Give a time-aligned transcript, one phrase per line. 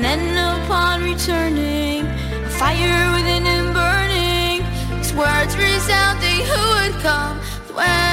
[0.00, 4.62] And then upon returning, a fire within him burning,
[4.96, 7.36] his words resounding, who would come?
[7.74, 8.07] Where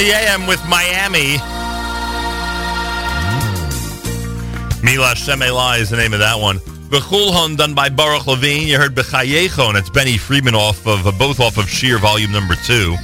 [0.00, 1.36] the AM with Miami.
[4.80, 6.56] Milash Semela is the name of that one.
[6.88, 8.66] Bechulhon done by Baruch Levine.
[8.66, 12.32] You heard Bechayecho, and it's Benny Friedman off of uh, both off of Sheer Volume
[12.32, 12.94] Number Two.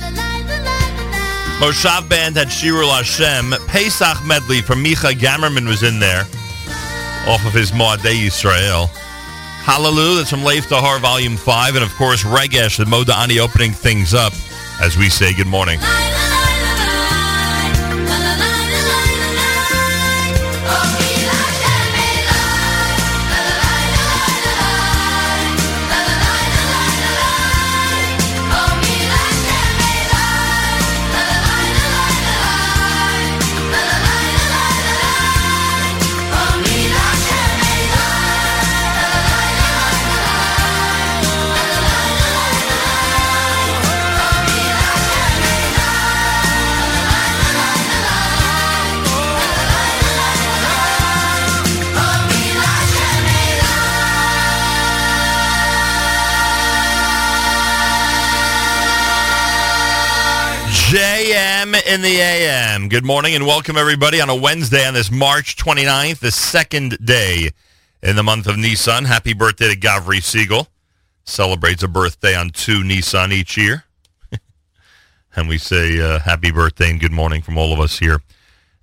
[1.60, 3.52] Moshav Band had Shirul Hashem.
[3.68, 6.22] Pesach medley from Micha Gamerman was in there
[7.28, 8.88] off of his Ma'adei Yisrael.
[9.64, 11.74] Hallelujah, that's from Lev Tahor Volume 5.
[11.74, 14.32] And of course, Regesh, the Modani opening things up
[14.80, 15.78] as we say good morning.
[61.96, 62.90] In the AM.
[62.90, 67.48] Good morning and welcome everybody on a Wednesday on this March 29th, the second day
[68.02, 69.06] in the month of Nissan.
[69.06, 70.68] Happy birthday to Gavri Siegel.
[71.24, 73.84] Celebrates a birthday on 2 Nissan each year.
[75.36, 78.20] and we say uh, happy birthday and good morning from all of us here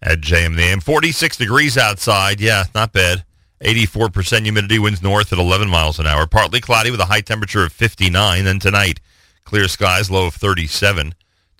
[0.02, 0.80] at JM the AM.
[0.80, 2.42] 46 degrees outside.
[2.42, 3.26] Yeah, not bad.
[3.62, 6.26] 84% humidity, winds north at 11 miles an hour.
[6.26, 8.44] Partly cloudy with a high temperature of 59.
[8.44, 9.00] Then tonight,
[9.44, 11.14] clear skies, low of 37.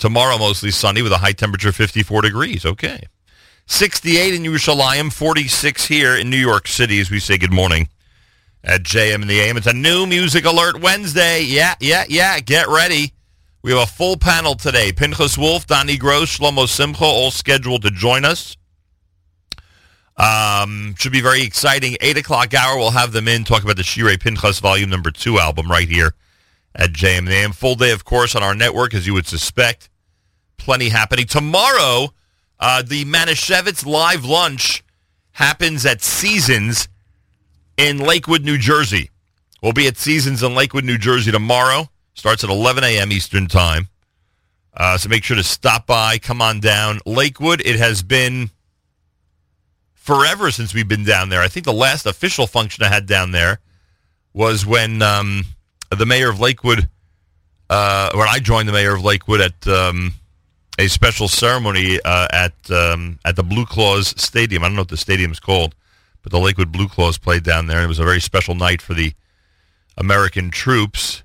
[0.04, 2.66] Tomorrow, mostly sunny with a high temperature of 54 degrees.
[2.66, 3.04] Okay.
[3.68, 7.88] 68 in Yerushalayim, 46 here in New York City as we say good morning
[8.66, 9.56] at JM in the AM.
[9.56, 11.44] It's a new Music Alert Wednesday.
[11.44, 12.42] Yeah, yeah, yeah.
[12.42, 13.14] Get ready.
[13.62, 14.92] We have a full panel today.
[14.92, 18.58] Pinchas Wolf, Doni Gross, Shlomo Simcha, all scheduled to join us.
[20.18, 21.96] Um, should be very exciting.
[22.02, 25.40] Eight o'clock hour, we'll have them in, talk about the Shirei Pinchas Volume Number Two
[25.40, 26.14] album right here
[26.76, 27.56] at JMAM.
[27.56, 29.88] Full day, of course, on our network, as you would suspect.
[30.58, 32.14] Plenty happening tomorrow.
[32.60, 34.84] Uh, the Manischewitz live lunch
[35.32, 36.88] happens at Seasons
[37.78, 39.10] in Lakewood, New Jersey.
[39.62, 41.90] We'll be at Seasons in Lakewood, New Jersey tomorrow.
[42.14, 43.12] Starts at 11 a.m.
[43.12, 43.88] Eastern Time.
[44.76, 47.00] Uh, so make sure to stop by, come on down.
[47.06, 48.50] Lakewood, it has been
[49.94, 51.42] forever since we've been down there.
[51.42, 53.60] I think the last official function I had down there
[54.34, 55.44] was when um,
[55.92, 56.90] the mayor of Lakewood,
[57.70, 60.14] uh, when I joined the mayor of Lakewood at um,
[60.80, 64.64] a special ceremony uh, at um, at the Blue Claws Stadium.
[64.64, 65.76] I don't know what the stadium is called,
[66.22, 67.78] but the Lakewood Blue Claws played down there.
[67.78, 69.14] And it was a very special night for the
[69.98, 71.24] American troops.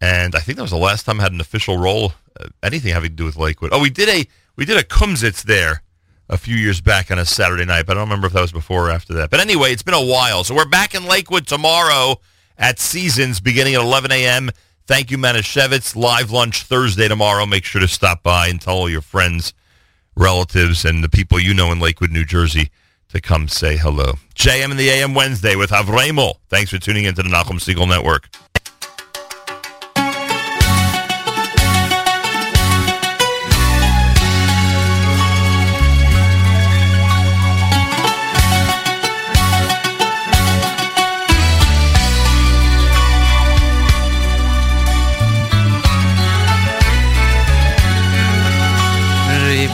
[0.00, 2.92] And I think that was the last time I had an official role, uh, anything
[2.92, 3.70] having to do with Lakewood.
[3.72, 5.82] Oh, we did a we did a kumsitz there
[6.28, 8.52] a few years back on a Saturday night, but I don't remember if that was
[8.52, 9.30] before or after that.
[9.30, 10.44] But anyway, it's been a while.
[10.44, 12.20] So we're back in Lakewood tomorrow
[12.58, 14.50] at Seasons beginning at 11 a.m.
[14.88, 15.94] Thank you, Manischewitz.
[15.94, 17.44] Live lunch Thursday tomorrow.
[17.44, 19.52] Make sure to stop by and tell all your friends,
[20.16, 22.70] relatives, and the people you know in Lakewood, New Jersey
[23.10, 24.14] to come say hello.
[24.34, 26.36] JM and the AM Wednesday with Avremel.
[26.48, 28.30] Thanks for tuning into the Nachum Segal Network.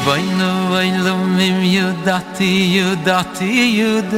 [0.04, 4.16] Riboynu oilum im yudati, yudati, yudati.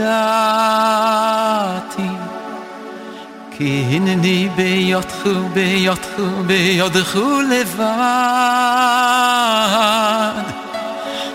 [3.55, 8.07] Ki hinni beyotchu, beyotchu, beyotchu levad.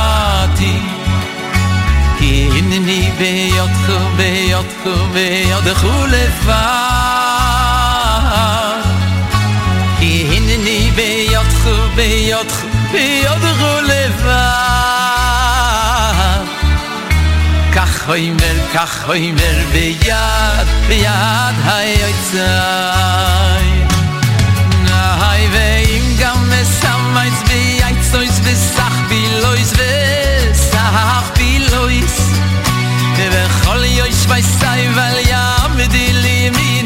[2.18, 6.44] Ki hinni beyotchu, beyotchu, beyotchu levad
[9.98, 14.76] Ki hinni beyotchu, beyotchu, beyotchu levad
[17.74, 21.56] Kach hoimer, kach hoimer, beyad, beyad
[27.16, 32.16] meins wie eiz sois wis sach wie lois wis sach wie lois?
[33.16, 36.85] Der khol yo weiß sei weil ja mit di limin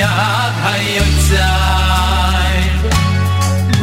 [0.00, 1.40] יד היוצאי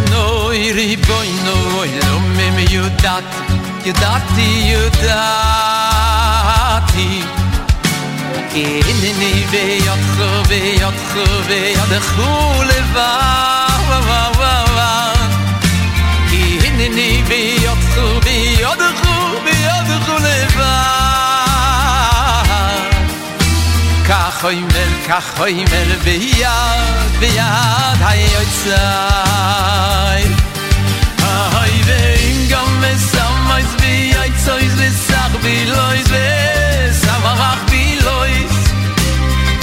[0.09, 3.24] נוי ריבוי נוי no boy
[3.86, 5.97] יודעתי יודעתי.
[9.20, 9.72] me you
[10.82, 10.97] dat
[11.76, 12.07] you dat
[24.42, 24.92] khoy mer
[25.36, 26.58] khoy mer ve ya
[27.22, 27.30] ve
[28.06, 30.24] hay otsay
[31.56, 36.30] hay ve in gam mes samays ve ay tsoyz ve sag bi loiz ve
[37.04, 38.58] samarach bi loiz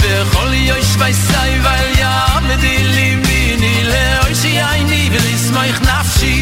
[0.01, 2.15] ve khol yoy shvay say vel ya
[2.47, 6.35] medili mini le oy shi ay ni ve is moy khnafshi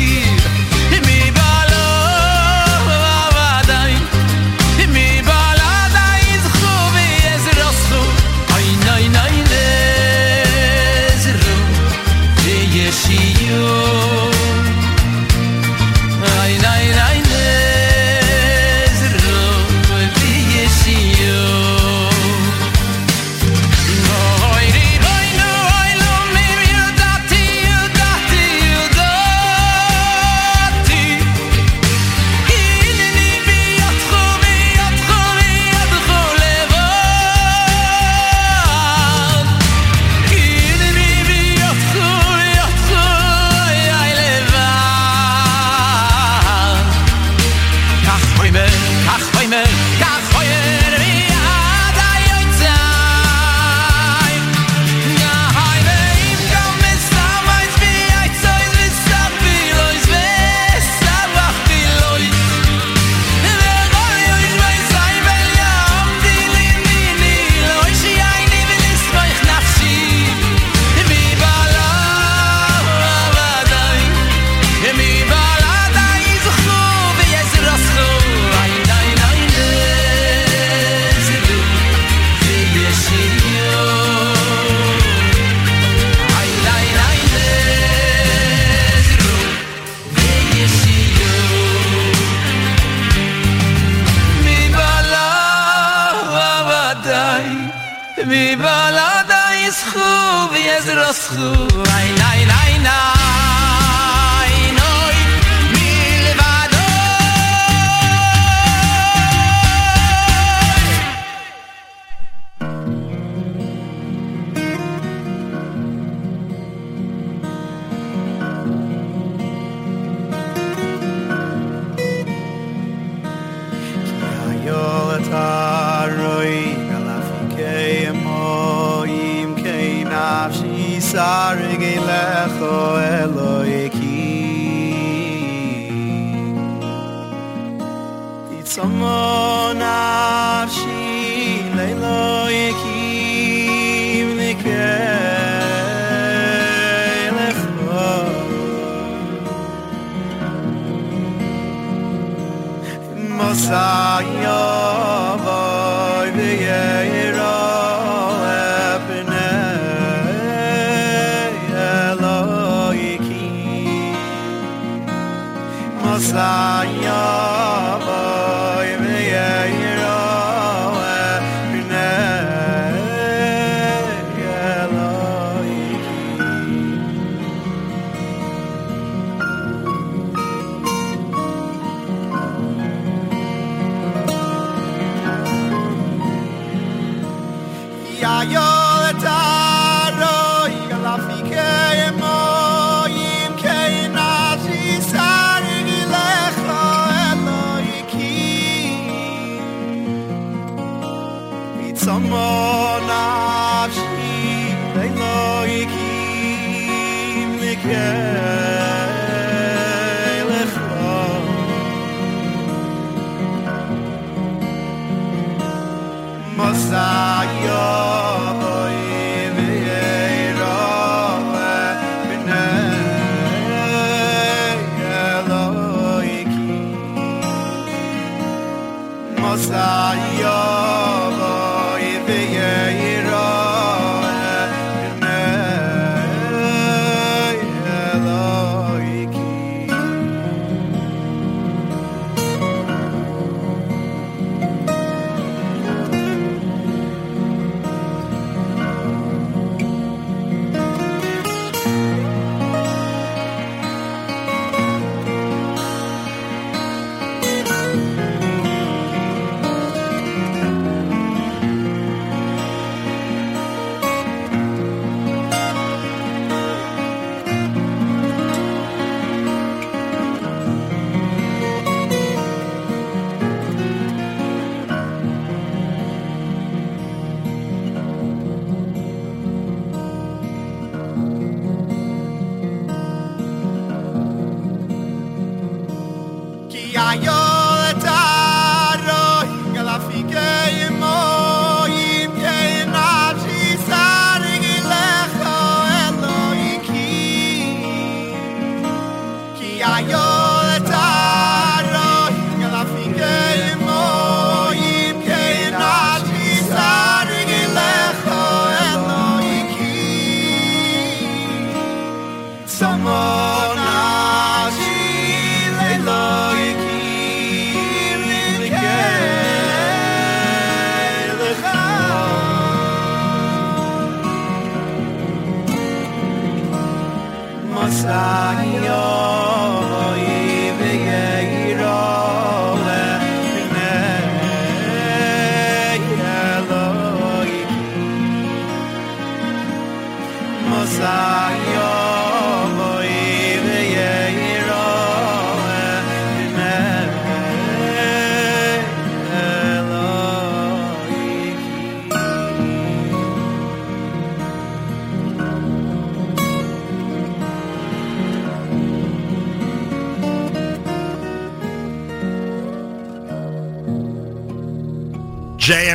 [287.05, 287.52] I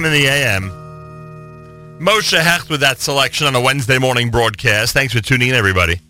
[0.08, 0.70] in the AM.
[2.00, 4.94] Moshe Hecht with that selection on a Wednesday morning broadcast.
[4.94, 6.00] Thanks for tuning in, everybody.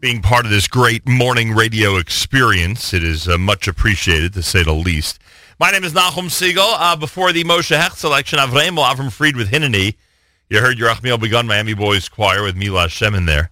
[0.00, 2.92] Being part of this great morning radio experience.
[2.92, 5.20] It is uh, much appreciated, to say the least.
[5.60, 6.74] My name is Nachum Segal.
[6.78, 9.94] Uh, before the Moshe Hecht selection, Avremel Avram Fried with Hineni.
[10.50, 13.50] You heard Yerachmiel Begun, Miami Boys Choir with Mila Shem in there.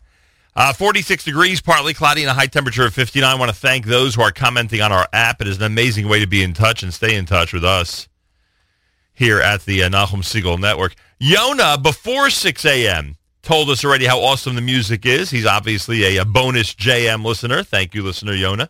[0.57, 3.22] Uh, 46 degrees, partly cloudy, and a high temperature of 59.
[3.28, 5.40] I want to thank those who are commenting on our app.
[5.40, 8.09] It is an amazing way to be in touch and stay in touch with us
[9.14, 10.94] here at the uh, Nachum Segal Network.
[11.20, 15.30] Yona, before 6 a.m., told us already how awesome the music is.
[15.30, 17.62] He's obviously a, a bonus JM listener.
[17.62, 18.68] Thank you, listener Yona.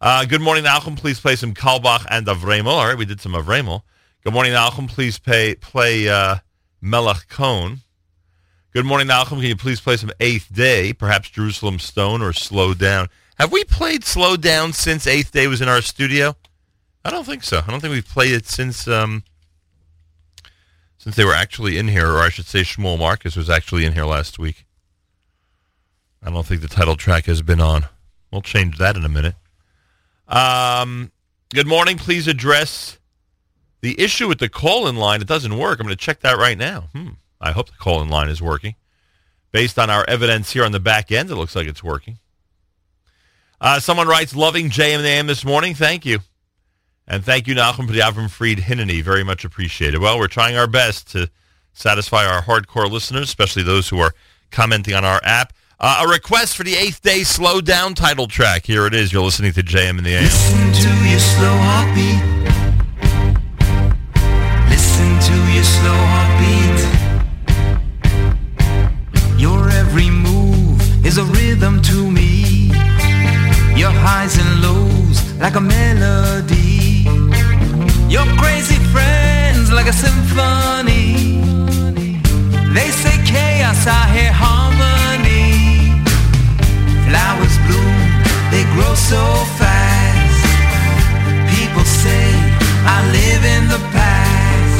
[0.00, 0.96] Uh, good morning, Nachum.
[0.98, 2.66] Please play some Kalbach and Avremel.
[2.66, 3.82] All right, we did some Avremel.
[4.24, 4.88] Good morning, Nachum.
[4.88, 6.36] Please pay, play uh,
[6.80, 7.28] Melech.
[8.76, 9.38] Good morning, Malcolm.
[9.38, 13.08] Can you please play some Eighth Day, perhaps Jerusalem Stone or Slow Down?
[13.38, 16.36] Have we played Slow Down since Eighth Day was in our studio?
[17.02, 17.62] I don't think so.
[17.66, 19.24] I don't think we've played it since um,
[21.06, 23.92] since they were actually in here, or I should say Shmuel Marcus was actually in
[23.92, 24.66] here last week.
[26.20, 27.86] I don't think the title track has been on.
[28.32, 29.36] We'll change that in a minute.
[30.26, 31.12] Um,
[31.54, 31.96] good morning.
[31.96, 32.98] Please address
[33.82, 35.20] the issue with the call-in line.
[35.20, 35.78] It doesn't work.
[35.78, 36.88] I'm going to check that right now.
[36.92, 37.10] Hmm.
[37.40, 38.74] I hope the call-in line is working.
[39.52, 42.18] Based on our evidence here on the back end, it looks like it's working.
[43.60, 45.72] Uh, someone writes, loving JM and AM this morning.
[45.72, 46.18] Thank you.
[47.08, 49.02] And thank you, Nachum, for the Avram Fried Hineni.
[49.02, 50.00] Very much appreciated.
[50.00, 51.30] Well, we're trying our best to
[51.72, 54.12] satisfy our hardcore listeners, especially those who are
[54.50, 55.52] commenting on our app.
[55.78, 58.64] Uh, a request for the eighth day slow down title track.
[58.64, 59.12] Here it is.
[59.12, 60.24] You're listening to JM in the AM.
[60.24, 62.22] Listen to your slow heartbeat.
[64.70, 66.86] Listen to your slow heartbeat.
[69.38, 72.68] Your every move is a rhythm to me.
[73.78, 76.75] Your highs and lows like a melody.
[78.08, 81.42] Your crazy friends like a symphony.
[82.72, 86.00] They say chaos, I hear harmony.
[87.06, 87.98] Flowers bloom,
[88.52, 89.22] they grow so
[89.58, 90.38] fast.
[91.50, 92.30] People say
[92.86, 94.78] I live in the past.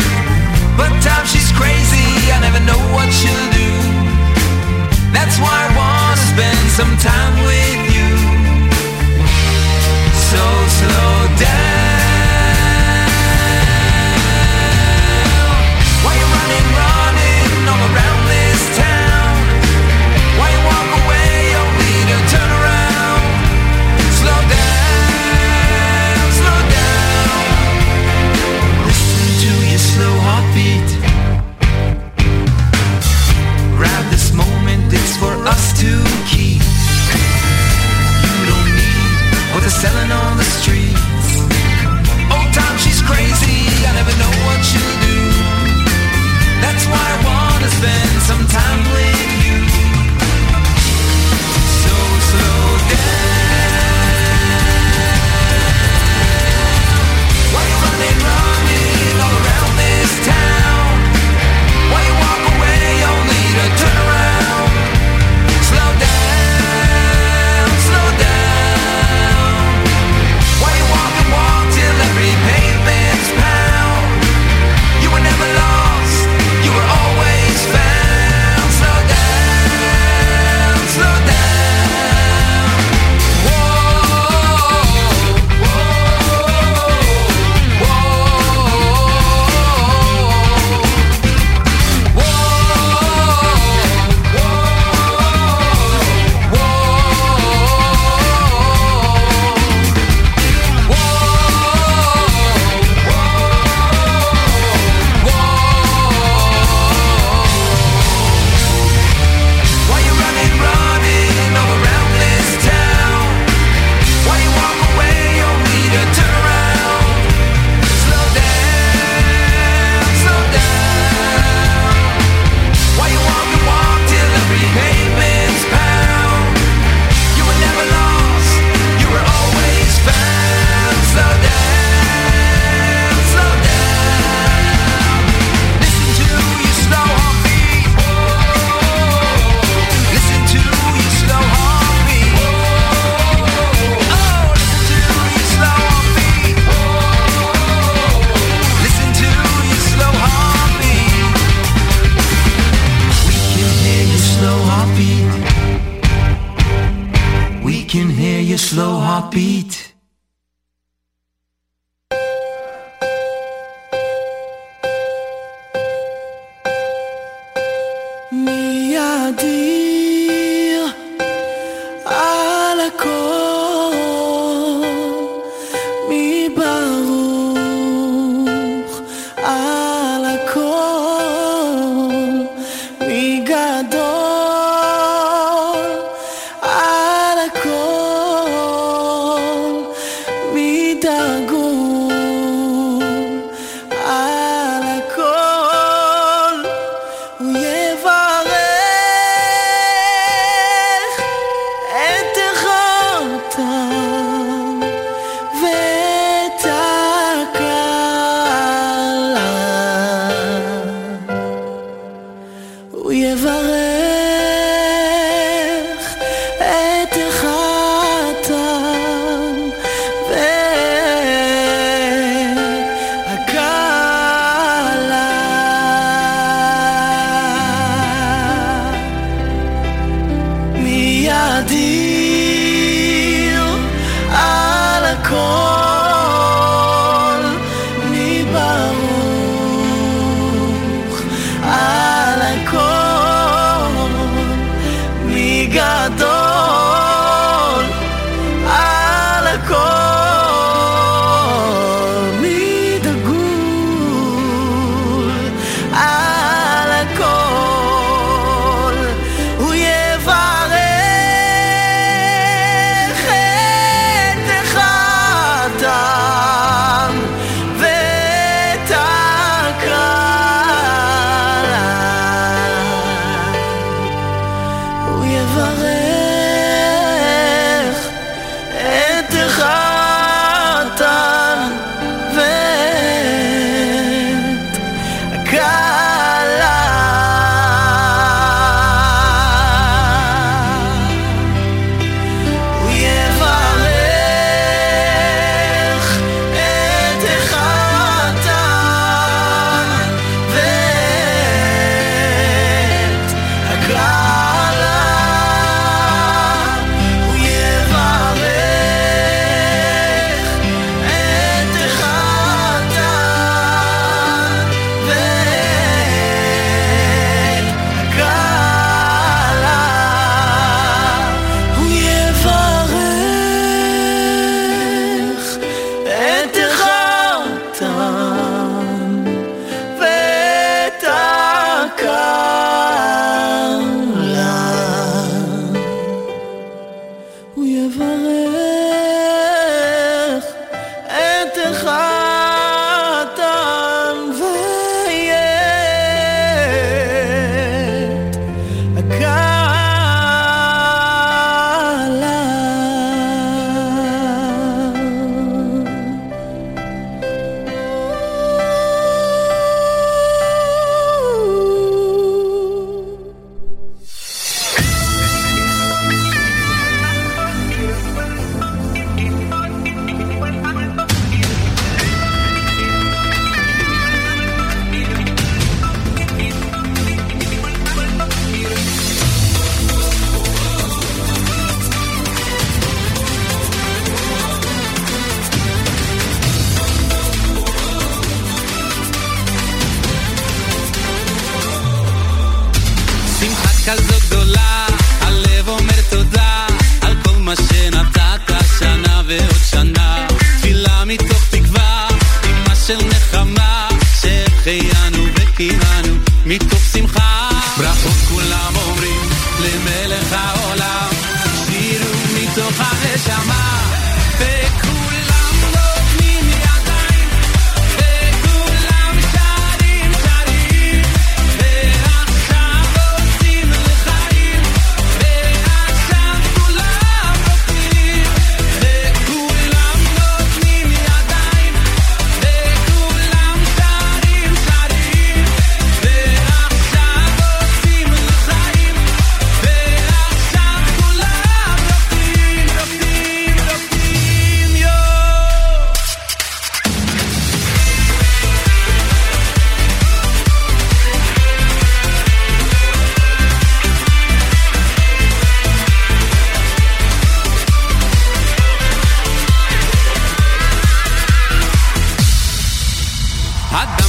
[0.79, 3.73] But time she's crazy, I never know what she'll do.
[5.11, 8.11] That's why I wanna spend some time with you.
[10.31, 10.43] So
[10.79, 11.76] slow down.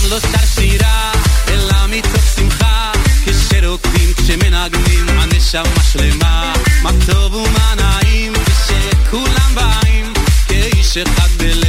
[0.09, 1.11] לא שר שירה,
[1.47, 2.91] אלא מתוך שמחה,
[3.25, 6.53] כשרוקדים, כשמנגנים, הנשמה שלמה,
[6.83, 10.13] מה טוב ומה נעים, כשכולם באים,
[10.47, 11.66] כאיש אחד בלב.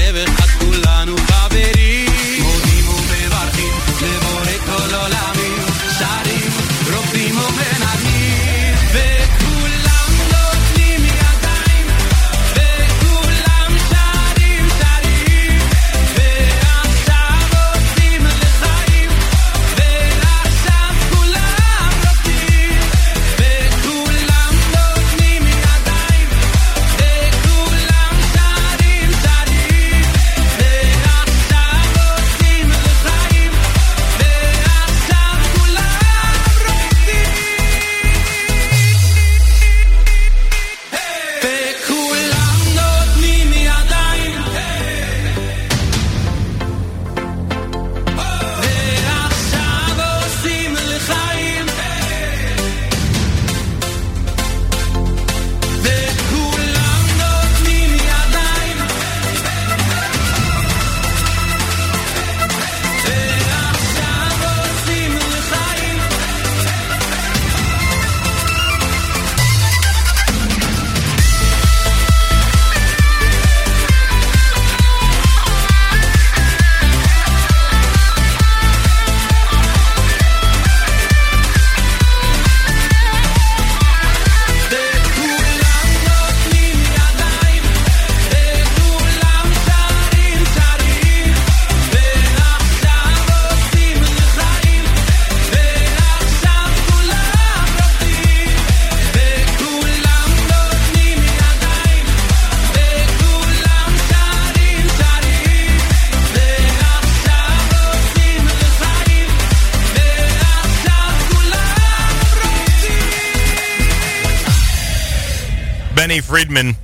[116.39, 116.77] Friedman,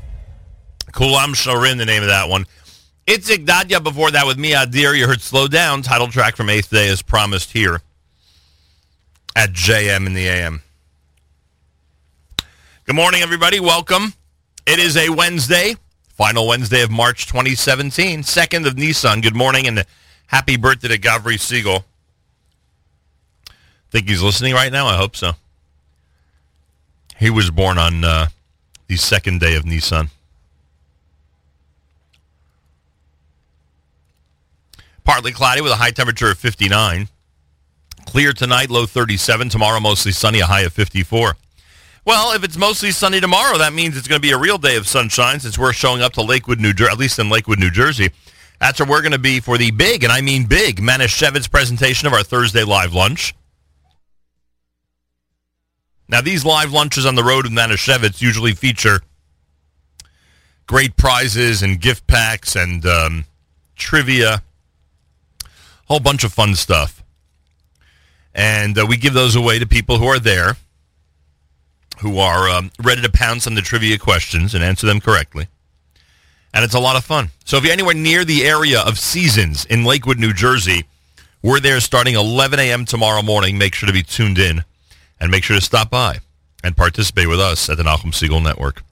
[0.90, 2.44] Kulam Shorin, the name of that one.
[3.06, 4.94] It's Dadya before that with me, Deer.
[4.94, 7.80] You heard Slow Down, title track from Eighth Day as promised here
[9.36, 10.60] at JM in the AM.
[12.84, 13.60] Good morning, everybody.
[13.60, 14.14] Welcome.
[14.66, 15.76] It is a Wednesday,
[16.08, 19.22] final Wednesday of March 2017, second of Nissan.
[19.22, 19.84] Good morning and
[20.26, 21.84] happy birthday to Gavri Siegel.
[23.92, 24.88] Think he's listening right now?
[24.88, 25.34] I hope so.
[27.18, 28.26] He was born on uh,
[28.86, 30.10] the second day of Nissan.
[35.04, 37.08] Partly cloudy with a high temperature of 59.
[38.06, 39.50] Clear tonight, low 37.
[39.50, 41.36] Tomorrow, mostly sunny, a high of 54.
[42.06, 44.76] Well, if it's mostly sunny tomorrow, that means it's going to be a real day
[44.76, 47.70] of sunshine since we're showing up to Lakewood, New Jersey, at least in Lakewood, New
[47.70, 48.10] Jersey.
[48.60, 52.06] That's where we're going to be for the big, and I mean big, Manischewitz presentation
[52.06, 53.34] of our Thursday live lunch.
[56.14, 59.00] Now, these live lunches on the road with Manischewitz usually feature
[60.68, 63.24] great prizes and gift packs and um,
[63.74, 65.48] trivia, a
[65.88, 67.02] whole bunch of fun stuff.
[68.32, 70.56] And uh, we give those away to people who are there,
[71.98, 75.48] who are um, ready to pounce on the trivia questions and answer them correctly.
[76.54, 77.30] And it's a lot of fun.
[77.44, 80.84] So if you're anywhere near the area of Seasons in Lakewood, New Jersey,
[81.42, 82.84] we're there starting 11 a.m.
[82.84, 83.58] tomorrow morning.
[83.58, 84.64] Make sure to be tuned in
[85.20, 86.18] and make sure to stop by
[86.62, 88.82] and participate with us at the Nachum Segal Network.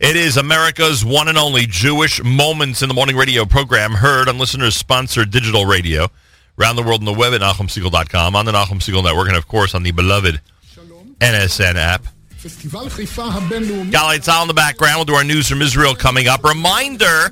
[0.00, 4.38] It is America's one and only Jewish Moments in the Morning radio program heard on
[4.38, 6.08] listeners sponsored digital radio
[6.58, 9.48] around the world on the web at NachumSegal.com, on the Nachum Segal Network, and of
[9.48, 10.40] course on the beloved
[11.20, 12.06] NSN app.
[13.90, 14.96] Golly, it's all in the background.
[14.96, 16.44] We'll do our news from Israel coming up.
[16.44, 17.30] Reminder,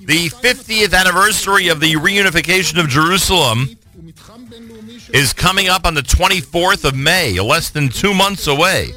[0.00, 3.76] the 50th anniversary of the reunification of Jerusalem
[5.12, 8.92] is coming up on the 24th of May, less than two months away.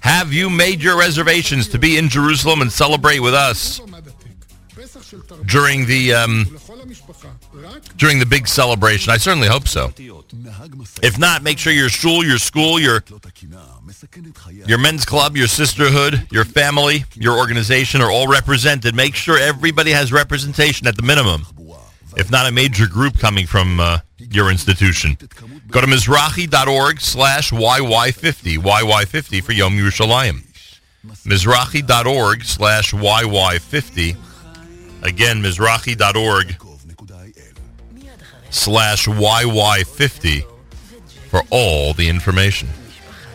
[0.00, 3.80] Have you made your reservations to be in Jerusalem and celebrate with us
[5.46, 6.56] during the um,
[7.96, 9.12] during the big celebration?
[9.12, 9.92] I certainly hope so.
[11.02, 13.02] If not, make sure your shul, your school, your
[14.66, 18.94] your men's club, your sisterhood, your family, your organization are all represented.
[18.94, 21.46] Make sure everybody has representation at the minimum.
[22.16, 25.18] If not a major group coming from uh, your institution.
[25.68, 30.42] Go to Mizrachi.org slash YY50, YY50 for Yom Yerushalayim.
[31.04, 34.16] Mizrachi.org slash YY50.
[35.02, 36.56] Again, Mizrachi.org
[38.50, 40.44] slash YY50
[41.28, 42.68] for all the information.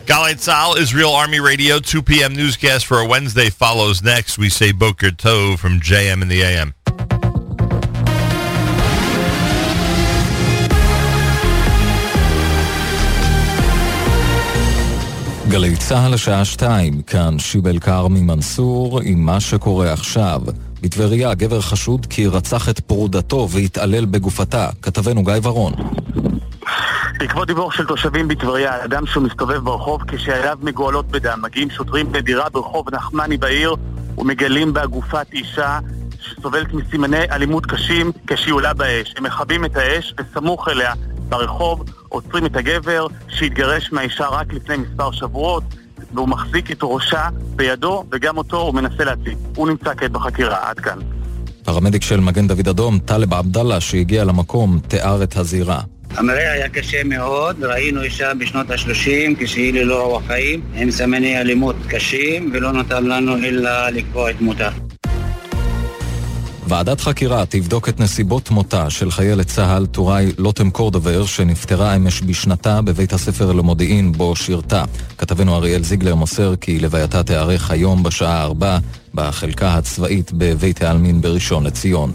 [0.06, 2.34] Galei Tzal, Israel Army Radio, 2 p.m.
[2.34, 4.36] newscast for a Wednesday follows next.
[4.36, 6.74] We say Boker Tov from JM in the AM.
[15.52, 20.40] גלי צה"ל השעה שתיים, כאן שיבל כרמי מנסור עם מה שקורה עכשיו.
[20.82, 24.68] בטבריה גבר חשוד כי רצח את פרודתו והתעלל בגופתה.
[24.82, 25.72] כתבנו גיא ורון.
[27.18, 32.48] בעקבות דיווח של תושבים בטבריה, אדם שהוא מסתובב ברחוב כשידיו מגואלות בדם, מגיעים שוטרים לדירה
[32.50, 33.74] ברחוב נחמני בעיר
[34.18, 35.78] ומגלים בה גופת אישה
[36.20, 39.14] שסובלת מסימני אלימות קשים כשהיא עולה באש.
[39.16, 40.92] הם מכבים את האש וסמוך אליה
[41.32, 45.62] ברחוב עוצרים את הגבר שהתגרש מהאישה רק לפני מספר שבועות
[46.14, 49.36] והוא מחזיק את ראשה בידו וגם אותו הוא מנסה להציג.
[49.56, 50.98] הוא נמצא כעת בחקירה, עד כאן.
[51.64, 55.80] פרמדיק של מגן דוד אדום, טלב עבדאללה, שהגיע למקום, תיאר את הזירה.
[56.10, 61.76] המראה היה קשה מאוד, ראינו אישה בשנות ה-30 כשהיא ללא רוח חיים עם סמני אלימות
[61.88, 64.68] קשים ולא נותר לנו אלא לקבוע את מותה.
[66.72, 72.82] ועדת חקירה תבדוק את נסיבות מותה של חיילת צה"ל טוראי לוטם קורדובר, שנפטרה אמש בשנתה
[72.82, 74.84] בבית הספר למודיעין בו שירתה.
[75.18, 78.78] כתבנו אריאל זיגלר מוסר כי לווייתה תיארך היום בשעה 4
[79.14, 82.12] בחלקה הצבאית בבית העלמין בראשון לציון.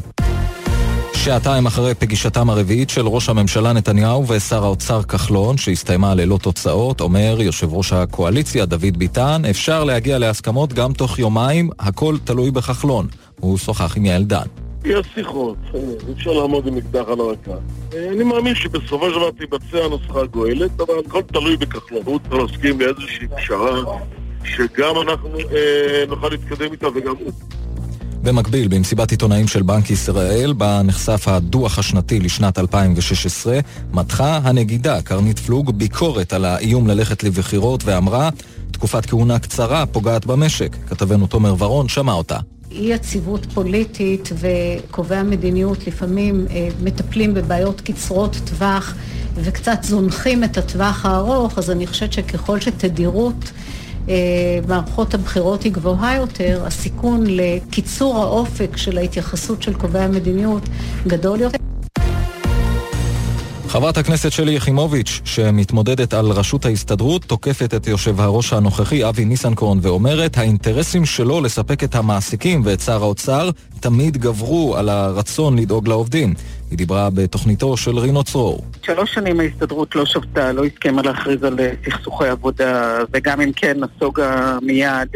[1.13, 7.37] שעתיים אחרי פגישתם הרביעית של ראש הממשלה נתניהו ושר האוצר כחלון, שהסתיימה ללא תוצאות, אומר
[7.41, 13.07] יושב ראש הקואליציה דוד ביטן, אפשר להגיע להסכמות גם תוך יומיים, הכל תלוי בכחלון.
[13.39, 14.45] הוא שוחח עם יעל דן.
[14.85, 17.51] יש שיחות, אי אפשר לעמוד עם אקדח על הרקה.
[17.93, 22.01] אה, אני מאמין שבסופו של דבר תיבצע הנוסחה הגואלת, אבל הכל תלוי בכחלון.
[22.05, 23.81] הוא צריך להסכים באיזושהי פשרה,
[24.43, 27.31] שגם אנחנו אה, נוכל להתקדם איתה וגם הוא.
[28.23, 33.59] במקביל, במסיבת עיתונאים של בנק ישראל, בה נחשף הדוח השנתי לשנת 2016,
[33.93, 38.29] מתחה הנגידה קרנית פלוג ביקורת על האיום ללכת לבחירות ואמרה,
[38.71, 40.75] תקופת כהונה קצרה פוגעת במשק.
[40.87, 42.37] כתבנו תומר ורון שמע אותה.
[42.71, 48.95] אי יציבות פוליטית וקובעי המדיניות לפעמים אה, מטפלים בבעיות קצרות טווח
[49.35, 53.51] וקצת זונחים את הטווח הארוך, אז אני חושבת שככל שתדירות
[54.09, 54.15] אה,
[54.67, 60.63] מערכות הבחירות היא גבוהה יותר, הסיכון לקיצור האופק של ההתייחסות של קובעי המדיניות
[61.07, 61.57] גדול יותר.
[63.67, 69.79] חברת הכנסת שלי יחימוביץ', שמתמודדת על ראשות ההסתדרות, תוקפת את יושב הראש הנוכחי אבי ניסנקורן
[69.81, 73.49] ואומרת, האינטרסים שלו לספק את המעסיקים ואת שר האוצר
[73.79, 76.33] תמיד גברו על הרצון לדאוג לעובדים.
[76.69, 78.63] היא דיברה בתוכניתו של רינו צרור.
[78.85, 83.77] שלוש שנים ההסתדרות לא שבתה, לא הסכימה להכריז על אה, סכסוכי עבודה, וגם אם כן,
[83.79, 85.07] נסוגה מיד.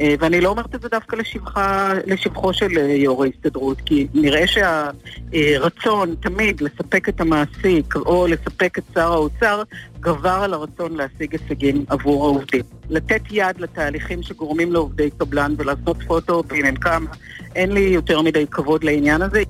[0.00, 4.44] אה, ואני לא אומרת את זה דווקא לשבחה, לשבחו של אה, יו"ר ההסתדרות, כי נראה
[4.46, 9.62] שהרצון תמיד לספק את המעסיק או לספק את שר האוצר
[10.00, 12.62] גבר על הרצון להשיג הישגים עבור העובדים.
[12.90, 15.96] לתת יד לתהליכים שגורמים לעובדי קבלן ולעשות
[16.64, 17.06] הם כמה,
[17.56, 19.42] אין לי יותר מדי כבוד לעניין הזה.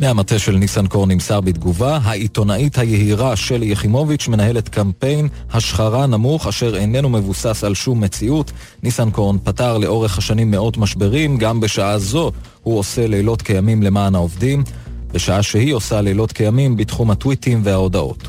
[0.00, 7.08] מהמטה של ניסנקורן נמסר בתגובה, העיתונאית היהירה שלי יחימוביץ' מנהלת קמפיין השחרה נמוך אשר איננו
[7.08, 8.52] מבוסס על שום מציאות.
[8.82, 12.32] ניסנקורן פתר לאורך השנים מאות משברים, גם בשעה זו
[12.62, 14.64] הוא עושה לילות כימים למען העובדים,
[15.12, 18.28] בשעה שהיא עושה לילות כימים בתחום הטוויטים וההודעות.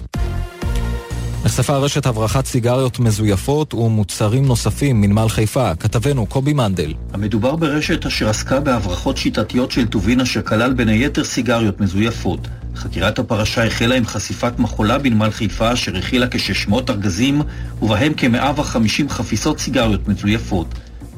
[1.46, 5.76] נחשפה רשת הברחת סיגריות מזויפות ומוצרים נוספים מנמל חיפה.
[5.76, 6.94] כתבנו קובי מנדל.
[7.14, 12.48] המדובר ברשת אשר עסקה בהברחות שיטתיות של טובין אשר כלל בין היתר סיגריות מזויפות.
[12.76, 17.42] חקירת הפרשה החלה עם חשיפת מחולה בנמל חיפה אשר הכילה כ-600 ארגזים
[17.82, 20.68] ובהם כ-150 חפיסות סיגריות מזויפות.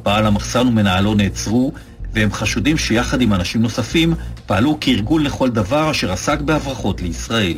[0.04, 1.74] בעל המחסן ומנהלו נעצרו
[2.14, 4.14] והם חשודים שיחד עם אנשים נוספים
[4.46, 7.58] פעלו כארגון לכל דבר אשר עסק בהברחות לישראל.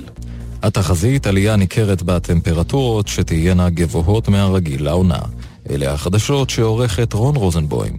[0.64, 5.20] התחזית עלייה ניכרת בטמפרטורות שתהיינה גבוהות מהרגיל לעונה.
[5.70, 7.97] אלה החדשות שעורכת רון רוזנבוים.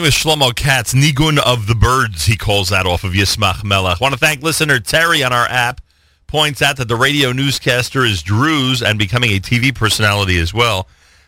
[0.00, 4.00] With Shlomo Katz, Nigun of the Birds, he calls that off of Yismach Melech.
[4.00, 5.80] want to thank listener Terry on our app.
[6.28, 10.86] Points out that the radio newscaster is Druze and becoming a TV personality as well.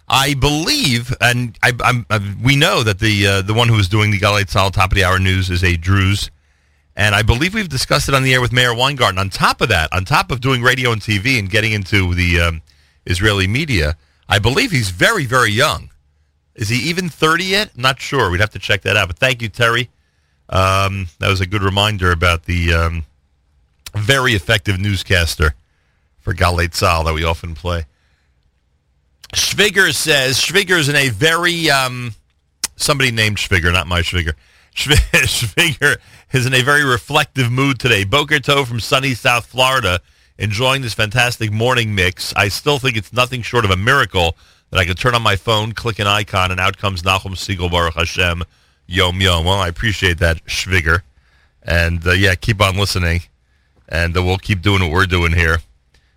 [0.08, 3.88] I believe, and I, I'm, I, we know that the uh, the one who is
[3.88, 6.30] doing the Galei Tzal top of the hour news is a Druze,
[6.94, 9.18] and I believe we've discussed it on the air with Mayor Weingarten.
[9.18, 12.40] On top of that, on top of doing radio and TV and getting into the
[12.40, 12.62] um,
[13.04, 13.96] Israeli media,
[14.28, 15.89] I believe he's very, very young.
[16.60, 17.78] Is he even 30 yet?
[17.78, 18.30] Not sure.
[18.30, 19.08] We'd have to check that out.
[19.08, 19.88] But thank you, Terry.
[20.50, 23.04] Um, that was a good reminder about the um,
[23.94, 25.54] very effective newscaster
[26.18, 27.86] for Galei Tzal that we often play.
[29.32, 32.14] Schwiger says Schwiger is in a very um,
[32.76, 34.34] somebody named Schwiger, not my Schwiger.
[34.74, 35.96] Schwiger
[36.32, 38.04] is in a very reflective mood today.
[38.04, 40.00] Boker Tov from sunny South Florida,
[40.36, 42.34] enjoying this fantastic morning mix.
[42.36, 44.36] I still think it's nothing short of a miracle
[44.70, 47.70] that I could turn on my phone, click an icon, and out comes Nachum Segal
[47.70, 48.44] Baruch Hashem
[48.86, 49.44] Yom Yom.
[49.44, 51.02] Well, I appreciate that, Schwiger.
[51.62, 53.22] And uh, yeah, keep on listening,
[53.88, 55.58] and uh, we'll keep doing what we're doing here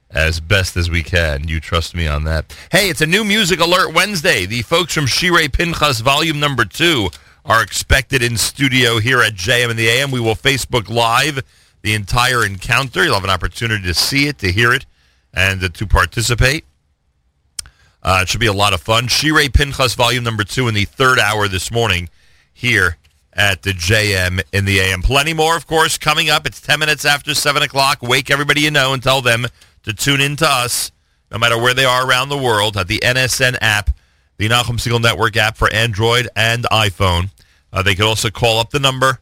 [0.09, 1.47] as best as we can.
[1.47, 2.55] You trust me on that.
[2.71, 4.45] Hey, it's a new Music Alert Wednesday.
[4.45, 7.09] The folks from Shirei Pinchas Volume Number 2
[7.45, 10.11] are expected in studio here at JM and the AM.
[10.11, 11.43] We will Facebook Live
[11.81, 13.03] the entire encounter.
[13.03, 14.85] You'll have an opportunity to see it, to hear it,
[15.33, 16.63] and uh, to participate.
[18.03, 19.07] Uh, it should be a lot of fun.
[19.07, 22.09] Shirei Pinchas Volume Number 2 in the third hour this morning
[22.53, 22.97] here
[23.31, 25.01] at the JM in the AM.
[25.01, 26.45] Plenty more, of course, coming up.
[26.45, 28.01] It's 10 minutes after 7 o'clock.
[28.01, 29.45] Wake everybody you know and tell them
[29.83, 30.91] to tune in to us,
[31.31, 33.89] no matter where they are around the world, at the NSN app,
[34.37, 37.31] the Nachum Segal Network app for Android and iPhone.
[37.71, 39.19] Uh, they could also call up the number,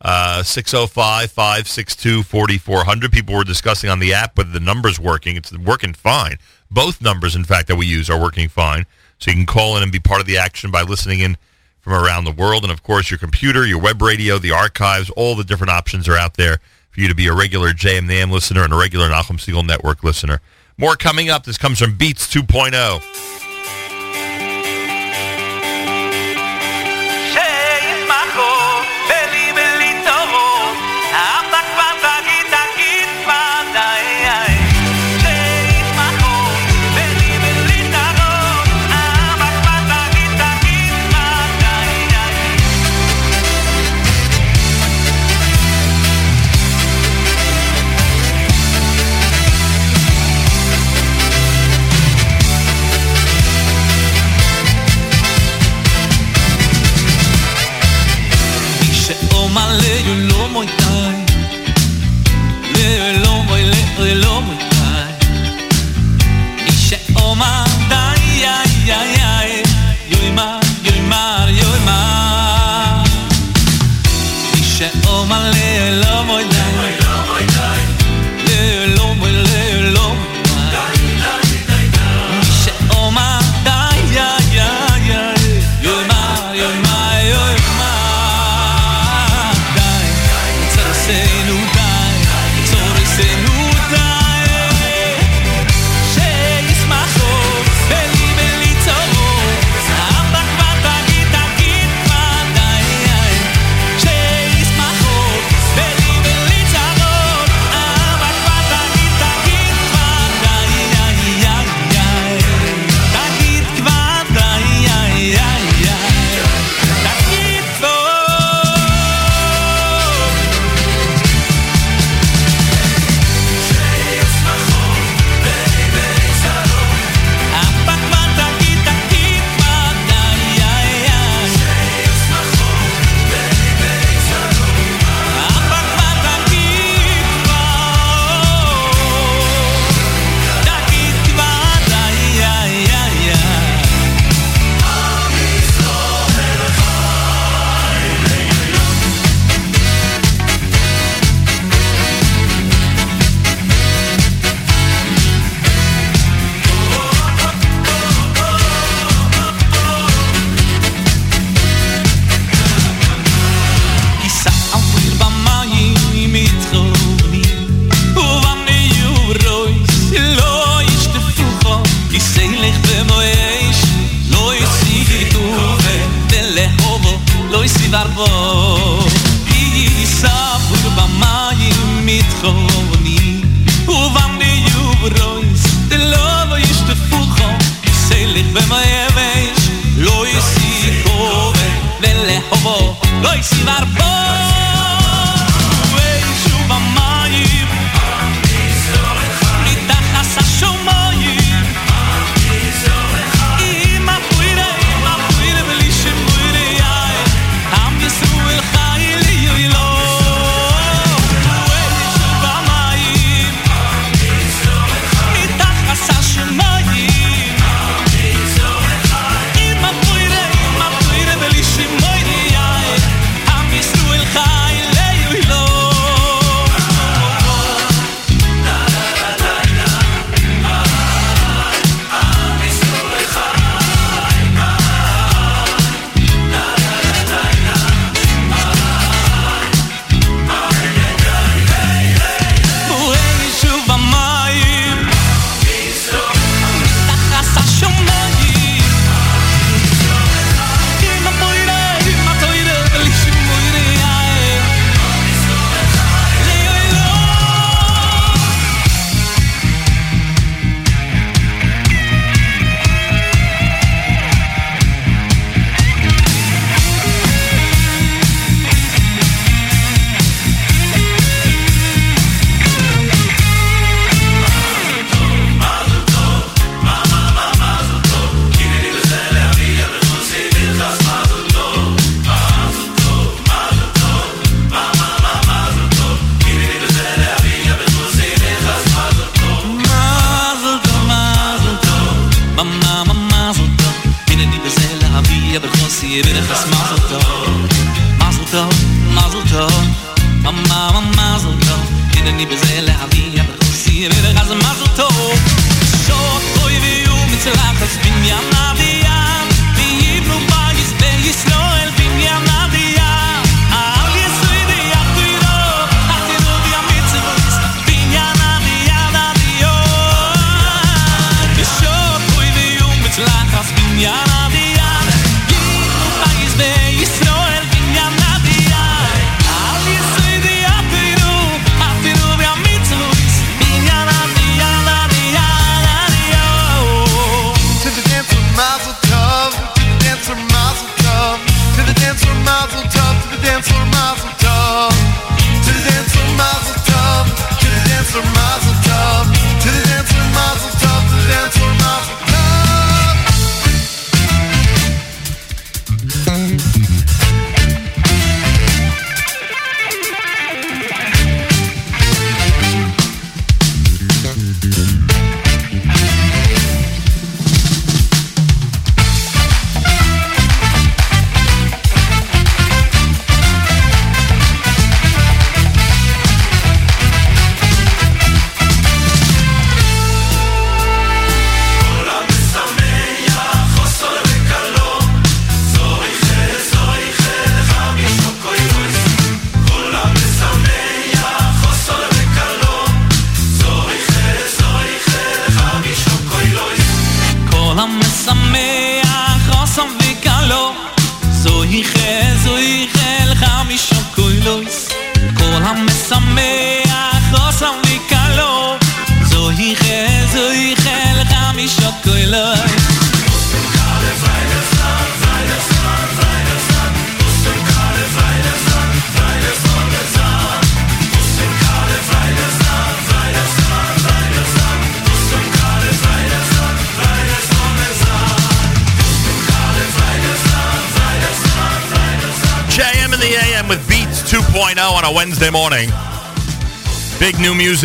[0.00, 3.12] uh, 605-562-4400.
[3.12, 5.36] People were discussing on the app whether the number's working.
[5.36, 6.38] It's working fine.
[6.74, 8.84] Both numbers, in fact, that we use are working fine.
[9.18, 11.36] So you can call in and be part of the action by listening in
[11.80, 12.64] from around the world.
[12.64, 16.16] And, of course, your computer, your web radio, the archives, all the different options are
[16.16, 16.58] out there
[16.90, 19.66] for you to be a regular JM the AM listener and a regular Nachum Segal
[19.66, 20.40] Network listener.
[20.76, 21.44] More coming up.
[21.44, 22.40] This comes from Beats oh.
[22.40, 23.43] 2.0.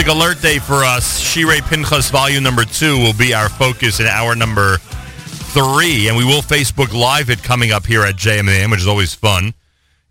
[0.10, 1.22] alert day for us.
[1.22, 6.23] Shirei Pinchas volume number two will be our focus in hour number three, and we
[6.26, 9.14] will Facebook Live it coming up here at JM in the AM, which is always
[9.14, 9.53] fun.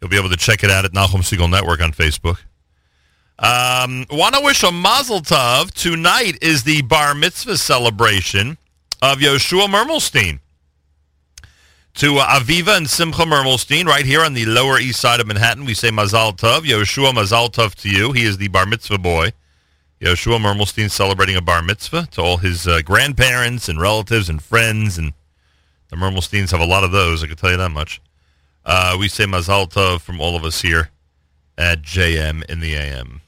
[0.00, 2.38] You'll be able to check it out at Nachum Segal Network on Facebook.
[3.38, 5.72] Um, Want to wish a Mazel Tov.
[5.72, 8.58] Tonight is the Bar Mitzvah celebration
[9.02, 10.40] of Yoshua Mermelstein
[11.94, 15.64] to uh, Aviva and Simcha Mermelstein right here on the Lower East Side of Manhattan.
[15.64, 16.60] We say Mazal Tov.
[16.60, 18.12] Yoshua Mazal Tov to you.
[18.12, 19.32] He is the bar mitzvah boy.
[20.00, 24.96] Yoshua Mermelstein celebrating a bar mitzvah to all his uh, grandparents and relatives and friends.
[24.96, 25.12] And
[25.88, 28.00] the Mermelsteins have a lot of those, I can tell you that much.
[28.64, 30.90] Uh, we say Mazal Tov from all of us here
[31.56, 33.22] at JM in the AM.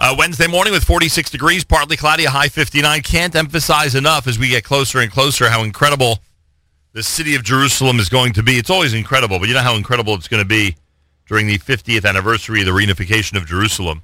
[0.00, 3.02] Uh, Wednesday morning with 46 degrees, partly cloudy, a high 59.
[3.02, 6.20] Can't emphasize enough as we get closer and closer how incredible
[6.92, 8.52] the city of Jerusalem is going to be.
[8.52, 10.76] It's always incredible, but you know how incredible it's going to be
[11.26, 14.02] during the 50th anniversary of the reunification of Jerusalem.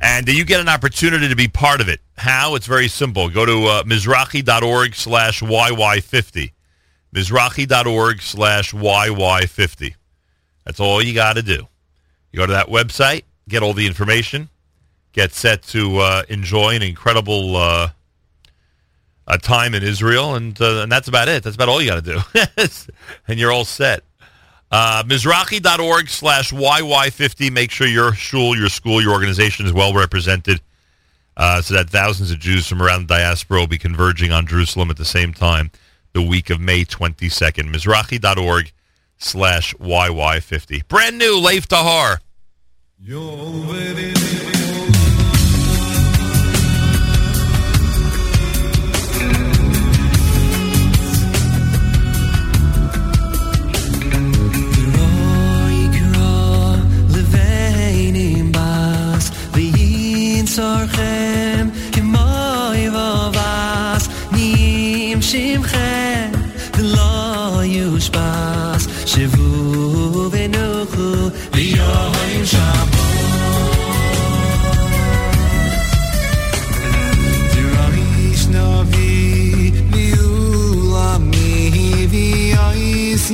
[0.00, 2.00] And you get an opportunity to be part of it.
[2.16, 2.54] How?
[2.56, 3.30] It's very simple.
[3.30, 6.52] Go to uh, mizrachi.org slash YY50.
[7.14, 9.94] Mizrachi.org slash YY50.
[10.64, 11.66] That's all you got to do.
[12.32, 14.48] You go to that website, get all the information,
[15.12, 17.88] get set to uh, enjoy an incredible uh,
[19.42, 21.42] time in Israel, and uh, and that's about it.
[21.42, 22.20] That's about all you got to do,
[23.28, 24.02] and you're all set.
[24.70, 27.52] Uh, Mizrachi.org slash YY50.
[27.52, 30.60] Make sure your shul, your school, your organization is well represented
[31.36, 34.90] uh, so that thousands of Jews from around the diaspora will be converging on Jerusalem
[34.90, 35.70] at the same time
[36.12, 37.72] the week of May 22nd.
[37.72, 38.72] Mizrachi.org
[39.18, 40.88] slash YY50.
[40.88, 42.18] Brand new Lev Tahor.
[60.53, 66.31] ואין צורכם כמוי ובס, נים שמכם
[66.77, 72.95] ולא יושבס, שבו ונוחו ויום שבת.
[77.53, 81.47] Dirish navi viulami
[82.11, 83.25] v'yis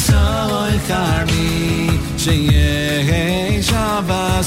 [0.00, 4.46] yesha aseini tasoirei v'soy karmi sheyeh Shabbos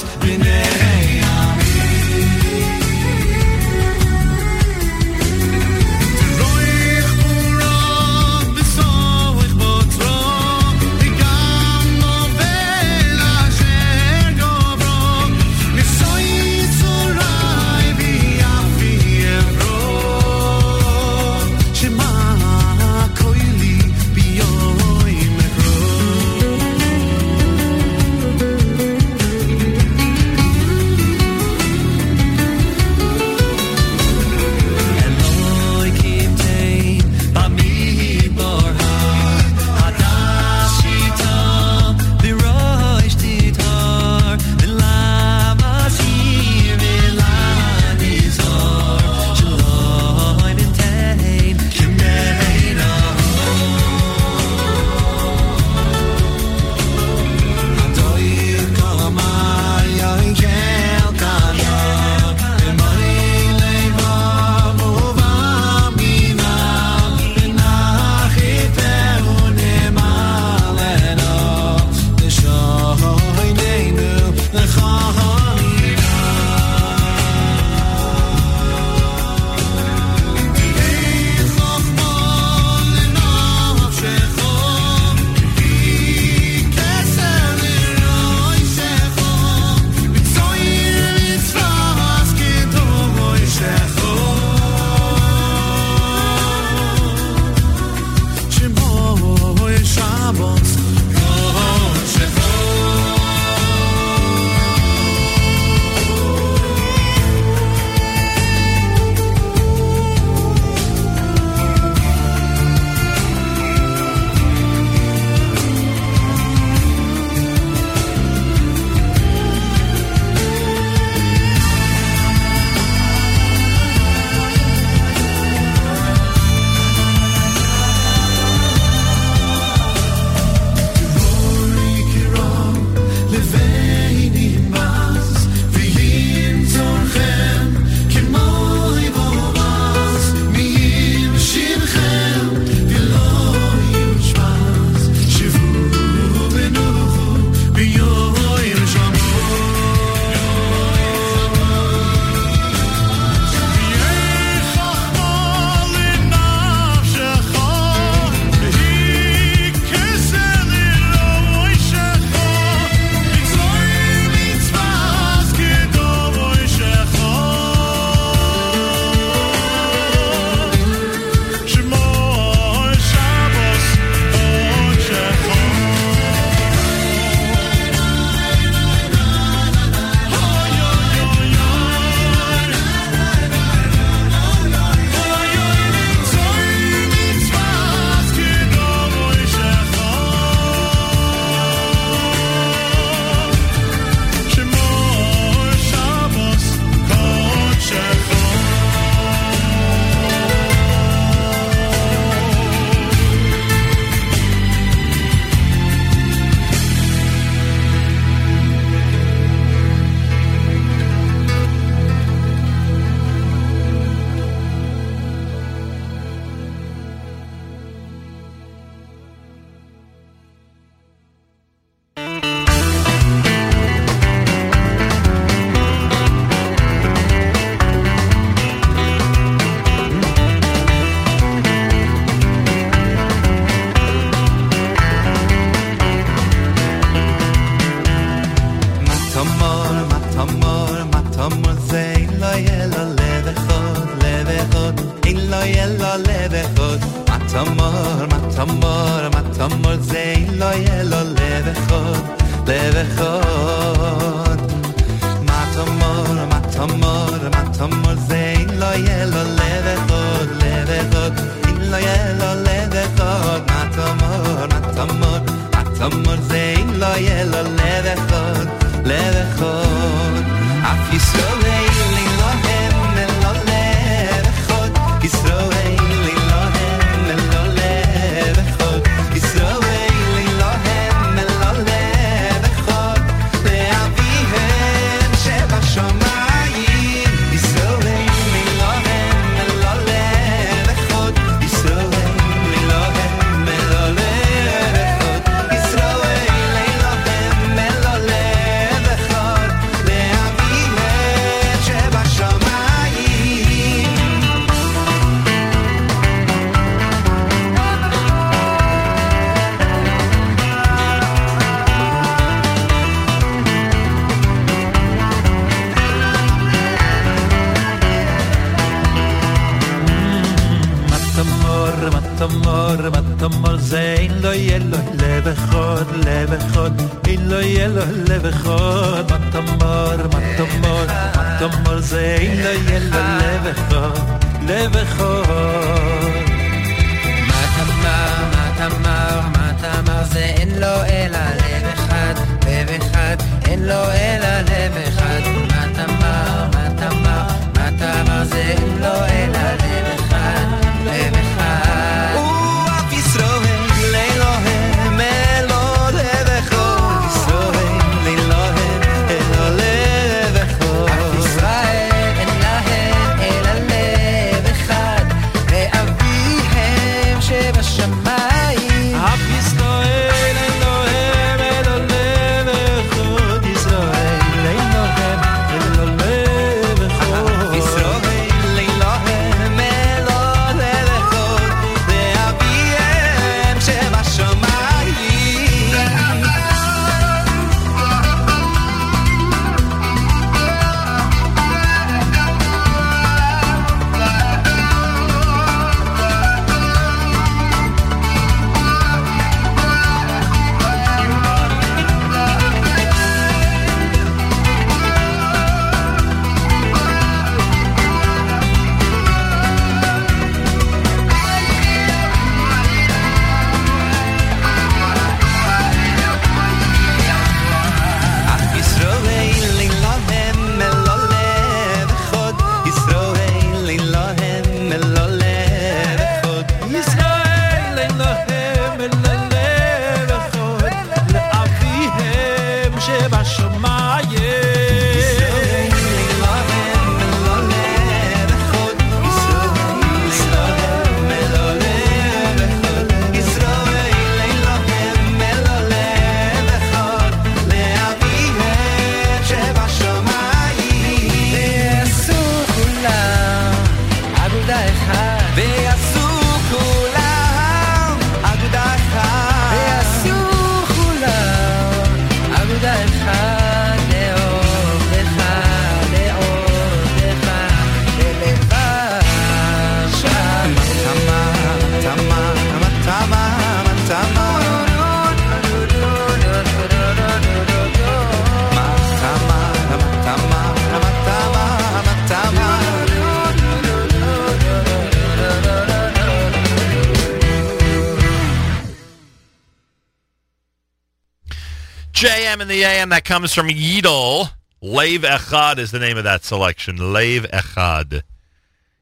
[492.73, 494.49] the AM, that comes from Yidel.
[494.81, 497.13] Lave Echad is the name of that selection.
[497.13, 498.23] Lave Echad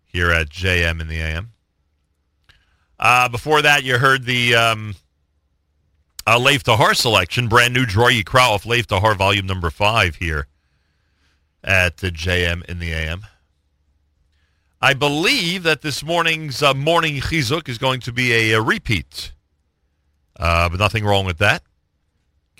[0.06, 1.52] here at JM in the AM.
[3.00, 4.96] Uh, before that, you heard the um,
[6.28, 10.48] uh, Lev Tahor selection, brand new Dror Yikra off Lev Tahor volume number five here
[11.64, 13.22] at the JM in the AM.
[14.82, 19.32] I believe that this morning's uh, morning chizuk is going to be a, a repeat,
[20.38, 21.64] uh, but nothing wrong with that.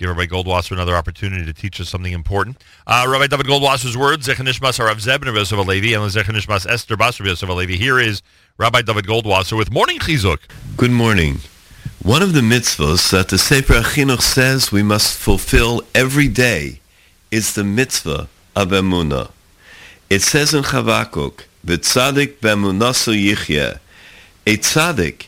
[0.02, 2.60] Give Rabbi Goldwasser another opportunity to teach us something important.
[2.88, 7.20] Uh, Rabbi David Goldwasser's words, Zechanishmas Harav Zeb and Yosef Alevi, and Zechanishmas Esther Bas
[7.20, 7.76] Yosef Alevi.
[7.76, 8.20] Here is
[8.58, 10.40] Rabbi David Goldwasser with Morning Chizuk.
[10.76, 11.38] Good morning.
[12.02, 16.80] One of the mitzvahs that the Sefer Achinuch says we must fulfill every day
[17.30, 19.30] is the mitzvah of emunah.
[20.10, 23.78] It says in Chavakuk, "V'tzadik bemunaso yichye."
[24.48, 25.26] A tzaddik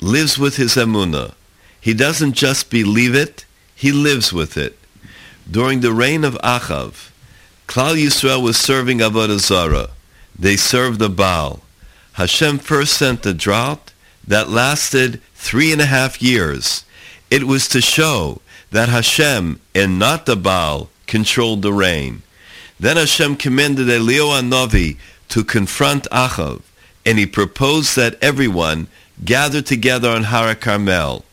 [0.00, 1.34] lives with his emunah.
[1.80, 3.45] He doesn't just believe it;
[3.76, 4.76] he lives with it.
[5.48, 7.10] During the reign of Achav,
[7.68, 9.90] Klal Yisrael was serving Avodah Zarah.
[10.36, 11.60] They served the Baal.
[12.14, 13.92] Hashem first sent a drought
[14.26, 16.84] that lasted three and a half years.
[17.30, 18.40] It was to show
[18.70, 22.22] that Hashem and not the Baal controlled the rain.
[22.80, 24.96] Then Hashem commanded Eliyahu Novi
[25.28, 26.62] to confront Achav,
[27.04, 28.88] and he proposed that everyone
[29.22, 31.25] gather together on Har Carmel.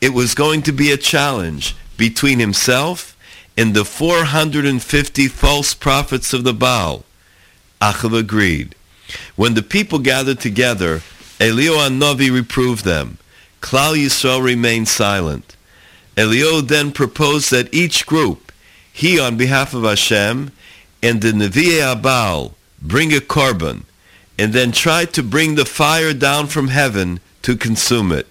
[0.00, 3.16] It was going to be a challenge between himself
[3.56, 7.04] and the 450 false prophets of the Baal.
[7.80, 8.76] Achav agreed.
[9.34, 11.02] When the people gathered together,
[11.40, 13.18] Eliyahu Novi reproved them.
[13.60, 15.56] Klal Yisrael remained silent.
[16.16, 18.52] Eliyahu then proposed that each group,
[18.92, 20.52] he on behalf of Hashem,
[21.02, 23.82] and the Nevi'e Abal, bring a korban,
[24.38, 28.26] and then try to bring the fire down from heaven to consume it.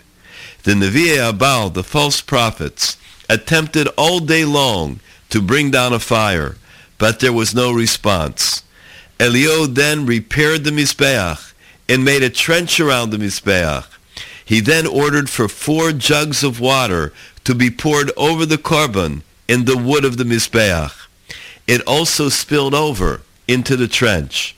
[0.67, 2.97] The Nevi'e Abal, the false prophets,
[3.29, 4.99] attempted all day long
[5.29, 6.57] to bring down a fire,
[6.97, 8.63] but there was no response.
[9.17, 11.53] Eliyahu then repaired the Mizbeach
[11.87, 13.85] and made a trench around the Mizbeach.
[14.43, 17.13] He then ordered for four jugs of water
[17.45, 21.07] to be poured over the korban in the wood of the Mizbeach.
[21.65, 24.53] It also spilled over into the trench.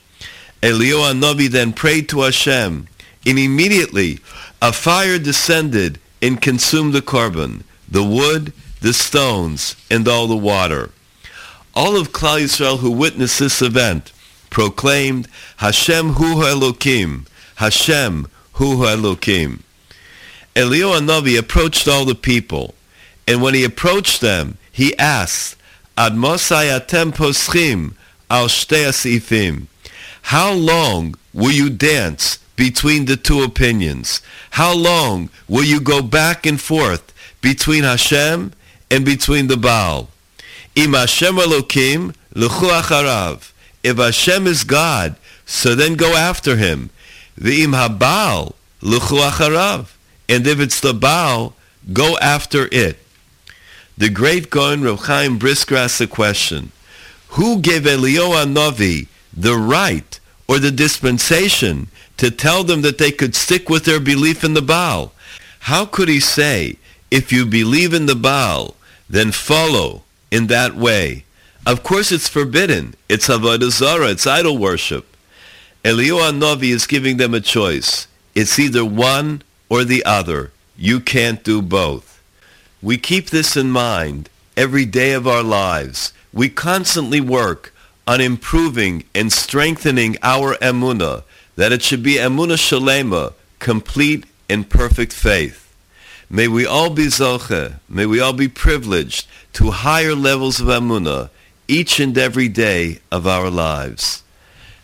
[0.60, 2.88] Eliyahu Novi then prayed to Hashem,
[3.24, 4.18] and immediately
[4.62, 10.90] a fire descended and consumed the korban, the wood, the stones, and all the water.
[11.74, 14.12] All of Klal Yisrael who witnessed this event
[14.50, 15.28] proclaimed,
[15.58, 17.26] Hashem hu Elokim,
[17.56, 19.60] Hashem hu Elokim.
[20.54, 22.74] Eliyahu Novi approached all the people,
[23.26, 25.56] and when he approached them, he asked,
[25.96, 27.94] Ad mosai atem poschim
[28.28, 29.66] al asifim.
[30.22, 34.20] How long will you dance between the two opinions?
[34.50, 37.10] How long will you go back and forth
[37.40, 38.52] between Hashem
[38.90, 40.10] and between the Baal?
[40.74, 43.52] Im Hashem Elokim, lechu acharav.
[43.82, 45.16] If Hashem is God,
[45.46, 46.90] so then go after him.
[47.38, 49.94] V'im habal, lechu acharav.
[50.28, 51.54] And if it's the Baal,
[51.94, 52.98] go after it.
[53.96, 56.72] The great Gaon Rav Chaim Brisker asked the question,
[57.28, 61.88] who gave Eliyahu Novi the right or the dispensation
[62.20, 65.12] to tell them that they could stick with their belief in the Baal?
[65.60, 66.76] How could he say,
[67.10, 68.74] if you believe in the Baal,
[69.08, 71.24] then follow in that way?
[71.64, 72.94] Of course it's forbidden.
[73.08, 74.10] It's Avodah Zarah.
[74.10, 75.16] It's idol worship.
[75.82, 78.06] Eliyahu Novi is giving them a choice.
[78.34, 79.40] It's either one
[79.70, 80.52] or the other.
[80.76, 82.22] You can't do both.
[82.82, 84.28] We keep this in mind
[84.58, 86.12] every day of our lives.
[86.34, 87.72] We constantly work
[88.06, 91.22] on improving and strengthening our emunah,
[91.60, 95.76] that it should be emunah shalema, complete and perfect faith.
[96.30, 101.28] May we all be zoche, may we all be privileged to higher levels of emunah
[101.68, 104.22] each and every day of our lives.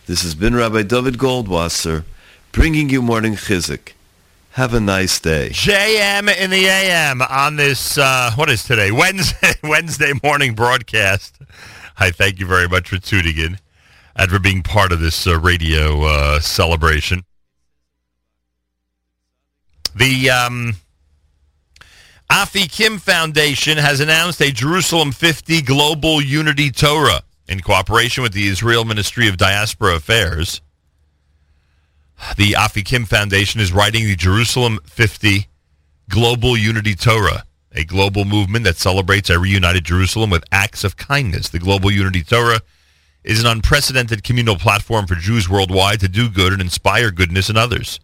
[0.05, 2.03] This has been Rabbi David Goldwasser
[2.51, 3.93] bringing you morning chizik.
[4.51, 5.49] Have a nice day.
[5.53, 8.91] JM in the AM on this, uh, what is today?
[8.91, 11.39] Wednesday, Wednesday morning broadcast.
[11.97, 13.57] I thank you very much for tuning in
[14.25, 17.23] for being part of this uh, radio uh, celebration.
[19.95, 20.73] The um,
[22.31, 28.85] Afikim Foundation has announced a Jerusalem 50 Global Unity Torah in cooperation with the Israel
[28.85, 30.61] Ministry of Diaspora Affairs.
[32.35, 35.47] The Afikim Foundation is writing the Jerusalem 50
[36.09, 41.49] Global Unity Torah, a global movement that celebrates a reunited Jerusalem with acts of kindness.
[41.49, 42.61] The Global Unity Torah
[43.23, 47.57] is an unprecedented communal platform for Jews worldwide to do good and inspire goodness in
[47.57, 47.99] others.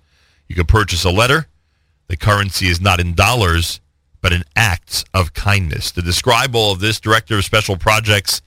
[0.48, 1.48] You can purchase a letter.
[2.08, 3.80] The currency is not in dollars,
[4.22, 5.92] but in acts of kindness.
[5.92, 8.42] To describe all of this, Director of Special Projects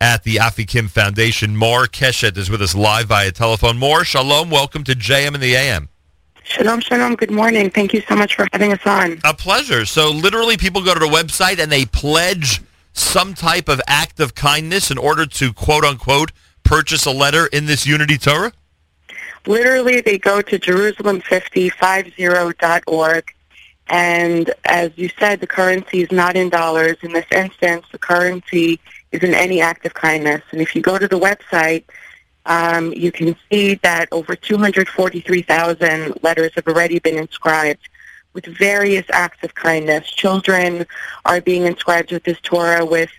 [0.00, 3.78] at the Afikim Foundation, Mor Keshet, is with us live via telephone.
[3.78, 4.50] Mor, shalom.
[4.50, 5.88] Welcome to JM and the AM.
[6.42, 7.14] Shalom, shalom.
[7.14, 7.70] Good morning.
[7.70, 9.20] Thank you so much for having us on.
[9.24, 9.84] A pleasure.
[9.84, 12.60] So literally people go to the website and they pledge
[12.92, 17.66] some type of act of kindness in order to quote unquote purchase a letter in
[17.66, 18.52] this Unity Torah?
[19.46, 23.34] Literally, they go to Jerusalem5050.org.
[23.88, 26.96] And as you said, the currency is not in dollars.
[27.02, 28.78] In this instance, the currency
[29.10, 30.42] is in any act of kindness.
[30.52, 31.82] And if you go to the website,
[32.46, 37.88] um, you can see that over 243,000 letters have already been inscribed
[38.32, 40.10] with various acts of kindness.
[40.10, 40.86] Children
[41.24, 43.10] are being inscribed with this Torah with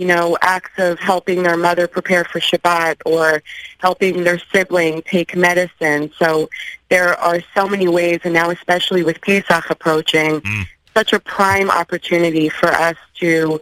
[0.00, 3.42] you know, acts of helping their mother prepare for Shabbat or
[3.80, 6.10] helping their sibling take medicine.
[6.18, 6.48] So
[6.88, 10.66] there are so many ways, and now especially with Pesach approaching, mm.
[10.94, 13.60] such a prime opportunity for us to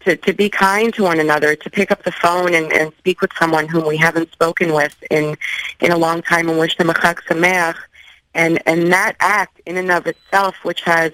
[0.00, 3.20] to, to be kind to one another, to pick up the phone and, and speak
[3.20, 5.34] with someone whom we haven't spoken with in
[5.80, 7.76] in a long time and wish them a Chag Sameach.
[8.34, 11.12] And and that act in and of itself, which has,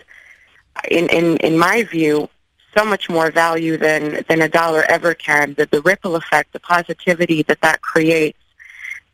[0.91, 2.29] in in, in my view,
[2.77, 5.55] so much more value than than a dollar ever can.
[5.55, 8.39] That the ripple effect, the positivity that that creates,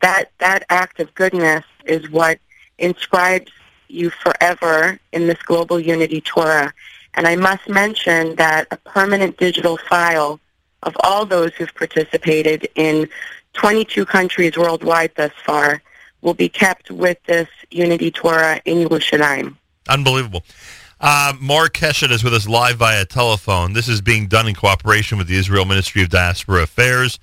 [0.01, 2.39] that that act of goodness is what
[2.77, 3.51] inscribes
[3.87, 6.73] you forever in this global unity Torah.
[7.13, 10.39] And I must mention that a permanent digital file
[10.81, 13.07] of all those who've participated in
[13.53, 15.81] 22 countries worldwide thus far
[16.23, 19.55] will be kept with this Unity Torah in Yerushalayim.
[19.87, 20.43] Unbelievable.
[20.99, 23.73] Uh, Mor Keshet is with us live via telephone.
[23.73, 27.19] This is being done in cooperation with the Israel Ministry of Diaspora Affairs.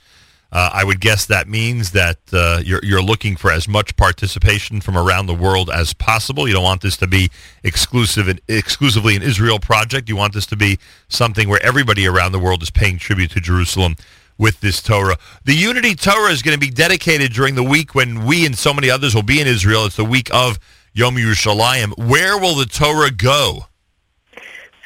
[0.53, 4.81] Uh, I would guess that means that uh, you're, you're looking for as much participation
[4.81, 6.49] from around the world as possible.
[6.49, 7.31] You don't want this to be
[7.63, 10.09] exclusive and exclusively an Israel project.
[10.09, 10.79] You want this to be
[11.09, 13.95] something where everybody around the world is paying tribute to Jerusalem
[14.41, 15.19] with this Torah.
[15.45, 18.73] The Unity Torah is going to be dedicated during the week when we and so
[18.73, 19.85] many others will be in Israel.
[19.85, 20.59] It's the week of
[20.95, 22.09] Yom Yerushalayim.
[22.09, 23.67] Where will the Torah go?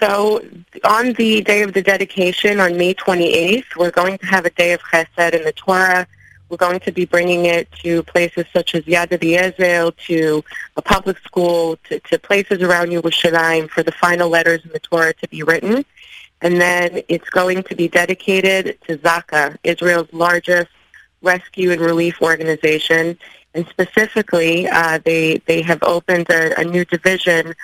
[0.01, 0.45] So
[0.83, 4.73] on the day of the dedication on May 28th, we're going to have a day
[4.73, 6.05] of chesed in the Torah.
[6.49, 10.45] We're going to be bringing it to places such as Yad Eliezer, to
[10.77, 15.15] a public school, to, to places around Yerushalayim for the final letters in the Torah
[15.15, 15.85] to be written.
[16.45, 20.69] And then it's going to be dedicated to Zaka, Israel's largest
[21.23, 23.19] rescue and relief organization.
[23.55, 27.55] And specifically, uh, they, they have opened a, a new division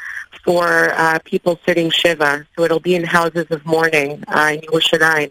[0.43, 2.47] for uh, people sitting Shiva.
[2.57, 5.31] So it'll be in houses of mourning uh, in Yerushalayim.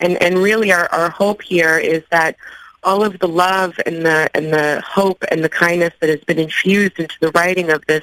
[0.00, 2.34] And, and really our, our hope here is that
[2.82, 6.40] all of the love and the, and the hope and the kindness that has been
[6.40, 8.02] infused into the writing of this,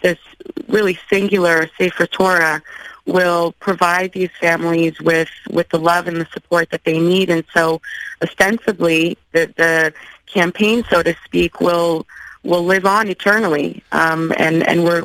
[0.00, 0.18] this
[0.66, 2.62] really singular Sefer Torah
[3.08, 7.30] will provide these families with, with the love and the support that they need.
[7.30, 7.80] And so
[8.22, 9.92] ostensibly the, the
[10.26, 12.06] campaign, so to speak, will
[12.48, 13.82] will live on eternally.
[13.92, 15.04] Um, and and we're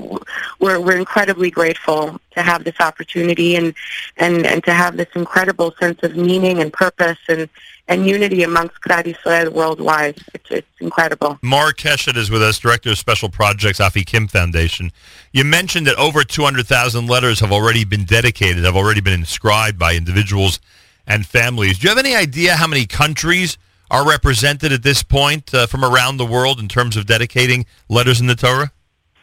[0.60, 3.76] we're we're incredibly grateful to have this opportunity and
[4.18, 7.50] and and to have this incredible sense of meaning and purpose and
[7.90, 10.18] and unity amongst Klal Yisrael worldwide.
[10.34, 11.38] It's, it's incredible.
[11.42, 14.90] Mor Keshet is with us, Director of Special Projects, Afikim Foundation.
[15.34, 19.96] You mentioned that over 200,000 letters have already been dedicated, have already been inscribed by
[19.96, 20.62] individuals
[21.06, 21.78] and families.
[21.78, 23.58] Do you have any idea how many countries
[23.94, 28.20] are represented at this point uh, from around the world in terms of dedicating letters
[28.20, 28.72] in the Torah?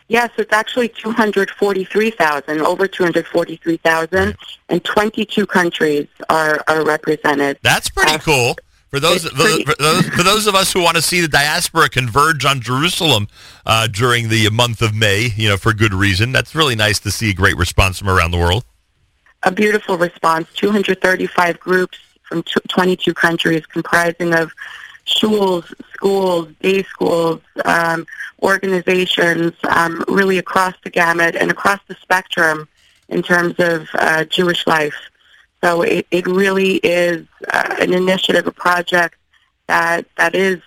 [0.07, 4.37] Yes, it's actually 243,000, over 243,000,
[4.69, 7.59] and 22 countries are, are represented.
[7.63, 8.57] That's pretty cool.
[8.91, 11.29] For those, for, pretty- for those for those of us who want to see the
[11.29, 13.29] diaspora converge on Jerusalem
[13.65, 17.13] uh, during the month of May, you know, for good reason, that's really nice to
[17.13, 18.65] see a great response from around the world.
[19.45, 20.49] a beautiful response.
[20.55, 21.99] 235 groups
[22.31, 24.53] from tw 22 countries comprising of
[25.05, 28.07] schools, schools, day schools, um,
[28.43, 32.69] organizations, um, really across the gamut and across the spectrum
[33.09, 34.95] in terms of uh, Jewish life.
[35.63, 39.17] So it, it really is uh, an initiative, a project
[39.67, 40.61] that that is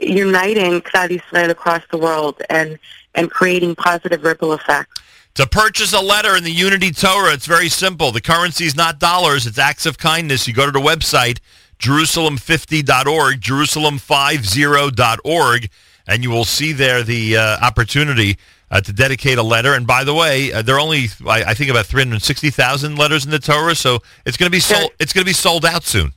[0.00, 2.78] uniting Klal Yisrael across the world and,
[3.14, 5.02] and creating positive ripple effects.
[5.36, 8.12] To purchase a letter in the Unity Torah, it's very simple.
[8.12, 10.46] The currency is not dollars, it's acts of kindness.
[10.46, 11.38] You go to the website,
[11.78, 15.70] Jerusalem50.org, Jerusalem50.org,
[16.06, 18.36] and you will see there the uh, opportunity
[18.70, 19.72] uh, to dedicate a letter.
[19.72, 23.30] And by the way, uh, there are only, I, I think, about 360,000 letters in
[23.30, 24.90] the Torah, so it's going to be sold.
[25.00, 26.12] It's going to be sold out soon.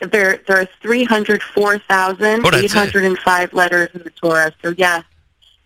[0.00, 4.52] There, there are 304,805 letters in the Torah.
[4.62, 5.04] So yes,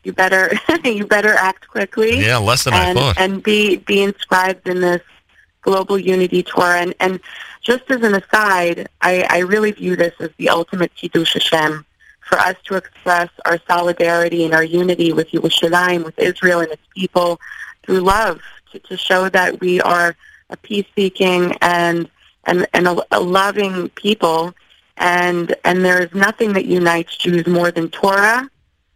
[0.05, 0.53] you better
[0.85, 2.21] you better act quickly.
[2.21, 3.19] Yeah, less than I and, thought.
[3.19, 5.03] And be be inscribed in this
[5.65, 6.81] global unity Torah.
[6.81, 7.21] And, and
[7.63, 11.85] just as an aside, I, I really view this as the ultimate kiddush Hashem
[12.21, 16.83] for us to express our solidarity and our unity with Yerushalayim, with Israel and its
[16.95, 17.41] people
[17.83, 18.41] through love,
[18.73, 20.15] to, to show that we are
[20.51, 22.09] a peace-seeking and
[22.47, 24.55] and, and a, a loving people,
[24.99, 28.51] and and there is nothing that unites Jews more than Torah,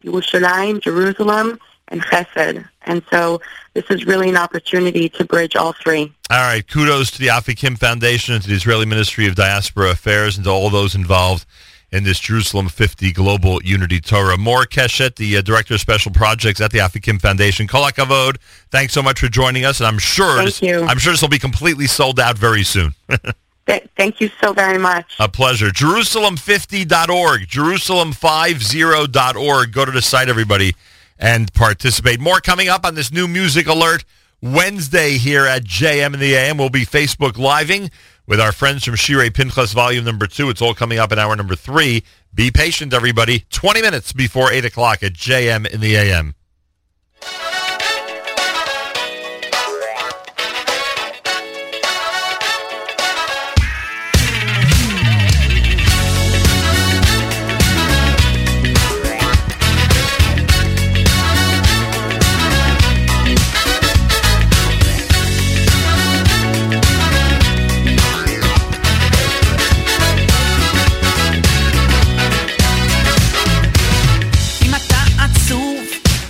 [0.08, 1.58] Yerushalayim, Jerusalem,
[1.88, 2.68] and Chesed.
[2.82, 3.40] And so
[3.74, 6.12] this is really an opportunity to bridge all three.
[6.30, 6.66] All right.
[6.66, 10.50] Kudos to the Afikim Foundation and to the Israeli Ministry of Diaspora Affairs and to
[10.50, 11.46] all those involved
[11.90, 14.36] in this Jerusalem 50 Global Unity Torah.
[14.36, 17.66] Mor Keshet, the uh, Director of Special Projects at the Afikim Foundation.
[17.66, 18.36] Kol HaKavod,
[18.70, 19.80] thanks so much for joining us.
[19.80, 20.82] And I'm sure, Thank this, you.
[20.82, 22.94] I'm sure this will be completely sold out very soon.
[23.96, 25.14] Thank you so very much.
[25.18, 25.68] A pleasure.
[25.68, 29.72] Jerusalem50.org, Jerusalem50.org.
[29.72, 30.74] Go to the site, everybody,
[31.18, 32.20] and participate.
[32.20, 34.04] More coming up on this new music alert
[34.40, 36.56] Wednesday here at JM and the AM.
[36.56, 37.90] We'll be Facebook living
[38.26, 40.48] with our friends from Shirei Pinchas, volume number two.
[40.48, 42.04] It's all coming up in hour number three.
[42.32, 43.44] Be patient, everybody.
[43.50, 46.34] 20 minutes before 8 o'clock at JM in the AM.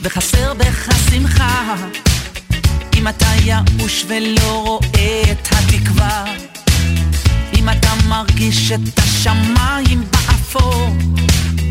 [0.03, 1.75] וחסר בך שמחה.
[2.99, 6.25] אם אתה יאוש ולא רואה את התקווה
[7.55, 10.97] אם אתה מרגיש את השמיים באפור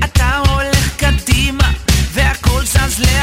[0.04, 1.72] אתה הולך קדימה
[2.14, 3.17] והכל זז ל...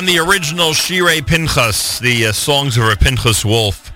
[0.00, 3.92] From the original Shirei Pinchas, the uh, songs of a Pinchas Wolf.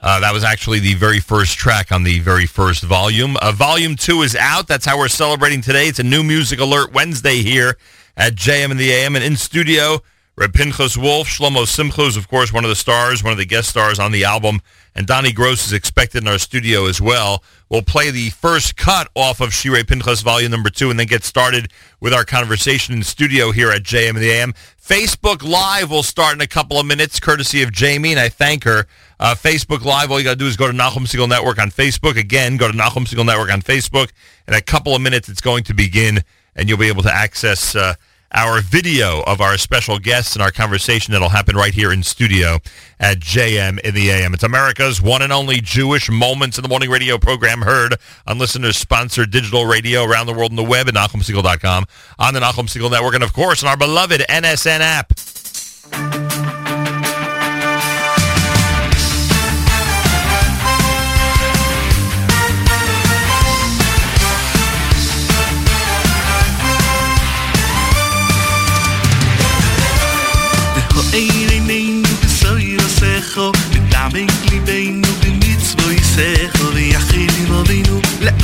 [0.00, 3.36] Uh, that was actually the very first track on the very first volume.
[3.42, 4.66] Uh, volume two is out.
[4.68, 5.86] That's how we're celebrating today.
[5.86, 7.76] It's a new music alert Wednesday here
[8.16, 9.98] at JM and the AM and in studio.
[10.38, 13.44] Reb Pinchas Wolf, Shlomo Simcha is, of course, one of the stars, one of the
[13.44, 14.60] guest stars on the album,
[14.94, 17.42] and Doni Gross is expected in our studio as well.
[17.68, 21.24] We'll play the first cut off of Shirei Pinchas Volume Number 2 and then get
[21.24, 24.54] started with our conversation in studio here at JM in the AM.
[24.80, 28.62] Facebook Live will start in a couple of minutes, courtesy of Jamie, and I thank
[28.62, 28.86] her.
[29.18, 31.72] Uh, Facebook Live, all you got to do is go to Nachum Segal Network on
[31.72, 32.16] Facebook.
[32.16, 34.10] Again, go to Nachum Segal Network on Facebook.
[34.46, 36.20] In a couple of minutes, it's going to begin,
[36.54, 37.94] and you'll be able to access uh,
[38.32, 42.58] our video of our special guests and our conversation that'll happen right here in studio
[43.00, 44.34] at JM in the AM.
[44.34, 47.96] It's America's one and only Jewish Moments in the Morning radio program heard
[48.26, 51.86] on listeners-sponsored digital radio around the world on the web at NachumSegal.com,
[52.18, 56.27] on the Nachum Segal Network, and of course on our beloved NSN app.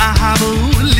[0.07, 0.94] I have a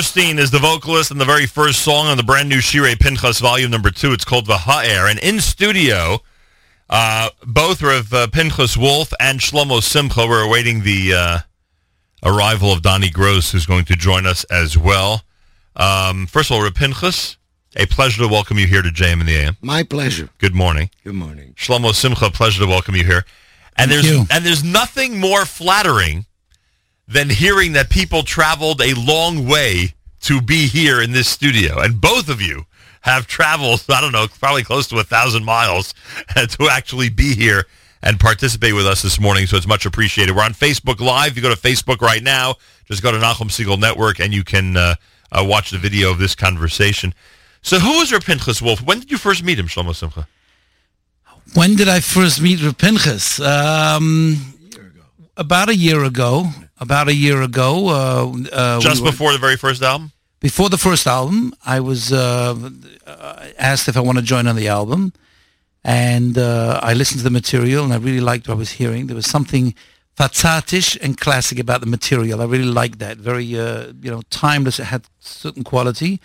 [0.00, 2.98] Zvi Silberstein is the vocalist in the very first song on the brand new Shirei
[2.98, 4.14] Pinchas Volume Number Two.
[4.14, 6.20] It's called V'Ha'er, and in studio,
[6.88, 10.26] uh, both Rav uh, Pinchas Wolf and Shlomo Simcha.
[10.26, 11.38] We're awaiting the uh,
[12.24, 15.22] arrival of Doni Gross, who's going to join us as well.
[15.76, 17.36] Um, first of all, Rav Pinchas,
[17.76, 19.58] a pleasure to welcome you here to JM in the AM.
[19.60, 20.30] My pleasure.
[20.38, 20.88] Good morning.
[21.04, 21.52] Good morning.
[21.58, 23.26] Shlomo Simcha, pleasure to welcome you here.
[23.76, 24.24] And Thank there's you.
[24.30, 26.24] and there's nothing more flattering
[27.10, 31.80] than hearing that people traveled a long way to be here in this studio.
[31.80, 32.66] And both of you
[33.00, 35.92] have traveled, I don't know, probably close to a thousand miles
[36.36, 37.66] to actually be here
[38.02, 39.46] and participate with us this morning.
[39.46, 40.36] So it's much appreciated.
[40.36, 41.36] We're on Facebook Live.
[41.36, 42.54] You go to Facebook right now.
[42.84, 44.94] Just go to Nachum Segal Network and you can uh,
[45.32, 47.12] uh, watch the video of this conversation.
[47.62, 48.20] So who was your
[48.62, 48.82] Wolf?
[48.82, 50.28] When did you first meet him, Shlomo Simcha?
[51.54, 53.40] When did I first meet Rav Pinchas?
[53.40, 54.54] Um,
[55.36, 56.46] about a year ago.
[56.80, 57.88] About a year ago.
[57.88, 57.92] Uh,
[58.52, 60.12] uh, we Just were- before the very first album?
[60.40, 62.70] Before the first album, I was uh,
[63.06, 65.12] uh, asked if I want to join on the album,
[65.84, 69.06] and uh, I listened to the material, and I really liked what I was hearing.
[69.08, 69.74] There was something
[70.16, 72.40] fazatish and classic about the material.
[72.40, 73.18] I really liked that.
[73.18, 74.80] Very, uh, you know, timeless.
[74.80, 76.20] It had certain quality.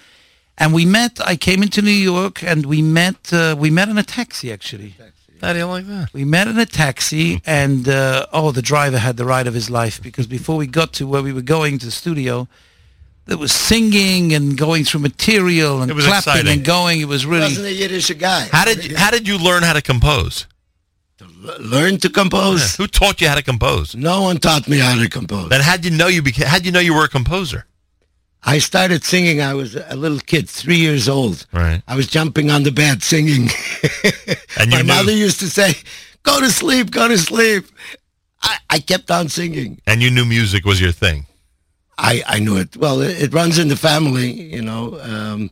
[0.58, 1.20] And we met.
[1.26, 3.34] I came into New York, and we met.
[3.34, 4.96] Uh, we met in a taxi, actually.
[5.46, 6.10] How do you like that?
[6.14, 9.70] We met in a taxi, and uh, oh, the driver had the ride of his
[9.70, 12.48] life because before we got to where we were going to the studio,
[13.28, 16.52] there was singing and going through material and It was clapping exciting.
[16.54, 17.02] and going.
[17.02, 17.42] It was really.
[17.46, 18.48] Wasn't a Yiddish guy.
[18.52, 20.48] How did you, how did you learn how to compose?
[21.60, 22.76] learn to compose?
[22.76, 23.96] Who taught you how to compose?
[23.96, 25.50] No one taught me how to compose.
[25.50, 27.66] Then how did you know you beca- how'd you know you were a composer?
[28.48, 29.42] I started singing.
[29.42, 31.48] I was a little kid, three years old.
[31.52, 31.82] Right.
[31.88, 33.50] I was jumping on the bed singing.
[34.60, 35.74] And My knew- mother used to say,
[36.24, 37.66] "Go to sleep, go to sleep."
[38.42, 39.82] I, I kept on singing.
[39.88, 41.26] And you knew music was your thing.
[41.98, 42.78] I, I knew it.
[42.78, 45.00] Well, it, it runs in the family, you know.
[45.02, 45.50] Um,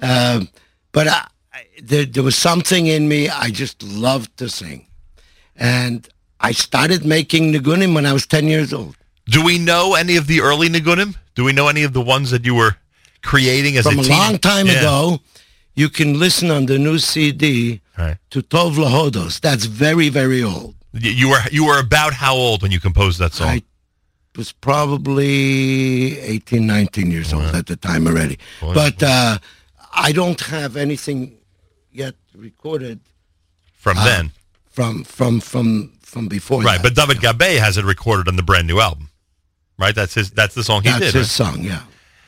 [0.00, 0.48] um
[0.92, 3.28] but I, I, there, there was something in me.
[3.28, 4.86] I just loved to sing,
[5.56, 6.08] and
[6.40, 8.94] I started making nigunim when I was ten years old.
[9.26, 11.16] Do we know any of the early Nigunim?
[11.36, 12.76] Do we know any of the ones that you were
[13.22, 14.78] creating as From a a long time Yeah.
[14.80, 15.20] ago,
[15.74, 18.16] you can listen on the new CD Right.
[18.30, 19.38] to Tov Lahodos.
[19.40, 20.74] That's very, very old.
[20.92, 23.48] You were you were about how old when you composed that song?
[23.48, 23.62] I
[24.36, 28.38] was probably 18, 19 years old at the time already.
[28.60, 29.38] Boy, but uh,
[29.92, 31.36] I don't have anything
[31.92, 33.00] yet recorded
[33.74, 34.32] From uh, then.
[34.70, 36.62] from from from from before.
[36.62, 36.94] Right, that.
[36.94, 39.10] but David Gabe has it recorded on the brand new album.
[39.78, 39.94] Right?
[39.94, 41.14] That's his that's the song he That's did.
[41.14, 41.54] That's his right?
[41.54, 41.82] song, yeah.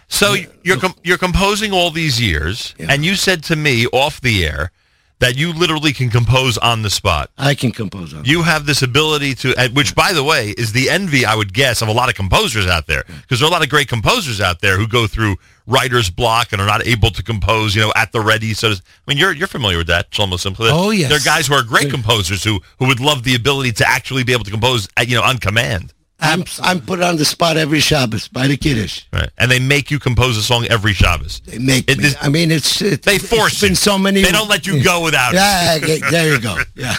[0.09, 4.45] So you're com- you're composing all these years, and you said to me off the
[4.47, 4.73] air
[5.21, 7.31] that you literally can compose on the spot.
[7.37, 8.25] I can compose on.
[8.25, 11.83] You have this ability to, which, by the way, is the envy I would guess
[11.83, 14.41] of a lot of composers out there, because there are a lot of great composers
[14.41, 17.93] out there who go through writer's block and are not able to compose, you know,
[17.97, 18.55] at the ready.
[18.55, 20.71] So, to, I mean, you're you're familiar with that, Shlomo Simcha.
[20.71, 21.09] Oh, yes.
[21.09, 24.23] there are guys who are great composers who who would love the ability to actually
[24.23, 25.93] be able to compose, at, you know, on command.
[26.21, 29.05] I'm I'm put on the spot every Shabbos by the Kiddush.
[29.13, 31.41] Right, and they make you compose a song every Shabbos.
[31.47, 32.11] They make me.
[32.21, 33.77] I mean, it's, it's they force it's been you.
[33.77, 34.23] so many.
[34.23, 35.89] They don't let you go without Yeah, it.
[36.03, 36.57] yeah there you go.
[36.75, 36.97] Yeah.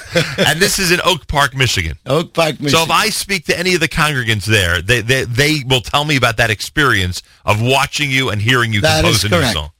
[0.47, 1.97] and this is in Oak Park, Michigan.
[2.05, 2.69] Oak Park, Michigan.
[2.69, 6.05] So if I speak to any of the congregants there, they they, they will tell
[6.05, 9.71] me about that experience of watching you and hearing you That compose a new song.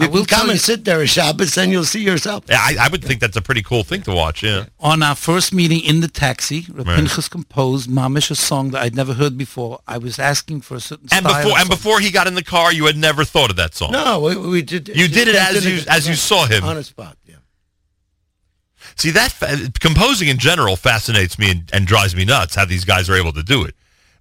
[0.00, 0.06] Yeah.
[0.06, 2.44] You will come and sit there a Shabbos and you'll see yourself.
[2.48, 4.42] Yeah, I, I would think that's a pretty cool thing to watch.
[4.42, 4.64] Yeah.
[4.80, 6.96] On our first meeting in the taxi, Rav Right.
[6.96, 9.80] Pinchas composed Mamish, a song that I'd never heard before.
[9.86, 11.42] I was asking for a certain And style.
[11.42, 13.92] before and before he got in the car, you had never thought of that song.
[13.92, 14.88] No, we, we did.
[14.88, 16.64] You did it as you as you saw him.
[16.64, 17.16] on a spot.
[17.26, 17.36] Yeah.
[18.96, 22.54] See that fa- composing in general fascinates me and, and drives me nuts.
[22.54, 23.74] How these guys are able to do it,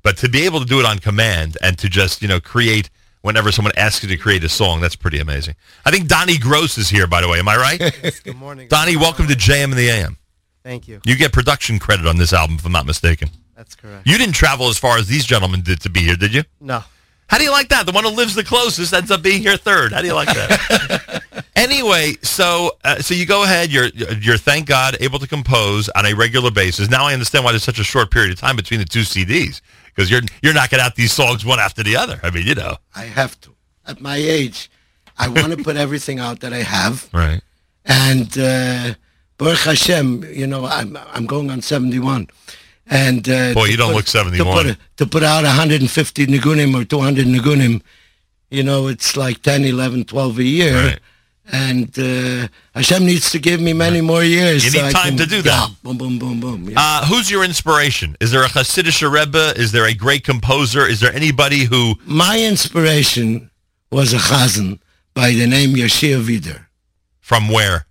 [0.03, 2.89] but to be able to do it on command and to just you know create
[3.21, 5.55] whenever someone asks you to create a song, that's pretty amazing.
[5.85, 7.39] I think Doni Gross is here, by the way.
[7.39, 7.79] Am I right?
[8.23, 8.67] Good morning.
[8.67, 10.17] Doni, welcome to JM and the AM.
[10.63, 11.01] Thank you.
[11.05, 13.29] You get production credit on this album, if I'm not mistaken.
[13.55, 14.07] That's correct.
[14.07, 16.43] You didn't travel as far as these gentlemen did to be here, did you?
[16.59, 16.83] No.
[17.27, 17.85] How do you like that?
[17.85, 19.93] The one who lives the closest ends up being here third.
[19.93, 21.45] How do you like that?
[21.55, 23.71] anyway, so uh, so you go ahead.
[23.71, 26.89] You're you're thank God able to compose on a regular basis.
[26.89, 29.61] Now I understand why there's such a short period of time between the two CDs
[29.99, 32.19] because you're you're knocking out these songs one after the other.
[32.23, 33.53] I mean, you know, I have to.
[33.85, 34.71] At my age,
[35.17, 37.09] I want to put everything out that I have.
[37.13, 37.41] right?
[37.85, 38.93] And uh,
[39.37, 42.27] Baruch Hashem, you know, I'm I'm going on 71.
[42.91, 44.65] And uh, Boy, you don't put- look To 71.
[44.65, 47.81] put, to put out 150 nigunim or 200 nigunim,
[48.49, 50.97] you know, it's like 10, 11, 12 a year.
[51.51, 54.63] And uh, Hashem needs to give me many more years.
[54.65, 55.69] You so need I time can- to do that.
[55.69, 56.69] Yeah, boom, boom, boom, boom.
[56.69, 56.75] Yeah.
[56.77, 58.15] Uh, who's your inspiration?
[58.19, 59.53] Is there a Hasidic Rebbe?
[59.55, 60.85] Is there a great composer?
[60.85, 61.95] Is there anybody who...
[62.05, 63.49] My inspiration
[63.91, 64.79] was a chazan
[65.13, 66.67] by the name Yashir Vider.
[67.19, 67.85] From where?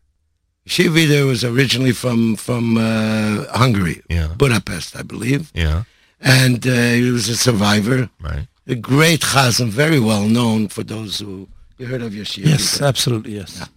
[0.67, 4.29] Yashir Vider was originally from from uh, Hungary, Yeah.
[4.37, 5.85] Budapest, I believe, Yeah.
[6.21, 6.71] and uh,
[7.01, 8.11] he was a survivor.
[8.21, 8.47] Right.
[8.67, 11.49] A great chazan, very well known for those who
[11.79, 12.45] you heard of Yashir.
[12.45, 12.89] Yes, Vider.
[12.89, 13.69] absolutely, yes.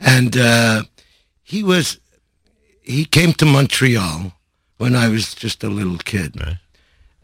[0.00, 0.82] and uh,
[1.42, 1.98] he was
[2.82, 4.32] he came to Montreal
[4.76, 6.34] when I was just a little kid,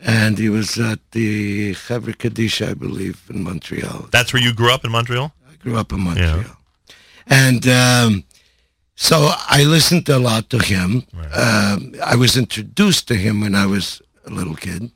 [0.00, 4.08] and he was at the Chevre Kadisha, I believe, in Montreal.
[4.10, 5.32] That's where you grew up in Montreal?
[5.50, 6.56] I grew up in Montreal,
[7.26, 8.24] and um,
[8.94, 11.04] so I listened a lot to him.
[11.34, 14.90] Um, I was introduced to him when I was a little kid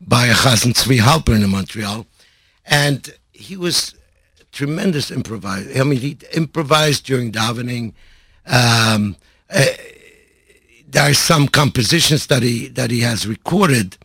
[0.00, 2.06] by a Chazan Tzvi Halpern in Montreal,
[2.66, 4.01] and he was a
[4.52, 5.80] tremendous improviser.
[5.80, 7.94] I mean, he improvised during davening.
[8.46, 9.16] Um,
[9.50, 9.64] uh,
[10.88, 13.96] there are some compositions that he that he has recorded,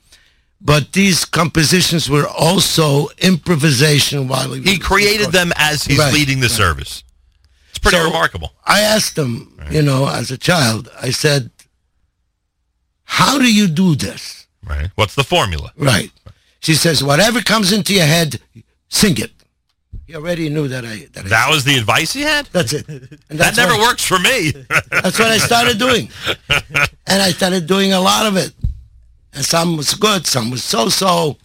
[0.62, 4.70] but these compositions were also improvisation while he, was.
[4.70, 6.56] He created them as he's Right, leading the right.
[6.56, 7.04] service.
[7.70, 8.54] It's pretty So, remarkable.
[8.66, 11.52] I asked him, you know, as a child, I said,
[13.04, 14.90] "How do you do this?" Right.
[14.96, 15.72] What's the formula?
[15.78, 16.12] Right.
[16.62, 18.40] She says, "Whatever comes into your head,
[18.90, 19.32] sing it."
[20.08, 22.46] He already knew that I that, I That was the advice he had?
[22.54, 22.88] That's it.
[22.88, 24.52] And that never works for me.
[24.90, 26.10] That's what I started doing.
[27.06, 28.54] and I started doing a lot of it.
[29.34, 31.38] And some was good, some was so-so.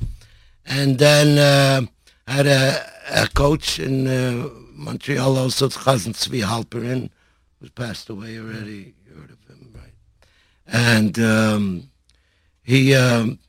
[0.64, 1.86] And then uh,
[2.28, 7.10] I had a, a coach in uh, Montreal, also Chazan Tzvi Halperin,
[7.58, 8.94] who's passed away already.
[9.04, 9.92] You heard of him, right?
[10.68, 11.90] And um,
[12.62, 13.40] he um,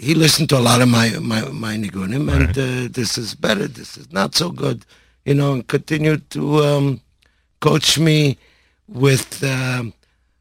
[0.00, 3.68] he listened to a lot of my my, my nigunim, and uh, this is better,
[3.68, 4.86] this is not so good,
[5.26, 7.00] you know, and continued to um,
[7.60, 8.38] coach me
[8.88, 9.92] with um,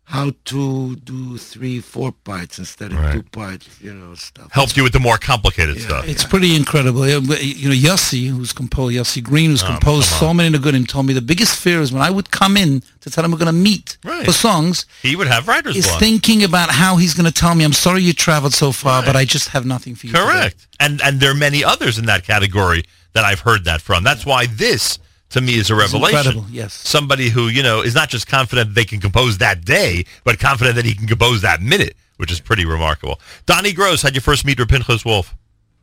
[0.09, 4.51] how to do three, four parts instead of two parts, you know, stuff.
[4.51, 6.07] Helped you with the more complicated stuff.
[6.07, 7.07] It's pretty incredible.
[7.07, 10.73] You know, Yossi, who's composed, Yossi Green, who's Oh, composed so many in the good,
[10.73, 13.29] and told me the biggest fear is when I would come in to tell him
[13.31, 14.25] we're going to meet Right.
[14.25, 15.99] for songs, He would have writer's is block.
[15.99, 19.15] thinking about how he's going to tell me, I'm sorry you traveled so far, but
[19.15, 20.13] I just have nothing for you.
[20.13, 20.67] today." Correct.
[20.79, 22.83] And and there are many others in that category
[23.13, 24.03] that I've heard that from.
[24.03, 24.97] That's why this
[25.29, 26.17] to me is a It's revelation.
[26.17, 26.73] incredible, yes.
[26.73, 30.75] Somebody who, you know, is not just confident they can compose that day, but confident
[30.75, 33.19] that he can compose that minute, which is pretty remarkable.
[33.45, 35.35] Doni Gross, how'd you first meet with Pinchas Wolf?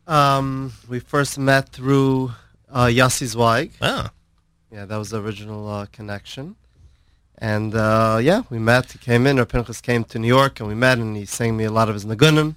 [0.06, 2.32] Um, we first met through
[2.70, 3.72] uh, Yossi Zweig.
[3.82, 4.08] Oh.
[4.70, 6.56] Yeah, that was the original uh, connection.
[7.38, 8.92] And uh, yeah, we met.
[8.92, 11.56] He came in, or Pinchas came to New York, and we met, and he sang
[11.56, 12.54] me a lot of his Nagunim.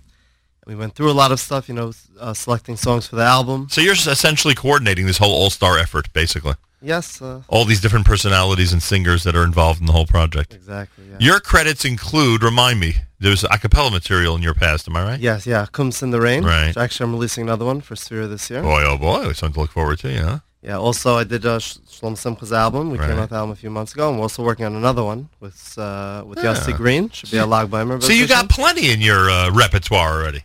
[0.66, 3.68] We went through a lot of stuff, you know, uh, selecting songs for the album.
[3.72, 6.54] So you're essentially coordinating this whole all-star effort, basically.
[6.82, 7.22] Yes.
[7.22, 10.54] Uh, All these different personalities and singers that are involved in the whole project.
[10.54, 11.04] Exactly.
[11.10, 11.18] Yeah.
[11.20, 15.20] Your credits include, remind me, there's a cappella material in your past, am I right?
[15.20, 15.66] Yes, yeah.
[15.72, 16.44] Comes in the Rain.
[16.44, 16.68] Right.
[16.68, 18.62] Which actually, I'm releasing another one for Sphere this year.
[18.62, 20.40] Boy, oh boy, something to look forward to, yeah.
[20.62, 22.92] Yeah, also I did uh, Sh- Shalom Simcha's album.
[22.92, 23.08] We Right.
[23.10, 25.04] came out with the album a few months ago, and we're also working on another
[25.04, 26.54] one with uh, with Yeah.
[26.54, 27.10] Yossi Green.
[27.12, 28.04] Should be a Lag B'Omer.
[28.04, 30.44] So you got plenty in your uh, repertoire already.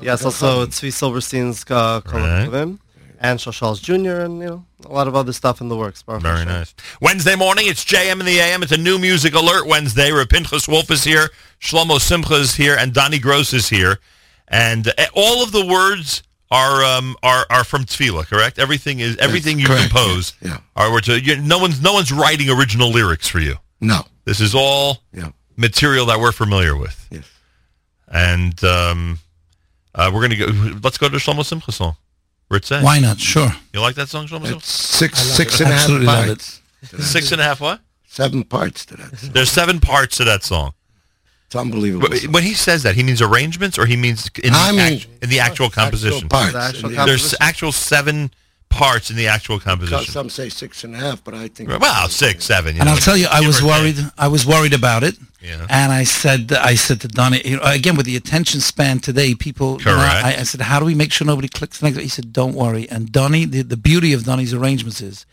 [0.00, 2.70] Yes, also Tzvi Silberstein's uh, Kol Right.
[3.16, 4.20] HaKovim, and Shashals Jr.
[4.24, 6.02] and you know a lot of other stuff in the works.
[6.02, 6.52] Baruch Very Hashem.
[6.52, 6.74] nice.
[7.00, 8.62] Wednesday morning, it's JM in the AM.
[8.62, 10.12] It's a new music alert Wednesday.
[10.12, 11.30] where Pinchas Wolf is here,
[11.60, 13.98] Shlomo Simcha is here, and Doni Gross is here.
[14.48, 18.58] And uh, all of the words are um, are are from Tefillah, correct?
[18.58, 20.34] Everything is everything you correct, compose.
[20.40, 20.58] yeah.
[20.76, 23.56] Are were to, you, no one's no one's writing original lyrics for you.
[23.80, 24.02] No.
[24.24, 25.30] This is all Yeah.
[25.56, 27.06] material that we're familiar with.
[27.10, 27.24] Yes.
[28.08, 29.18] And um,
[29.94, 30.46] uh, we're gonna go.
[30.82, 31.96] Let's go to Shlomo Simcha song.
[32.48, 32.70] Ritz.
[32.70, 33.18] Why not?
[33.20, 33.48] Sure.
[33.72, 34.64] You like that song, Shlomo Simcha?
[34.64, 35.60] Six, I love six it.
[35.62, 36.62] and a half Absolutely love parts.
[37.00, 37.80] Six and a half what?
[38.06, 39.18] Seven parts to that.
[39.18, 39.30] song.
[39.32, 40.72] There's seven parts to that song.
[41.46, 42.08] It's unbelievable.
[42.08, 44.80] But when he says that, he means arrangements, or he means in the, I mean,
[44.94, 46.28] act- in the actual composition.
[46.28, 46.52] parts.
[46.52, 47.38] The actual There's composition.
[47.40, 48.30] actual seven
[48.68, 50.12] parts in the actual Because composition.
[50.12, 51.70] Some say six and a half, but I think.
[51.70, 52.74] Well, six, seven.
[52.74, 53.70] You and know, I'll tell you, I was or take.
[53.70, 54.12] worried.
[54.18, 55.16] I was worried about it.
[55.40, 55.66] Yeah.
[55.70, 59.34] And I said, I said to Doni, you know, again with the attention span today,
[59.34, 59.78] people.
[59.78, 60.24] you know, Correct.
[60.24, 61.98] I, I said, how do we make sure nobody clicks the next?
[61.98, 62.88] He said, don't worry.
[62.90, 65.24] And Doni, the, the beauty of Doni's arrangements is,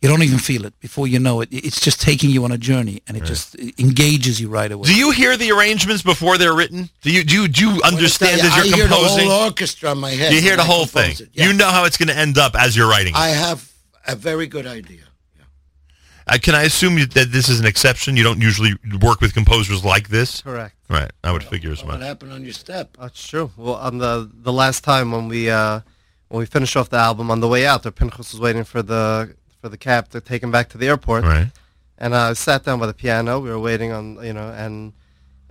[0.00, 1.48] you don't even feel it before you know it.
[1.50, 4.86] It's just taking you on a journey, and it just engages you right away.
[4.86, 6.90] Do you hear the arrangements before they're written?
[7.00, 9.44] Do you do you, do you understand tell as you, you're I hear the whole
[9.44, 11.16] orchestra in my head you hear the I whole thing.
[11.32, 11.46] Yeah.
[11.46, 13.14] You know how it's going to end up as you're writing.
[13.14, 13.18] it.
[13.18, 13.72] I have
[14.06, 15.00] a very good idea.
[16.26, 18.16] Uh, can I assume that this is an exception?
[18.16, 20.40] You don't usually work with composers like this.
[20.42, 20.74] Correct.
[20.88, 21.10] Right.
[21.22, 21.98] I would figure as much.
[21.98, 22.96] What happened on your step?
[22.98, 23.50] That's true.
[23.56, 25.80] Well, on the the last time when we uh,
[26.28, 28.82] when we finished off the album on the way out, there Pinchas was waiting for
[28.82, 29.34] the
[29.64, 31.24] for the cab to take him back to the airport.
[31.24, 31.50] Right.
[31.96, 33.40] And I sat down by the piano.
[33.40, 34.92] We were waiting on, you know, and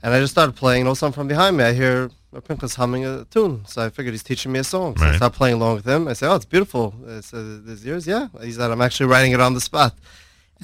[0.04, 0.82] and I just started playing.
[0.82, 3.64] And all of a sudden, from behind me, I hear my Pinchas humming a tune.
[3.66, 4.96] So I figured he's teaching me a song.
[4.98, 6.08] So I start playing along with him.
[6.08, 8.28] I said, "Oh, it's beautiful." I said, "Is yours?" Yeah.
[8.44, 9.96] He said, "I'm actually writing it on the spot."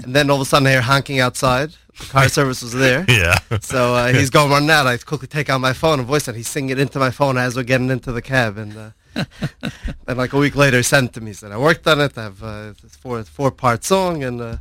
[0.04, 1.70] And then all of a sudden, I hear honking outside.
[2.00, 3.04] The car service was there.
[3.08, 3.40] Yeah.
[3.62, 4.86] So uh, he's going running out.
[4.86, 6.36] I quickly take out my phone and voice it.
[6.36, 8.60] He's singing it into my phone as we're getting into the cab.
[8.60, 11.28] And uh, then, like a week later, he sent to me.
[11.28, 12.18] He said, "I worked on it.
[12.18, 14.58] I have uh, four four part song and uh,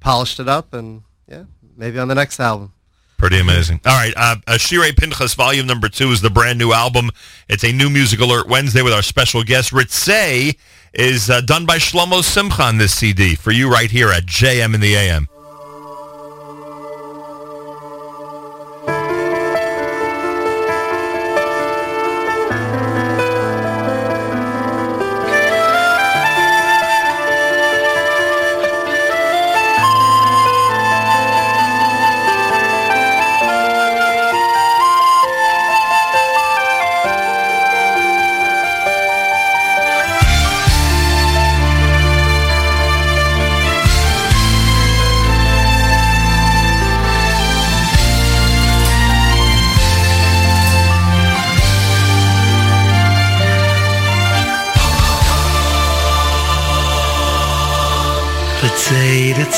[0.00, 0.72] polished it up.
[0.72, 1.44] And yeah,
[1.76, 2.72] maybe on the next album."
[3.18, 3.80] Pretty amazing.
[3.86, 4.58] All right, uh, uh,
[4.96, 7.10] Pinchas Volume Number Two is the brand new album.
[7.48, 10.56] It's a new music alert Wednesday with our special guest Ritzay
[10.92, 14.74] is uh, done by Shlomo Simcha on this CD for you right here at JM
[14.74, 15.28] in the AM.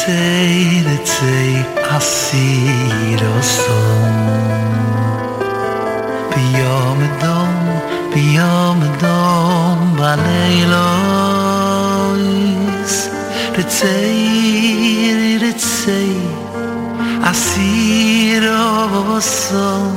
[0.07, 1.65] säger sig
[1.97, 4.45] asir och sång
[6.37, 7.81] بيامدام
[8.15, 10.95] بيامدام بليلايس
[13.59, 16.17] رتسي رتسي
[17.23, 18.45] عسير
[19.09, 19.97] وصام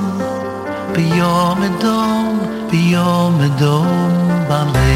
[0.95, 2.37] بيامدام
[2.71, 4.86] بيامدام بليلايس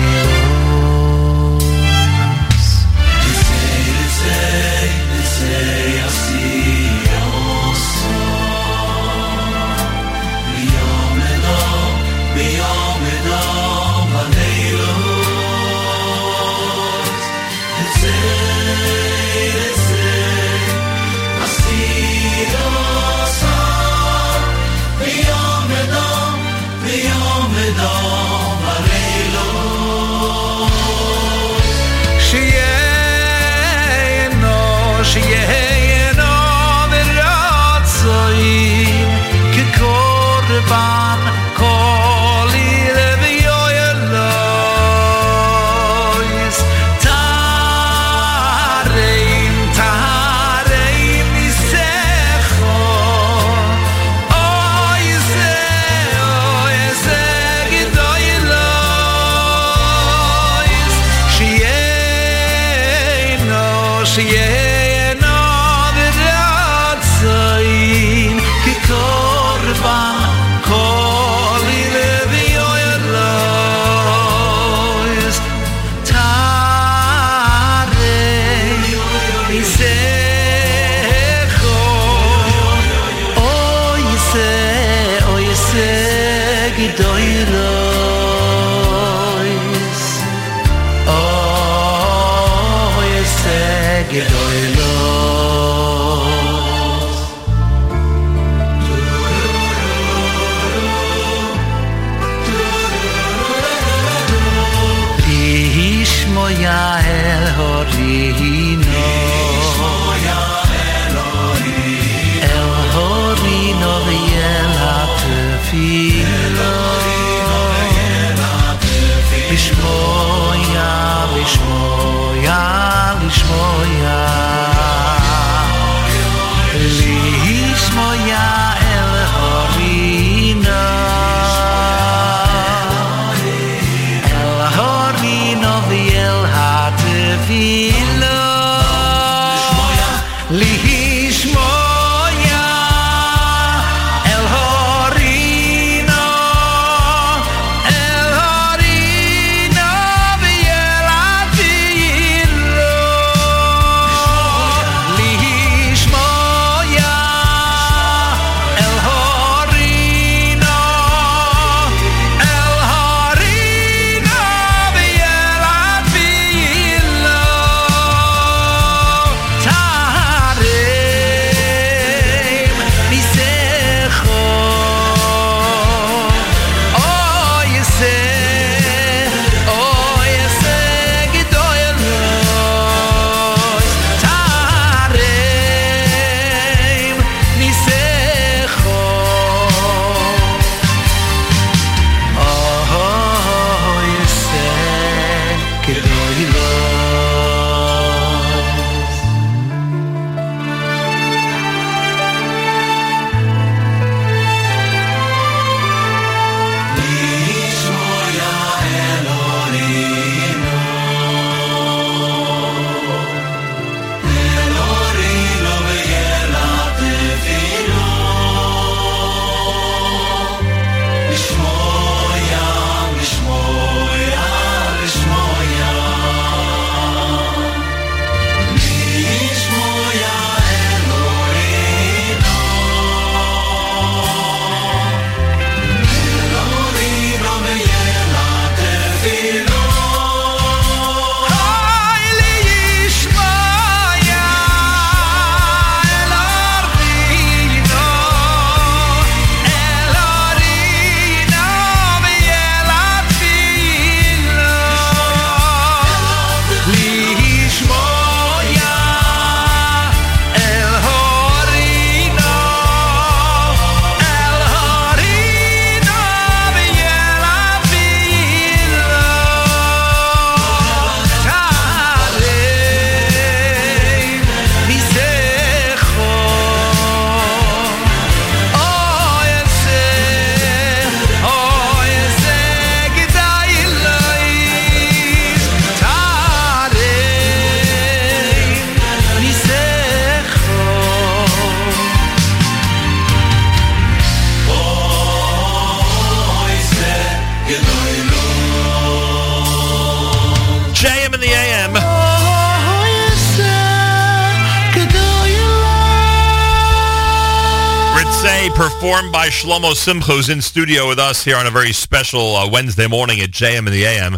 [309.52, 313.52] Shlomo Simcha, in studio with us here on a very special uh, Wednesday morning at
[313.52, 314.38] JM in the AM.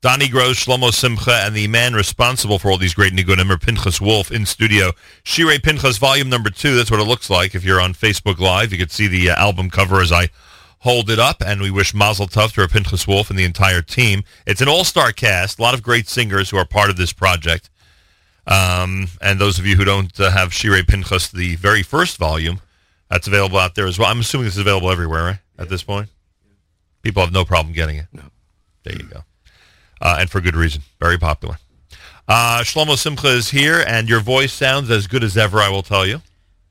[0.00, 4.30] Doni Gross, Shlomo Simcha, and the man responsible for all these great nigunim Pinchas Wolf
[4.30, 4.92] in studio.
[5.24, 6.76] Shirei Pinchas, volume number two.
[6.76, 7.56] That's what it looks like.
[7.56, 10.28] If you're on Facebook Live, you could see the uh, album cover as I
[10.78, 11.42] hold it up.
[11.44, 14.22] And we wish Mazel Tov to Pinchas Wolf and the entire team.
[14.46, 15.58] It's an all-star cast.
[15.58, 17.68] A lot of great singers who are part of this project.
[18.46, 22.60] Um, and those of you who don't uh, have Shirei Pinchas, the very first volume,
[23.12, 24.08] that's available out there as well.
[24.08, 25.38] I'm assuming this is available everywhere, right?
[25.58, 26.08] At this point,
[27.02, 28.06] people have no problem getting it.
[28.12, 28.22] No,
[28.84, 29.20] there you go,
[30.00, 30.82] uh, and for good reason.
[30.98, 31.58] Very popular.
[32.26, 35.58] Uh, Shlomo Simcha is here, and your voice sounds as good as ever.
[35.58, 36.22] I will tell you.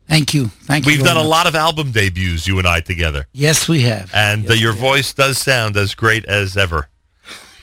[0.08, 0.48] Thank you.
[0.48, 0.92] Thank you.
[0.92, 4.12] We've very done a lot of album debuts, you and I together, Yes, we have.
[4.14, 6.90] and uh, your voice does sound as great as ever,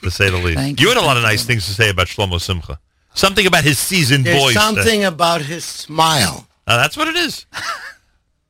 [0.03, 0.57] to say the least.
[0.59, 2.79] Thank you you, had a lot of nice things to say about Shlomo Simcha.
[3.15, 4.55] Something about his seasoned There's voice.
[4.55, 6.47] that- something about his smile.
[6.67, 7.45] Uh, that's what it is.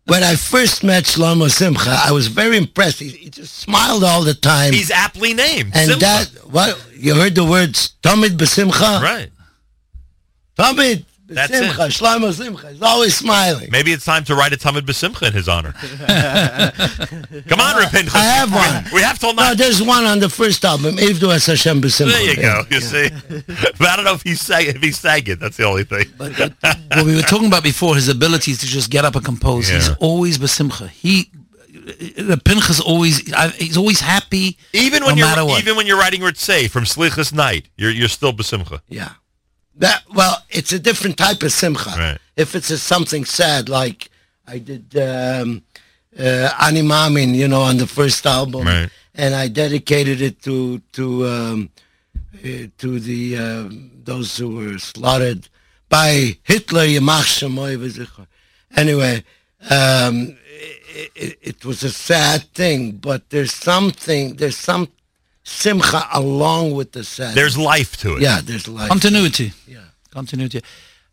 [0.08, 2.98] When I first met Shlomo Simcha, I was very impressed.
[2.98, 4.72] He, he just smiled all the time.
[4.72, 5.72] He's aptly named.
[5.74, 6.00] and Simcha.
[6.00, 9.02] that what you heard the words Tamid B'Simcha.
[9.02, 9.30] Right.
[10.58, 11.88] Tamid That's B'Simcha.
[11.88, 12.70] Shlomo Simcha.
[12.72, 13.68] He's always smiling.
[13.70, 15.72] Maybe it's time to write a Talmud B'Simcha in his honor.
[17.48, 18.08] Come on, Rapin.
[18.14, 18.92] I have one.
[18.94, 20.96] We have till No, there's one on the first album.
[20.96, 22.10] Ivdu Es Hashem B'Simcha.
[22.12, 22.62] There you go.
[22.70, 23.08] You see,
[23.78, 25.38] but I don't know if he sang if he sang it.
[25.38, 26.06] That's the only thing.
[26.16, 29.68] what we were talking about before, his abilities to just get up and compose.
[29.68, 30.88] He's always besimcha.
[30.88, 31.30] He,
[31.68, 33.18] the Pinchas always,
[33.56, 34.56] he's always happy.
[34.72, 38.32] Even when no you're even when you're writing Ritzay from Slichas Night, you're you're still
[38.32, 38.80] B'Simcha.
[38.88, 39.10] Yeah.
[39.78, 41.90] That well, it's a different type of simcha.
[41.90, 42.18] Right.
[42.36, 44.10] If it's a, something sad, like
[44.46, 45.62] I did um,
[46.18, 48.90] uh, Ani Mamin, you know, on the first album, Right.
[49.14, 51.70] and I dedicated it to to um,
[52.34, 53.68] uh, to the uh,
[54.04, 55.48] those who were slaughtered
[55.88, 56.86] by Hitler.
[56.86, 58.26] Yamach Shemoy v'zichor.
[58.76, 59.24] Anyway,
[59.70, 60.36] um,
[60.90, 64.88] it, it, it was a sad thing, but there's something, there's some
[65.48, 67.34] simcha along with the sad.
[67.34, 68.22] There's life to it.
[68.22, 68.88] Yeah, there's life.
[68.88, 69.52] Continuity.
[69.66, 69.80] Yeah.
[70.10, 70.62] Continuity.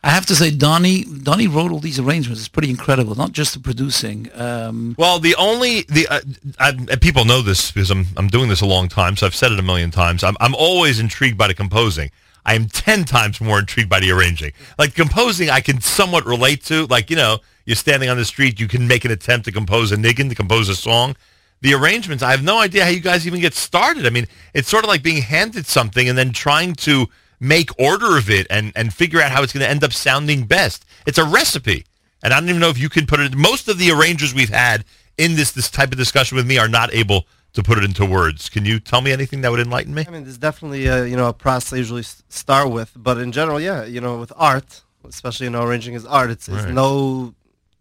[0.03, 2.39] I have to say, Doni, Doni wrote all these arrangements.
[2.39, 3.15] It's pretty incredible.
[3.15, 4.29] Not just the producing.
[4.35, 6.19] Um, Well, the only the uh,
[6.59, 9.51] I, people know this because I'm I'm doing this a long time, so I've said
[9.51, 10.23] it a million times.
[10.23, 12.11] I'm I'm always intrigued by the composing.
[12.45, 14.51] I am ten times more intrigued by the arranging.
[14.77, 16.85] Like composing, I can somewhat relate to.
[16.85, 19.91] Like you know, you're standing on the street, you can make an attempt to compose
[19.91, 21.15] a niggin, to compose a song.
[21.61, 24.05] The arrangements, I have no idea how you guys even get started.
[24.05, 27.07] I mean, it's sort of like being handed something and then trying to
[27.39, 30.45] make order of it and and figure out how it's going to end up sounding
[30.45, 30.85] best.
[31.05, 31.85] It's a recipe.
[32.23, 33.35] And I don't even know if you can put it.
[33.35, 34.83] Most of the arrangers we've had
[35.17, 38.05] in this this type of discussion with me are not able to put it into
[38.05, 38.49] words.
[38.49, 40.05] Can you tell me anything that would enlighten me?
[40.07, 43.31] I mean, there's definitely a, you know a process I usually start with, but in
[43.31, 46.29] general, yeah, you know, with art, especially you know arranging is art.
[46.29, 47.33] It's, it's no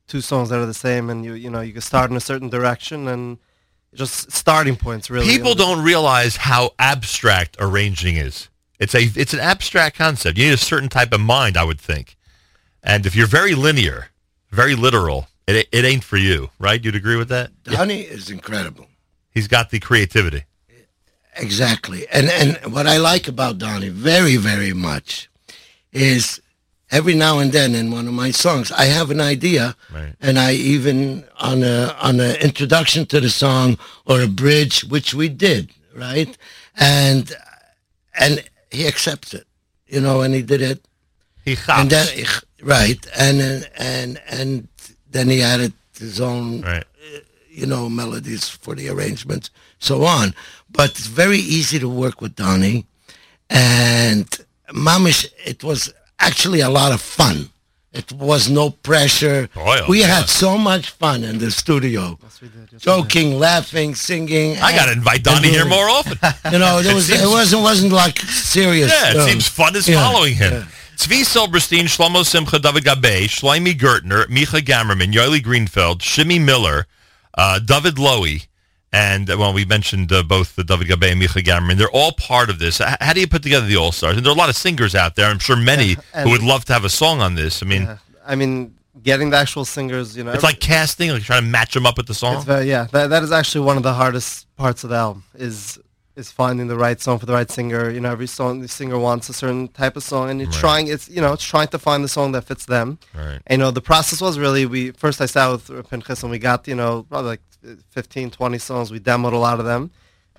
[0.07, 2.21] two songs that are the same, and you you know you can start in a
[2.21, 3.39] certain direction and
[3.95, 5.27] just starting points really.
[5.27, 8.49] People don't realize how abstract arranging is.
[8.79, 10.37] It's a it's an abstract concept.
[10.39, 12.17] You need a certain type of mind, I would think.
[12.83, 14.09] And if you're very linear,
[14.51, 16.85] very literal, it it ain't for you, right?
[16.85, 17.51] You'd agree with that?
[17.65, 18.87] Doni is incredible.
[19.31, 20.45] He's got the creativity.
[21.37, 22.07] Exactly.
[22.09, 25.29] And and what I like about Donnie very, very much
[25.93, 26.41] is
[26.91, 30.15] every now and then in one of my songs I have an idea Right.
[30.21, 35.15] and I even on a on an introduction to the song or a bridge, which
[35.15, 36.37] we did, right?
[36.79, 37.33] And
[38.19, 39.47] and he accepts it.
[39.87, 40.85] You know, and he did it.
[41.45, 42.07] He and then
[42.63, 43.07] right.
[43.19, 44.69] And and and and
[45.11, 46.85] then he added his own right.
[46.85, 50.35] Uh, you know, melodies for the arrangements, so on.
[50.71, 52.87] But it's very easy to work with Doni.
[53.51, 54.27] And
[54.71, 55.93] Mamish, it was
[56.27, 57.51] actually a lot of fun.
[57.93, 59.49] It was no pressure.
[59.55, 60.07] Oh, we yeah.
[60.17, 62.19] had so much fun in the studio.
[62.77, 64.57] Joking, laughing, singing.
[64.59, 66.19] I got to invite and Doni here more often.
[66.53, 68.91] You know, there It was, seems- it wasn't wasn't like serious.
[68.93, 70.53] Yeah, it um, seems fun is yeah, following him.
[70.53, 70.65] yeah.
[70.97, 76.87] Tzvi Silberstein, Shlomo Simcha, David Gabe, Shlomi Gertner, Micha Gamerman, Yoeli Greenfeld, Shimmy Miller,
[77.37, 78.47] uh, David Lowy,
[78.95, 81.77] and uh, well, we mentioned uh, both the David Gabe and Micha Gamerman.
[81.77, 82.79] They're all part of this.
[82.79, 84.17] How do you put together the All Stars?
[84.17, 85.29] And there are a lot of singers out there.
[85.31, 87.63] I'm sure many and- who would love to have a song on this.
[87.63, 87.99] I mean, Yeah.
[88.27, 91.75] I mean, getting the actual singers, you know, it's like casting, like trying to match
[91.75, 92.37] them up with the song.
[92.37, 95.25] It's very, yeah, that, that is actually one of the hardest parts of the album
[95.35, 95.79] is
[96.17, 97.91] is finding the right song for the right singer.
[97.91, 100.59] You know, every song the singer wants a certain type of song, and you're Right.
[100.61, 100.87] trying.
[100.87, 102.99] It's you know, it's trying to find the song that fits them.
[103.13, 103.41] Right.
[103.49, 106.39] And, you know, the process was really we first I sat with Pinchas and we
[106.39, 107.41] got you know probably like
[107.91, 108.91] 15, 20 songs.
[108.91, 109.91] We demoed a lot of them.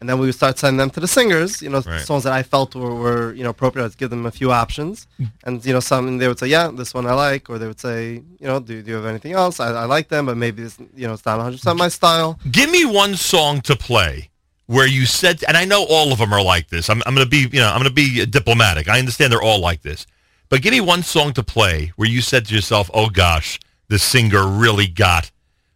[0.02, 2.02] And then we would start sending them to the singers, you know, Right.
[2.02, 3.86] songs that I felt were, were you know appropriate.
[3.86, 5.08] I'd give them a few options,
[5.46, 7.80] and you know, some they would say, yeah, this one I like, or they would
[7.80, 9.62] say, you know, do, do you have anything else?
[9.62, 12.38] I, I like them, but maybe this, you know, it's not 100 percent my style.
[12.52, 14.30] Give me one song to play
[14.66, 16.90] where you said, and I know all of them are like this.
[16.90, 18.90] I'm, I'm going to be, you know, I'm going to be diplomatic.
[18.90, 20.06] I understand they're all like this,
[20.50, 23.98] but give me one song to play where you said to yourself, "Oh gosh, the
[23.98, 25.32] singer really got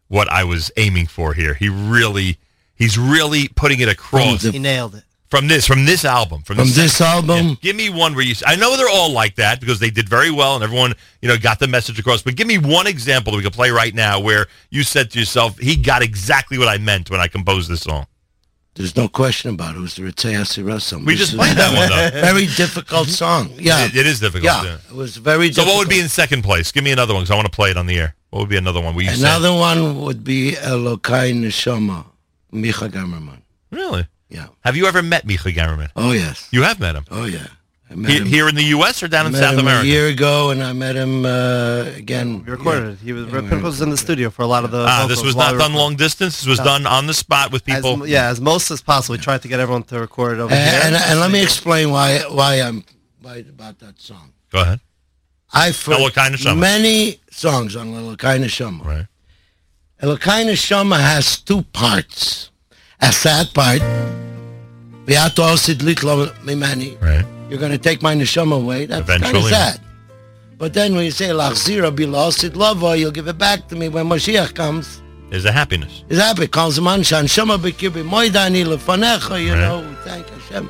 [0.10, 1.54] what I was aiming for here.
[1.54, 2.38] He really,
[2.76, 5.04] he's really putting it across." He nailed it.
[5.30, 7.50] From this, from this album, from, From this album?
[7.50, 7.56] Yeah.
[7.62, 8.34] Give me one where you.
[8.48, 11.38] I know they're all like that because they did very well and everyone, you know,
[11.38, 12.24] got the message across.
[12.24, 15.20] But give me one example that we can play right now where you said to
[15.20, 18.08] yourself, "He got exactly what I meant when I composed this song."
[18.80, 19.80] There's no question about it.
[19.80, 21.06] It was the Ritzei Asirasam.
[21.06, 22.22] We just played that one, though.
[22.22, 23.52] Very difficult song.
[23.58, 23.86] Yeah.
[23.86, 24.46] It- it is difficult.
[24.46, 24.64] Yeah.
[24.64, 24.78] yeah.
[24.90, 26.72] It was very So, what would be in second place?
[26.72, 28.16] Give me another one because I want to play it on the air.
[28.30, 28.96] What would be another one?
[28.96, 32.06] Where you said- Another one would be Elokai Neshama,
[32.54, 33.42] Micha Gamerman.
[33.70, 34.08] Really?
[34.30, 34.48] Yeah.
[34.64, 35.90] Have you ever met Micha Gamerman?
[35.98, 36.48] Oh, yes.
[36.52, 37.04] You have met him.
[37.12, 37.48] Oh, yeah.
[37.92, 39.02] I met He- him- here in the U.S.
[39.02, 39.84] or down in met South him America?
[39.84, 42.44] a year ago, and I met him uh, again.
[42.46, 43.00] We recorded it.
[43.00, 44.86] He was Pinnacle was in the studio for a lot of the.
[44.88, 46.38] Ah, this vocals was not done long distance.
[46.40, 46.66] This was No.
[46.66, 48.04] done on the spot with people.
[48.04, 49.14] m- yeah, as most as possible.
[49.14, 50.82] We tried to get everyone to record it over And, here.
[50.84, 52.84] and, and let me explain why why I'm
[53.22, 54.34] why about that song.
[54.52, 54.80] Go ahead.
[55.52, 56.60] I've heard Elokai Neshama.
[56.60, 58.86] many songs on Elokai Neshama.
[58.86, 59.08] Right.
[60.04, 62.52] Elokai Neshama has two parts.
[63.02, 63.82] A sad part.
[65.08, 67.02] V'ato osid litlo mimani.
[67.02, 67.26] Right.
[67.50, 68.86] You're going to take my neshama away.
[68.86, 69.82] That's kind of sad.
[70.58, 73.90] But then when you say lachzira bilo osid lavo, you'll give it back to me
[73.90, 75.02] when Mashiach comes.
[75.30, 76.04] There's a happiness.
[76.10, 76.48] Is happy.
[76.48, 79.44] Kol zaman shanshama b'kirbi moidani lefanecha.
[79.44, 79.60] You Right.
[79.62, 80.70] know, thank Hashem.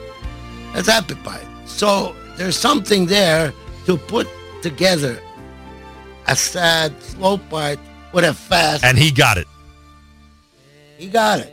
[0.74, 1.44] That's happy part.
[1.66, 3.54] So there's something there
[3.86, 4.28] to put
[4.62, 5.20] together
[6.28, 7.80] a sad, slow part
[8.14, 8.84] with a fast.
[8.84, 9.48] And he got it.
[10.98, 11.52] he got it.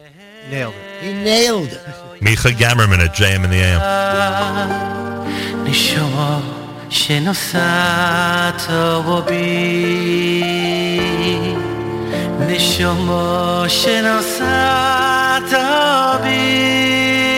[0.51, 1.03] Nailed it.
[1.05, 1.81] He nailed it.
[2.21, 3.81] Micha Gamerman at JM in the AM.
[3.83, 5.13] Ah.
[5.66, 6.40] נשמה
[6.90, 8.62] שנוסעת
[9.26, 10.42] בי
[12.40, 15.54] נשמה שנוסעת
[16.24, 17.35] בי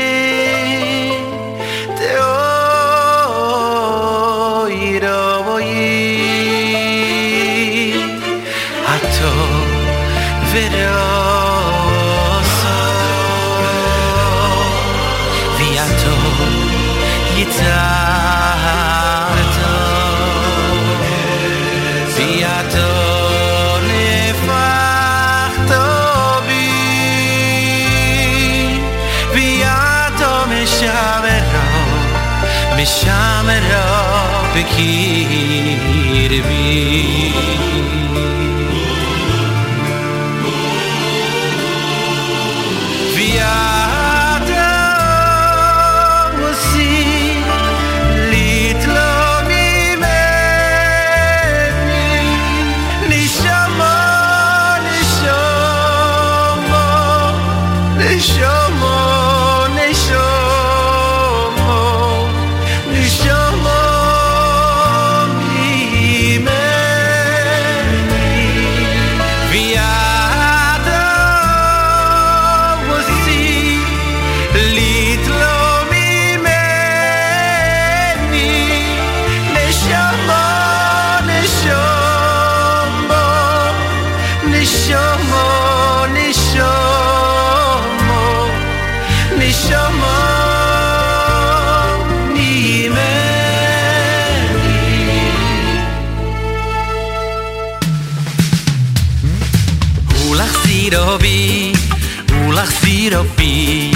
[103.08, 103.90] Ο Λαξί Ροβί,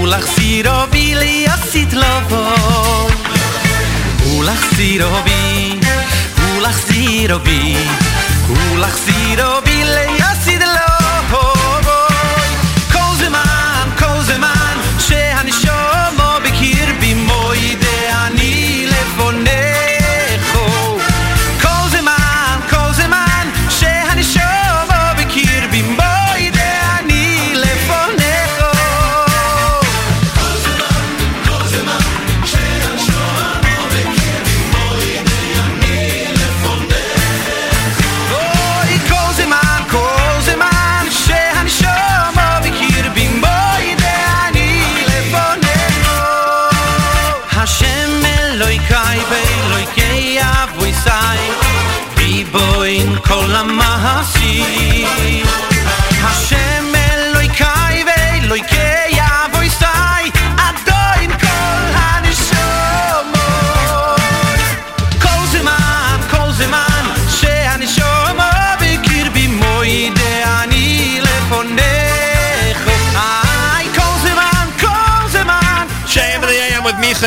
[0.00, 2.42] ο Λαξί Ροβί, η Ασιτλόπο.
[4.28, 4.96] Ο Λαξί
[9.36, 10.53] Ροβί, ο Λαξί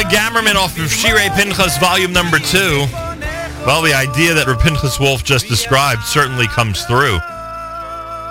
[0.09, 2.85] Gamerman off of Shirei Pinchas volume number two.
[3.65, 7.17] Well, the idea that Reb Pinchas Wolf just described certainly comes through.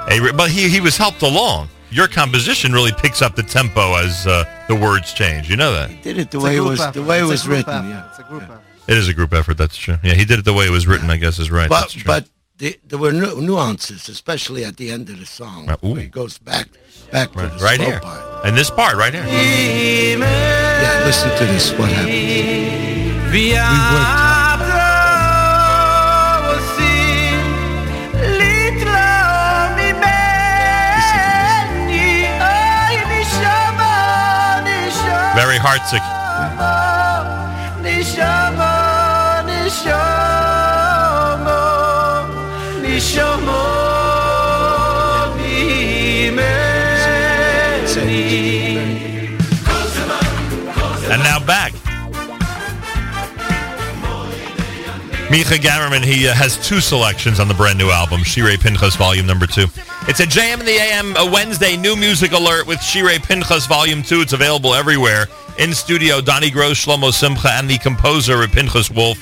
[0.08, 1.68] A, but he, he was helped along.
[1.90, 5.48] Your composition really picks up the tempo as uh, the words change.
[5.50, 5.90] You know that?
[5.90, 6.94] He did it the It's way it was effort.
[6.94, 7.72] the way it It's a was written.
[7.74, 7.88] effort.
[7.88, 8.08] Yeah.
[8.08, 8.60] It's a group effort.
[8.88, 9.96] It is a group effort, that's true.
[10.02, 11.68] Yeah, he did it the way it was written, I guess is right.
[11.68, 12.02] But that's true.
[12.06, 16.00] but the, there were nu- nuances, especially at the end of the song, Uh, where
[16.00, 16.68] it goes back
[17.12, 18.00] back to the right slow here.
[18.00, 18.25] part.
[18.46, 19.26] And this part right here.
[19.26, 21.72] Yeah, listen to this.
[21.72, 22.06] What happened?
[23.32, 23.56] We
[35.34, 36.16] Very heartsick.
[51.16, 51.72] And now back.
[55.32, 59.24] Micha Gamerman, he uh, has two selections on the brand new album, Shirei Pinchas Volume
[59.24, 59.64] Number Two.
[60.08, 64.02] It's a JM in the AM, a Wednesday new music alert with Shirei Pinchas Volume
[64.02, 64.20] Two.
[64.20, 65.24] It's available everywhere.
[65.58, 69.16] In studio, Doni Gross, Shlomo Simcha, and the composer Pinchas Wolf,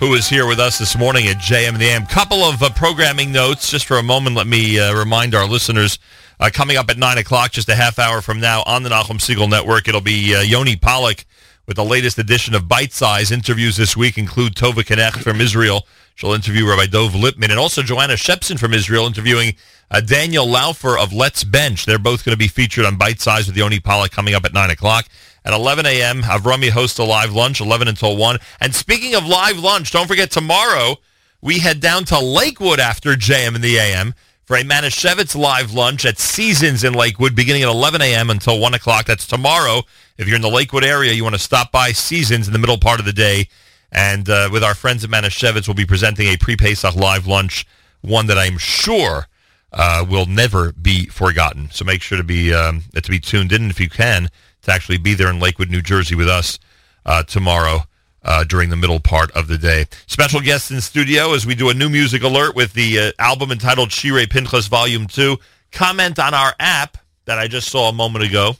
[0.00, 2.04] who is here with us this morning at JM in the AM.
[2.04, 4.36] Couple of uh, programming notes, just for a moment.
[4.36, 5.98] Let me uh, remind our listeners.
[6.42, 9.20] Uh, coming up at 9 o'clock, just a half hour from now on the Nachum
[9.20, 11.24] Segal Network, it'll be uh, Yoni Pollock
[11.68, 13.30] with the latest edition of Bite Size.
[13.30, 15.86] Interviews this week include Tova Knecht from Israel.
[16.16, 19.54] She'll interview Rabbi Dov Lipman and also Joanna Shepson from Israel interviewing
[19.92, 21.86] uh, Daniel Laufer of Let's Bench.
[21.86, 24.52] They're both going to be featured on Bite Size with Yoni Pollock coming up at
[24.52, 25.06] 9 o'clock.
[25.44, 28.38] At 11 a.m., Avrami hosts a live lunch, 11 until 1.
[28.60, 30.96] And speaking of live lunch, don't forget tomorrow
[31.40, 34.14] we head down to Lakewood after JM in the AM
[34.44, 38.28] for a Manischewitz live lunch at Seasons in Lakewood beginning at 11 a.m.
[38.30, 39.06] until 1 o'clock.
[39.06, 39.82] That's tomorrow.
[40.18, 42.78] If you're in the Lakewood area, you want to stop by Seasons in the middle
[42.78, 43.48] part of the day.
[43.92, 47.66] And uh, with our friends at Manischewitz, we'll be presenting a pre-Pesach live lunch,
[48.00, 49.28] one that I'm sure
[49.72, 51.70] uh, will never be forgotten.
[51.70, 54.28] So make sure to be um, to be tuned in if you can
[54.62, 56.58] to actually be there in Lakewood, New Jersey with us
[57.04, 57.84] uh, tomorrow
[58.24, 59.86] uh, during the middle part of the day.
[60.06, 63.50] Special guests in studio as we do a new music alert with the uh, album
[63.50, 65.36] entitled Shirei Pinchas Volume 2.
[65.72, 68.56] Comment on our app that I just saw a moment ago.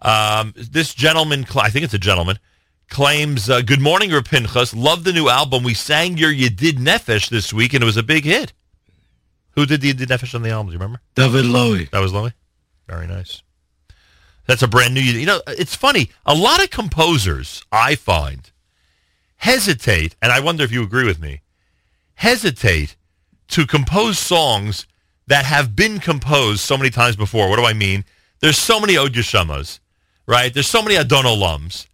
[0.00, 2.38] Um, this gentleman, I think it's a gentleman,
[2.88, 4.74] claims, uh, Good morning, Reb Pinchas.
[4.74, 5.64] Love the new album.
[5.64, 8.52] We sang your Yedid Nefesh this week, and it was a big hit.
[9.52, 10.68] Who did the You Nefesh on the album?
[10.68, 11.00] Do you remember?
[11.16, 11.90] David Lowy.
[11.90, 12.32] That was Lowy?
[12.86, 13.42] Very nice.
[14.48, 15.02] That's a brand new.
[15.02, 16.10] You know, it's funny.
[16.24, 18.50] A lot of composers, I find,
[19.36, 21.42] hesitate, and I wonder if you agree with me,
[22.14, 22.96] hesitate
[23.48, 24.86] to compose songs
[25.26, 27.50] that have been composed so many times before.
[27.50, 28.06] What do I mean?
[28.40, 29.80] There's so many Odyashamas,
[30.26, 30.52] right?
[30.52, 31.86] There's so many Adon Olams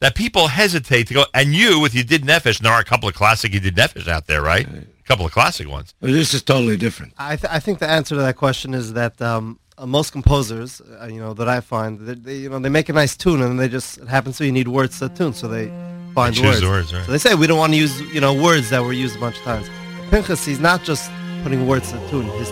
[0.00, 1.24] that people hesitate to go.
[1.32, 4.26] And you, with Yedid Nefesh, and there are a couple of classic Yedid Nefesh out
[4.26, 4.68] there, right?
[4.68, 5.94] A couple of classic ones.
[6.02, 7.14] Well, this is totally different.
[7.16, 10.80] I, th- I think the answer to that question is that um, uh, most composers,
[11.00, 13.42] uh, you know, that I find, they, they, you know, they make a nice tune
[13.42, 15.68] and they just it happens to you need words to the tune, so they
[16.14, 16.60] find choose words.
[16.60, 17.04] the words, right.
[17.06, 19.20] So they say we don't want to use, you know, words that were used a
[19.20, 19.68] bunch of times.
[20.10, 21.10] Pinchas, he's not just
[21.42, 22.26] putting words to the tune.
[22.38, 22.50] His,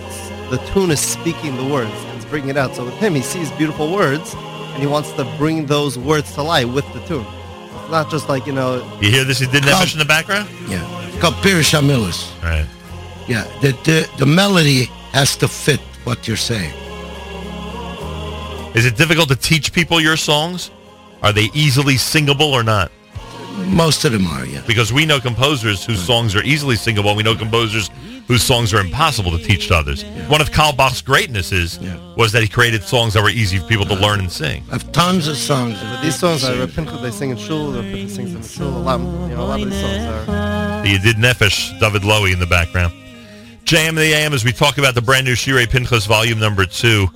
[0.50, 1.92] the tune is speaking the words.
[2.16, 2.74] It's bringing it out.
[2.74, 6.42] So with him, he sees beautiful words and he wants to bring those words to
[6.42, 7.26] life with the tune.
[7.26, 10.48] It's not just like, you know, You hear this Yedid Nefesh in the background?
[10.68, 11.08] Yeah.
[11.08, 11.74] It's called Pirish
[12.42, 12.66] Right.
[13.28, 13.44] Yeah.
[13.60, 16.72] The, the, the melody has to fit what you're saying.
[18.74, 20.70] Is it difficult to teach people your songs?
[21.22, 22.92] Are they easily singable or not?
[23.66, 24.62] Most of them are, yeah.
[24.66, 27.90] Because we know composers whose songs are easily singable, and we know composers
[28.28, 30.04] whose songs are impossible to teach to others.
[30.28, 31.80] One of Carlebach's greatnesses
[32.16, 34.62] was that he created songs that were easy for people to learn and sing.
[34.68, 35.76] I have tons of songs.
[35.82, 38.68] but these songs are Pinchas, they sing in shul, Reb Pinchas sings in shul.
[38.68, 40.84] A lot, you know, a lot of these songs are.
[40.84, 42.92] Yedid Nefesh, David Lowy in the background.
[43.64, 47.08] JM the AM as we talk about the brand new Shirei Pinchas volume number two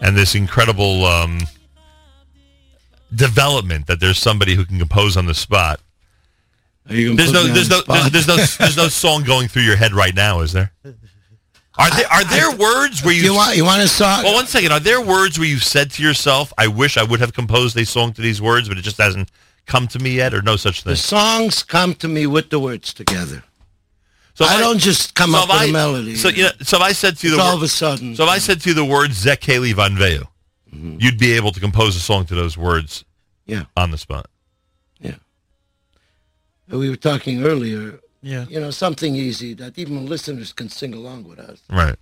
[0.00, 1.40] and this incredible um,
[3.14, 5.80] development that there's somebody who can compose on the spot.
[6.88, 8.12] you gonna There's no, me on there's the no, there's, spot?
[8.12, 10.72] there's no, there's no song going through your head right now, is there?
[11.78, 14.22] Are there are there words where you You want- you want a song?
[14.24, 14.72] Well, one second.
[14.72, 17.84] Are there words where you've said to yourself, "I wish I would have composed a
[17.84, 19.30] song to these words, but it just hasn't
[19.66, 20.92] come to me yet," or no such thing?
[20.92, 23.44] The songs come to me with the words together.
[24.36, 26.14] So I if don't just come so up with I- a melody.
[26.14, 28.14] So you know, so if I said to you the all wor- of a sudden.
[28.14, 30.24] so if I said to you the words Zekeli Van Veu,
[30.72, 33.04] you'd be able to compose a song to those words,
[33.46, 33.64] Yeah.
[33.76, 34.26] on the spot.
[35.00, 35.14] Yeah.
[36.68, 38.00] We were talking earlier.
[38.22, 38.44] Yeah.
[38.48, 41.60] You know, something easy that even listeners can sing along with us.
[41.70, 41.96] Right.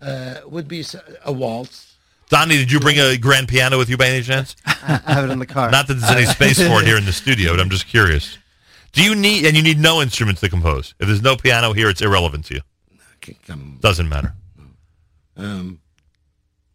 [0.00, 0.84] Uh, would be
[1.24, 1.96] a waltz.
[2.28, 4.54] Doni, did you bring a grand piano with you by any chance?
[4.66, 5.70] I have it in the car.
[5.70, 8.38] Not that there's any space for it here in the studio, but I'm just curious.
[8.92, 10.94] Do you need, and you need no instruments to compose?
[10.98, 12.60] If there's no piano here, it's irrelevant to you.
[13.80, 14.34] Doesn't matter.
[15.36, 15.80] Um,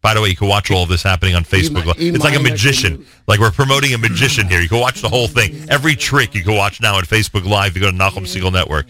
[0.00, 1.84] By the way, you can watch all of this happening on Facebook.
[1.98, 3.04] mi- E It's like a magician.
[3.26, 4.60] Like we're promoting a magician here.
[4.60, 5.66] You can watch the whole thing.
[5.68, 7.74] Every trick you can watch now on Facebook Live.
[7.76, 8.86] You go to Nachum Segal Network.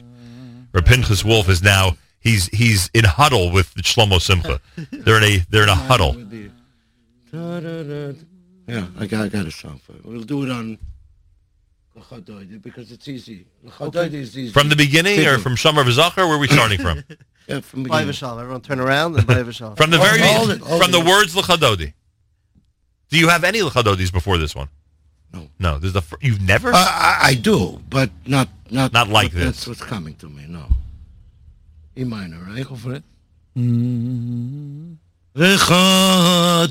[0.72, 4.60] Where Pinchas Wolf is now he's he's in huddle with Shlomo Simcha.
[4.92, 6.14] They're in a they're in a huddle.
[8.68, 10.04] Yeah, I got, I got a song for it.
[10.04, 10.78] We'll do it on
[12.62, 13.46] because it's easy.
[13.64, 14.52] L'chadoide is easy.
[14.52, 16.26] From the beginning or from Summer of Zachar?
[16.26, 17.02] Where are we starting from?
[17.48, 18.14] yeah, from the Bye beginning.
[18.14, 18.40] Vishal.
[18.40, 19.76] Everyone turn around and Vishal.
[19.76, 21.94] From the very Hold it, hold from the words L'chadodi.
[23.08, 24.68] Do you have any L'chadodis before this one?
[25.32, 25.48] No.
[25.58, 25.78] No.
[25.78, 26.70] This is the fir- you've never.
[26.70, 30.44] Uh, I, I do, but not not Not like but That's what's coming to me.
[30.48, 30.66] No.
[31.96, 32.66] E minor, right?
[32.66, 33.02] Go for it.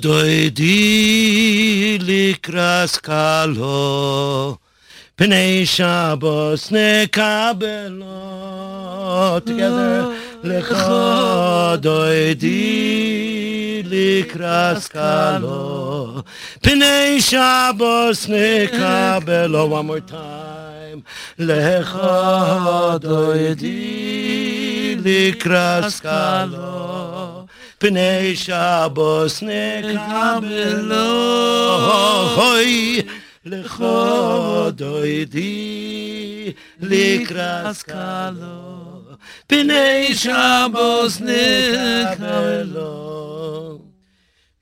[0.06, 4.60] V'chadoidi likras kalo
[5.18, 10.14] Pnei Shabbos nekabelot together.
[10.44, 16.26] Lecha doidi likras kalo.
[16.62, 19.70] Pnei Shabbos nekabelo.
[19.70, 21.06] One more time.
[21.40, 27.48] Lecha doidi likras kalo.
[27.80, 31.08] Pnei Shabbos nekabelo.
[32.36, 33.06] Hoi.
[33.46, 39.02] לכודוי די לקרס קלו
[39.48, 41.22] פני שבוס
[42.12, 42.76] נקרלו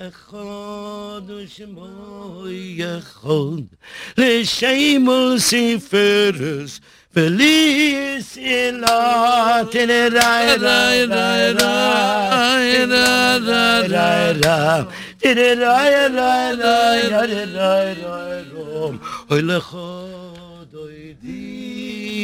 [0.00, 3.64] echod ושמו יחוד
[4.18, 6.80] לשמול ספרס
[7.16, 12.84] וליס אלת ראי ראי ראי ראי ראי
[13.88, 14.84] ראי ראי
[15.22, 18.94] Tere rai rai rai rai rai rai rom
[19.30, 21.61] Oy lechod oy di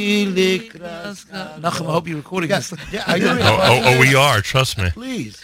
[0.09, 2.73] Nachum, I hope you're recording this.
[2.93, 4.41] Yeah, are you Oh, oh, oh, we are.
[4.41, 4.91] Trust me.
[4.91, 5.39] Please.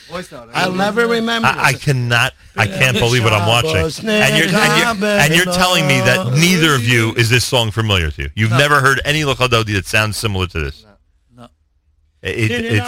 [0.55, 1.49] I'll never remember.
[1.49, 2.33] I, I cannot.
[2.57, 3.77] I can't believe what I'm watching.
[4.09, 7.71] And you're, and, you're, and you're telling me that neither of you is this song
[7.71, 8.31] familiar to you.
[8.35, 8.59] You've No.
[8.59, 10.85] never heard any L'chadodi that sounds similar to this.
[10.85, 10.91] No.
[12.24, 12.86] It, it, it's,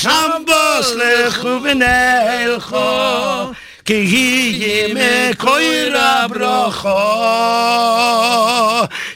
[0.00, 2.88] Shambos lechuvenelcho
[3.88, 6.88] כי היא מקויר הברוכו.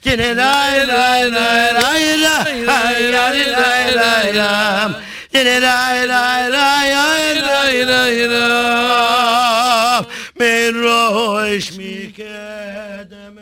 [0.00, 1.30] תראי רי רי רי
[1.72, 2.66] רי רי
[3.10, 4.92] רי רי רי רם.
[5.36, 10.02] תראי רי רי רי רי רי רם.
[10.40, 13.38] מראש מקדם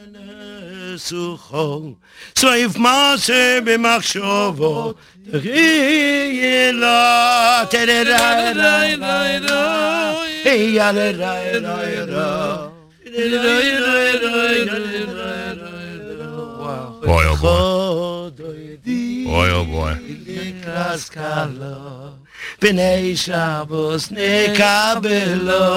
[0.92, 1.94] נסוכו.
[2.38, 4.94] סויף מעשר במחשבו.
[5.30, 6.86] תראי לו.
[7.70, 9.90] תראי רי רי רי רי.
[10.42, 12.70] Hey, ya, da, da, da, da.
[20.65, 22.19] las kalo
[23.15, 25.67] shabbos nekabelo.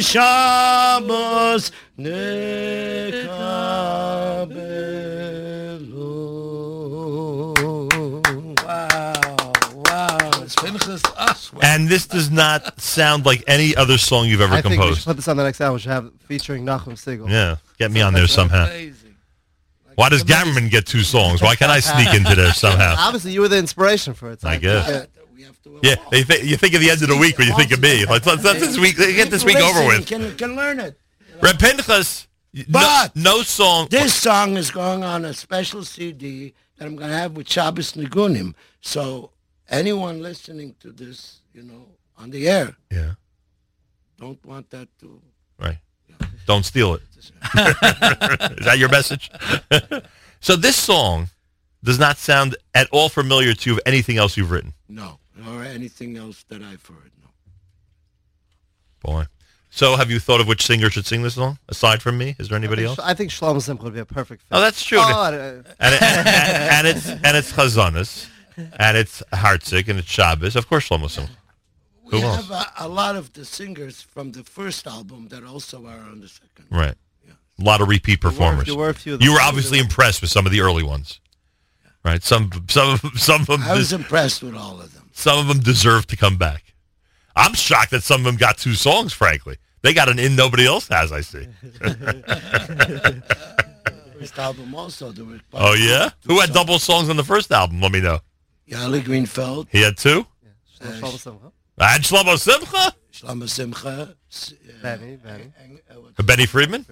[0.00, 3.28] Shabbos nekabelo.
[11.62, 14.82] And this does not sound like any other song you've ever I think we should
[14.82, 15.04] composed.
[15.06, 15.74] put this on the next album.
[15.74, 17.28] We should have featuring Nachum Segal.
[17.30, 18.66] Yeah, get me on there somehow.
[19.94, 21.42] Why does Gamerman get two songs?
[21.42, 22.94] Why can't I sneak into there somehow?
[22.98, 24.40] Obviously, you were the inspiration for it.
[24.40, 24.86] so I think guess.
[24.86, 25.10] that-
[25.82, 27.80] Yeah, you, th- you think of the end of the week when you think of
[27.82, 28.04] me.
[28.06, 30.06] Let's, let's, let's this week, get this week over with.
[30.06, 30.98] Can, can learn it.
[31.42, 33.88] Reb Pinchas, no, But- no song.
[33.90, 37.92] This song is going on a special CD that I'm going to have with Shabbos
[37.94, 38.54] Nigunim.
[38.80, 39.30] So
[39.68, 43.12] anyone listening to this, you know, on the air, Yeah.
[44.18, 45.20] don't want that to.
[45.58, 45.78] Right.
[46.46, 47.02] Don't steal it.
[47.16, 49.30] Is that your message?
[50.40, 51.28] so this song
[51.84, 54.72] does not sound at all familiar to you of anything else you've written.
[54.88, 57.12] No, or anything else that I've heard.
[57.22, 57.28] No.
[59.02, 59.24] Boy.
[59.70, 62.34] So, have you thought of which singer should sing this song aside from me?
[62.38, 62.98] Is there anybody else?
[62.98, 64.48] I think Shlomo Simcha would be a perfect fit.
[64.50, 64.98] Oh, that's true.
[65.00, 68.26] Oh, and, uh, and, and, and it's and it's Chazanis,
[68.78, 70.56] and it's Hartzik, and it's Shabbos.
[70.56, 71.32] Of course, Shlomo Simcha.
[72.06, 72.48] Who we else?
[72.48, 76.20] have a, a lot of the singers from the first album that also are on
[76.20, 76.64] the second.
[76.70, 76.94] Right.
[77.60, 78.66] A lot of repeat There were- performers.
[78.66, 81.20] there were a few you were singers obviously impressed with some of the early ones,
[82.04, 82.22] right?
[82.22, 83.62] Some some of some of them.
[83.62, 85.10] I was des- impressed with all of them.
[85.12, 86.64] some of them deserve to come back.
[87.36, 89.12] I'm shocked that some of them got two songs.
[89.12, 91.12] Frankly, they got an in nobody else has.
[91.12, 91.46] I see.
[94.18, 95.12] First album also.
[95.12, 97.80] There were oh yeah, who had double songs on the first album?
[97.80, 98.18] Let me know.
[98.68, 99.66] Yali Greenfeld.
[99.70, 100.26] He had two.
[100.82, 101.52] Shlomo Simcha.
[101.80, 103.88] And Shlomo Simcha, Shlomo Simcha.
[103.88, 105.52] uh, Benny, Benny.
[105.90, 106.86] Uh, Benny Friedman.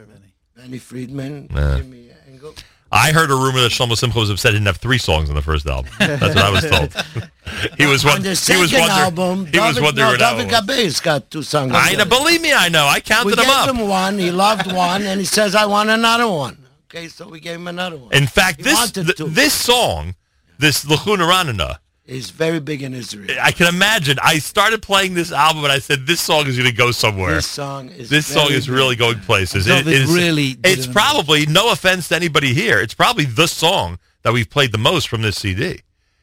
[0.56, 1.48] Benny Friedman.
[1.54, 1.76] Yeah.
[1.78, 2.54] Jimmy Engel.
[2.90, 5.34] I heard a rumor that Shlomo Simcha was upset he didn't have three songs on
[5.34, 5.90] the first album.
[5.98, 7.30] That's what I was told.
[7.78, 8.22] he was on one.
[8.22, 8.90] the He second was wondering.
[8.90, 10.10] album, he was David, wondering.
[10.12, 10.60] no, David was.
[10.60, 11.72] Gabe's got two songs.
[11.74, 12.04] I know.
[12.04, 12.86] Believe me, I know.
[12.86, 13.68] I counted we them gave up.
[13.74, 14.18] him one.
[14.18, 17.66] He loved one, and he says, "I want another one." Okay, so we gave him
[17.68, 18.12] another one.
[18.12, 20.14] In fact, He this th- this song,
[20.58, 23.36] this Lachuna Ranana, is very big in Israel.
[23.42, 24.18] I can imagine.
[24.22, 27.34] I started playing this album and I said, "This song is going to go somewhere."
[27.36, 28.74] This song is This song very is big.
[28.76, 29.66] really going places.
[29.66, 32.80] David is, really It's an probably no offense to anybody here.
[32.80, 35.80] It's probably the song that we've played the most from this CD.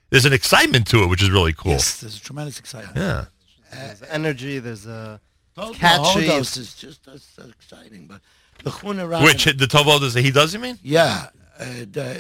[0.10, 1.72] There's an excitement to it, which is really cool.
[1.72, 2.96] Yes, there's tremendous excitement.
[2.96, 3.26] Yeah.
[3.74, 4.60] There's energy.
[4.60, 5.20] There's a
[5.56, 6.28] Total catchy.
[6.28, 8.22] Hodos is just that's, that's exciting, but
[8.64, 8.72] the
[9.06, 10.80] Rana- Which the Tovo does he does you mean?
[10.82, 11.28] Yeah,
[11.60, 11.66] uh,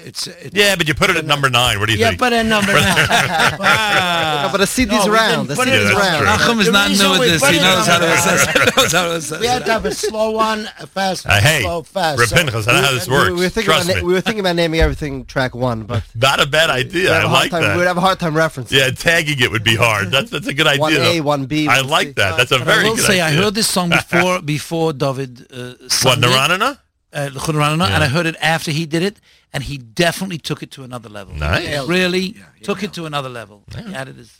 [0.05, 1.79] it's, it's Yeah, but you put it at number nine.
[1.79, 2.19] What do you yeah, think?
[2.19, 3.07] put in number nine.
[4.43, 5.29] No, but the CD's No, we around.
[5.31, 6.23] didn't The put it CD's in around.
[6.25, 7.49] Nachum is The not new at this.
[7.49, 8.75] He knows how to assess it.
[8.77, 11.41] Knows how to assess We had to have a slow one, a fast Uh, one,
[11.41, 12.19] hey, slow, fast.
[12.19, 13.29] Reb So- I know how this We- works.
[13.31, 14.01] We were thinking Trust about me.
[14.01, 17.09] na- we were thinking about naming everything track one, but Not a bad idea.
[17.09, 17.77] we'd I have a hard like time, that.
[17.77, 18.71] We'd have a hard time referencing.
[18.71, 20.11] Yeah, tagging it would be hard.
[20.11, 20.81] That's that's a good idea.
[20.81, 22.37] One A, one B, I like that.
[22.37, 25.47] That's a But very I will good say, I heard this song before before David
[25.51, 26.21] uh, What, sung.
[26.21, 26.77] Naranana?
[27.13, 27.95] Uh, L'chun Ranana, Yeah.
[27.95, 29.17] and I heard it after he did it,
[29.53, 31.35] and he definitely took it to another level.
[31.35, 31.67] Nice.
[31.67, 33.63] He really took it to another level.
[33.75, 34.31] He added his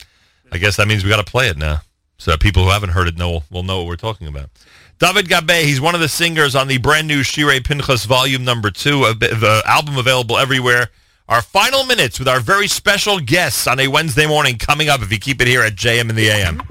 [0.52, 1.80] I guess that means we got to play it now,
[2.18, 4.50] so that people who haven't heard it know will know what we're talking about.
[4.98, 8.70] David Gabe, he's one of the singers on the brand new Shirei Pinchas Volume Number
[8.70, 10.90] Two, a bit- the album available everywhere.
[11.28, 15.00] Our final minutes with our very special guests on a Wednesday morning coming up.
[15.02, 16.62] If you keep it here at JM in the AM.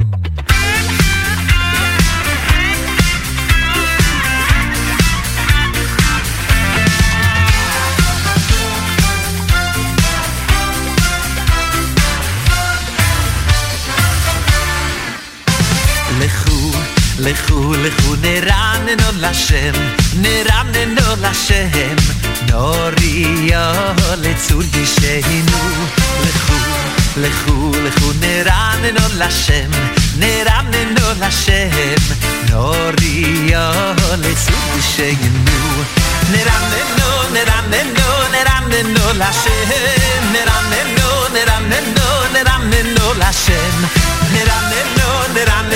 [17.26, 19.76] לכו, לכו, khune ranen un lashen
[20.50, 21.98] ranen un lashen
[22.50, 25.61] dorriah let sud di sheinu
[26.24, 26.72] leh khul
[27.22, 29.72] leh khul khune ranen un lashen
[30.48, 32.03] ranen un lashen
[32.50, 35.60] dorriah let sud di sheinu
[36.32, 36.48] net
[37.00, 37.50] no net
[38.00, 39.32] no no no no no
[45.35, 45.73] no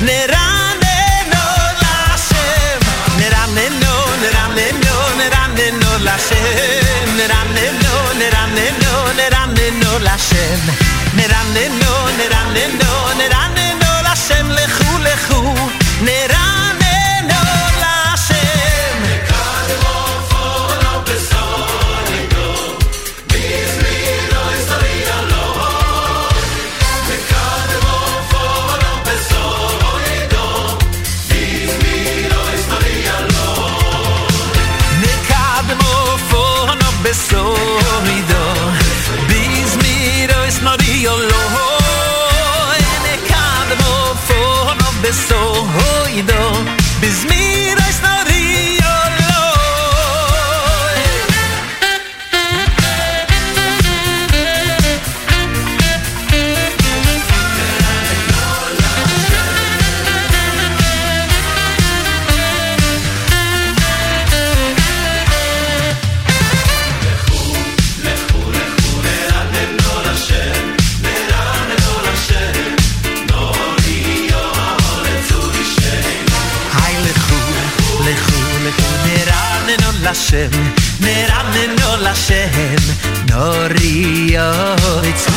[0.00, 1.44] נרננו
[1.82, 2.78] לשם,
[3.16, 10.58] נרננו, נרננו, נרננו לשם, נרננו, נרננו, נרננו לשם,
[11.14, 14.87] נרננו, נרננו, נרננו לשם, לכו,
[83.38, 83.74] har
[84.32, 85.27] jag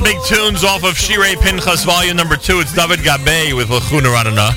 [0.00, 2.60] the big tunes off of Shirei Pinchas Volume Number 2.
[2.60, 4.50] It's David Gabe with Lachuna Ranana.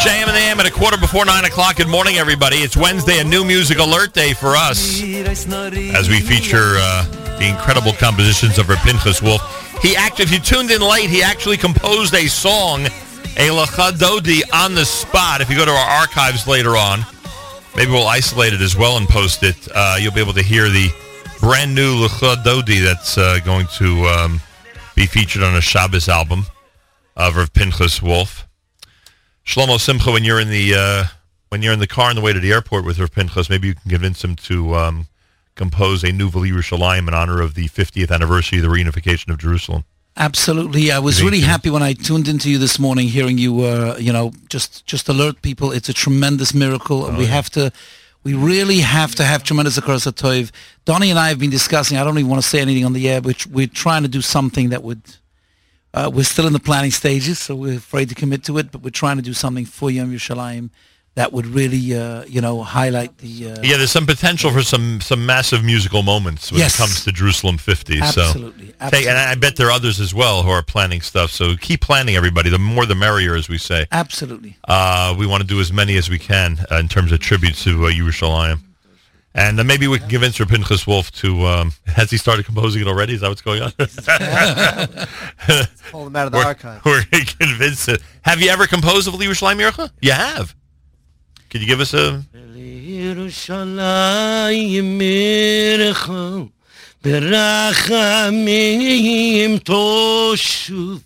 [0.00, 1.76] JM and AM at a quarter before 9 o'clock.
[1.76, 2.56] Good morning, everybody.
[2.56, 7.04] It's Wednesday, a new music alert day for us as we feature uh,
[7.38, 9.42] the incredible compositions of Pinchas Wolf.
[9.82, 12.86] He act, If you tuned in late, he actually composed a song,
[13.36, 15.40] a Lacha Dodi, on the spot.
[15.40, 17.00] If you go to our archives later on,
[17.76, 19.68] maybe we'll isolate it as well and post it.
[19.74, 20.90] Uh, you'll be able to hear the
[21.40, 24.40] brand new Lacha Dodi that's uh, going to um,
[24.94, 26.44] be featured on a Shabbos album
[27.16, 28.46] of Rav Pinchas Wolf.
[29.44, 31.04] Shlomo Simcha, when you're in the uh,
[31.48, 33.68] when you're in the car on the way to the airport with Rav Pinchas, maybe
[33.68, 35.06] you can convince him to um,
[35.54, 39.84] compose a new Yerushalayim in honor of the 50th anniversary of the reunification of Jerusalem.
[40.16, 40.90] Absolutely.
[40.90, 44.12] I was really happy when I tuned into you this morning, hearing you, uh, you
[44.12, 45.70] know, just just alert people.
[45.70, 47.72] It's a tremendous miracle, and we have to,
[48.28, 50.50] we really have to have tremendous across the Tov.
[50.84, 51.96] Doni and I have been discussing.
[51.96, 54.20] I don't even want to say anything on the air, but we're trying to do
[54.20, 55.00] something that would.
[55.94, 58.70] Uh, we're still in the planning stages, so we're afraid to commit to it.
[58.70, 60.68] But we're trying to do something for Yom Yerushalayim
[61.14, 63.50] that would really, uh, you know, highlight the.
[63.52, 66.74] Uh, Yeah, there's some potential for some some massive musical moments when Yes.
[66.74, 67.98] it comes to Jerusalem 50.
[67.98, 69.08] So Absolutely, Take- absolutely.
[69.10, 71.30] and I bet there are others as well who are planning stuff.
[71.32, 72.50] So keep planning, everybody.
[72.50, 73.86] The more the merrier, as we say.
[73.90, 74.56] Absolutely.
[74.68, 77.64] Uh, we want to do as many as we can uh, in terms of tributes
[77.64, 78.60] to uh, Yerushalayim.
[79.34, 81.44] And uh, maybe we can convince Reb Pinchas Wolf to.
[81.46, 83.14] Um, has he started composing it already?
[83.14, 83.72] Is that what's going on?
[85.90, 86.84] Pull them out of the we're, archive.
[86.84, 87.02] We're
[87.38, 87.88] convinced.
[87.88, 88.02] It.
[88.22, 89.90] Have you ever composed a Yerushalayim Miracle?
[90.00, 90.54] You have.
[91.49, 92.21] Could you give us a?
[93.63, 96.09] ירושלים עירך
[98.23, 100.99] ברחמים תשוב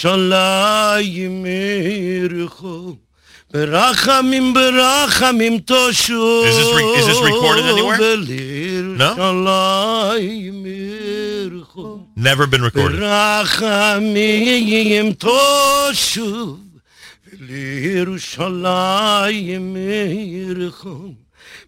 [0.00, 2.62] ולירושלים עירך
[3.54, 7.98] ברחמים ברחמים תשוב Is this re- is this recorded anywhere?
[9.20, 11.76] ולירושלים עירך
[12.16, 13.00] Never been recorded.
[13.00, 15.12] ברחמים
[15.92, 16.58] תשוב
[17.39, 18.57] לירושלים
[20.17, 21.13] ירחו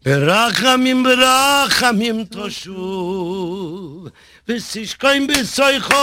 [0.06, 4.06] ברחמים ברחמים תושו
[4.48, 5.96] וסיש קוין בסויכו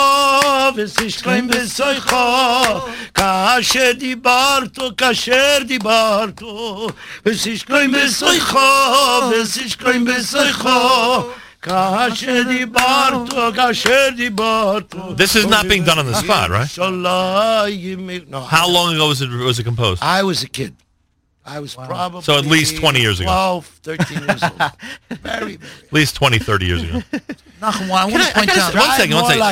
[0.76, 2.16] וסיש בסויכו
[3.14, 6.86] כאשר דיברתו כאשר דיברתו
[7.26, 8.58] וסיש קוין בסויכו
[9.30, 11.22] וסיש בסויכו
[15.16, 16.68] This is not being done on the spot, right?
[18.28, 20.02] No, How long ago was it was it composed?
[20.02, 20.76] I was a kid.
[21.46, 21.86] I was wow.
[21.86, 23.26] probably so at least 20 years ago.
[23.26, 24.52] 12, 13 years old.
[25.10, 25.54] very, very.
[25.54, 27.02] At least 20, 30 years ago.
[28.20, 29.16] I point out one second?
[29.16, 29.44] One second.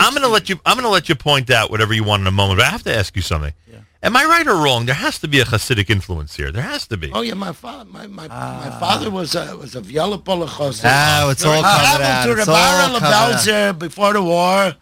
[0.00, 0.60] I'm going to let you.
[0.64, 2.58] I'm going to let you point out whatever you want in a moment.
[2.58, 3.52] But I have to ask you something.
[3.70, 3.78] Yeah.
[4.00, 4.86] Am I right or wrong?
[4.86, 6.52] There has to be a Hasidic influence here.
[6.52, 7.10] There has to be.
[7.12, 10.82] Oh yeah, my father, my my, my father was a was a Viola Polachos.
[10.84, 12.22] Ah, it's all coming out.
[12.26, 13.32] to the It's all barrel of coming out.
[13.40, 14.74] Belzer before the war.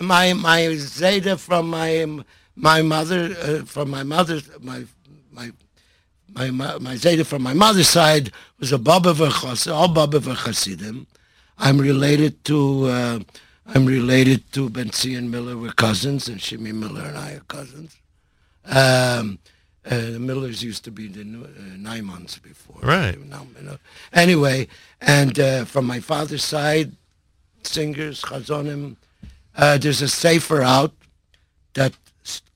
[0.00, 2.22] My my Zeta from my
[2.56, 4.84] my mother uh, from my mother my
[5.32, 5.50] my
[6.34, 11.06] my my, my Zeta from my mother's side was a Baba V'chas, all Baba V'chasidim.
[11.56, 13.18] I'm related to uh,
[13.66, 15.56] I'm related to Benzi and Miller.
[15.56, 17.96] We're cousins, and Shimi Miller and I are cousins.
[18.68, 19.38] Um,
[19.86, 22.80] uh, the Millers used to be the uh, Nymans before.
[22.82, 23.18] Right.
[23.26, 23.78] Now, you know.
[24.12, 24.68] Anyway,
[25.00, 26.92] and uh, from my father's side,
[27.62, 28.96] singers, chazonim,
[29.56, 30.92] uh, there's a sefer out
[31.74, 31.94] that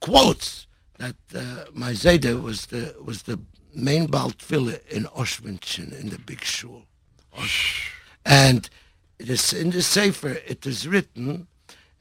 [0.00, 0.66] quotes
[0.98, 3.38] that uh, my Zayda was the was the
[3.74, 6.82] main Baal Tefillah in Auschwitz in, the big shul.
[7.38, 7.88] Ausch-
[8.26, 8.68] And
[9.18, 11.46] it is in the sefer it is written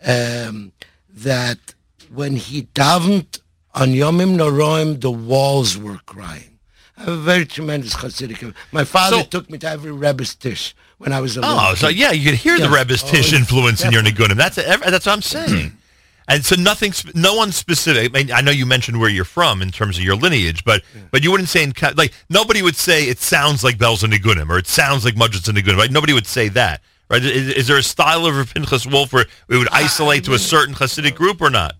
[0.06, 0.74] um,
[1.10, 1.74] that
[2.14, 3.40] when he davened
[3.74, 6.59] on Yomim Noroim, the walls were crying.
[6.98, 8.53] I have a very tremendous Hasidic.
[8.72, 11.75] My father So- took me to every Rebbe's tish when I was a Oh, little
[11.75, 12.75] so yeah, you could hear the Yeah.
[12.75, 13.40] Rebbe's Oh, Tish yeah.
[13.40, 14.35] influence in your Nigunim.
[14.35, 15.69] That's ev- that's what I'm saying.
[15.72, 15.75] Hmm.
[16.27, 18.11] and so nothing, no one specific.
[18.14, 20.83] I, mean, I know you mentioned where you're from in terms of your lineage, but
[21.09, 24.50] but you wouldn't say in like nobody would say it sounds like Bells and Nigunim
[24.50, 25.77] or it sounds like Mudgets and Nigunim.
[25.77, 25.91] Right?
[25.91, 26.82] Nobody would say that.
[27.09, 27.24] Right?
[27.25, 30.40] Is, is there a style of Pinchas Wolf where we would ah, isolate to a
[30.40, 31.75] certain Hasidic group or not?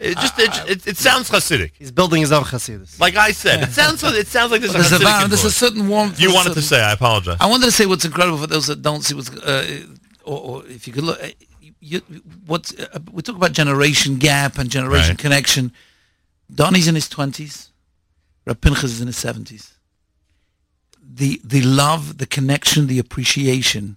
[0.00, 1.72] It just it, it, it sounds Hasidic.
[1.78, 2.98] He's building his own Hasidus.
[2.98, 5.44] Like I said, it sounds it sounds like there's, There's a a, Hasidic va- there's
[5.44, 6.18] a certain warmth.
[6.18, 6.80] You there's a wanted to say.
[6.82, 7.36] I apologize.
[7.38, 9.84] I wanted to say what's incredible for those that don't see what's, uh,
[10.24, 11.28] or, or if you could look, uh,
[11.80, 12.00] you,
[12.46, 15.18] what's uh, we talk about generation gap and generation Right.
[15.18, 15.72] connection.
[16.50, 17.68] Doni's in his twenties,
[18.46, 19.74] Rab Pinchas is in his seventies.
[21.02, 23.96] The the love, the connection, the appreciation,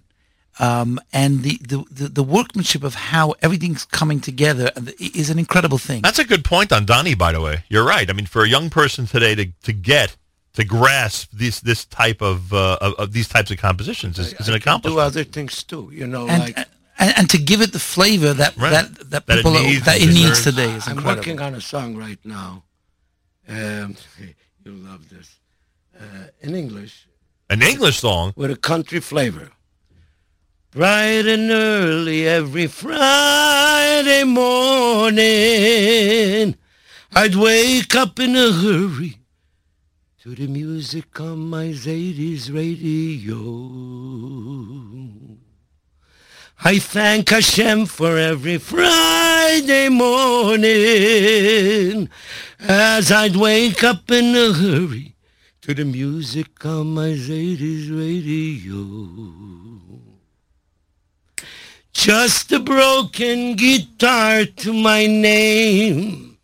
[0.58, 5.78] um, and the, the, the, the workmanship of how everything's coming together is an incredible
[5.78, 6.02] thing.
[6.02, 7.64] That's a good point on Doni, by the way.
[7.68, 8.08] You're right.
[8.08, 10.16] I mean, for a young person today to, to get
[10.54, 14.48] to grasp this this type of uh, of, of these types of compositions is, is
[14.48, 14.82] an accomplishment.
[14.94, 15.06] do accomplishment.
[15.06, 15.90] other things too.
[15.92, 16.58] You know, And, like
[16.98, 18.70] and, and to give it the flavor that Right.
[18.70, 21.16] that, that That it people needs that it needs today is I'm incredible.
[21.20, 22.62] working on a song right now.
[23.48, 23.96] Um,
[24.64, 25.28] you'll love this.
[26.00, 27.06] Uh, in English,
[27.50, 28.32] An English song.
[28.36, 29.50] with a country flavor.
[30.74, 35.22] Bright and early every Friday morning,
[37.12, 39.20] I'd wake up in a hurry
[40.24, 43.36] to the music on my Zadie's radio.
[46.64, 50.68] I thank Hashem for every Friday morning
[52.58, 55.14] as I'd wake up in a hurry
[55.60, 59.63] to the music on my Zadie's radio.
[62.04, 66.36] Just a broken guitar to my name.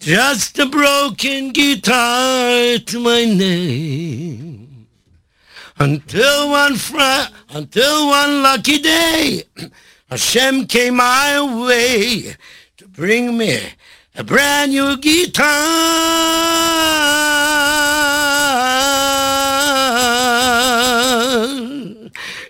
[0.00, 4.88] Just a broken guitar to my name.
[5.78, 9.44] Until one fri- until one lucky day,
[10.10, 12.34] Hashem came my way
[12.76, 13.60] to bring me
[14.16, 15.46] a brand new guitar.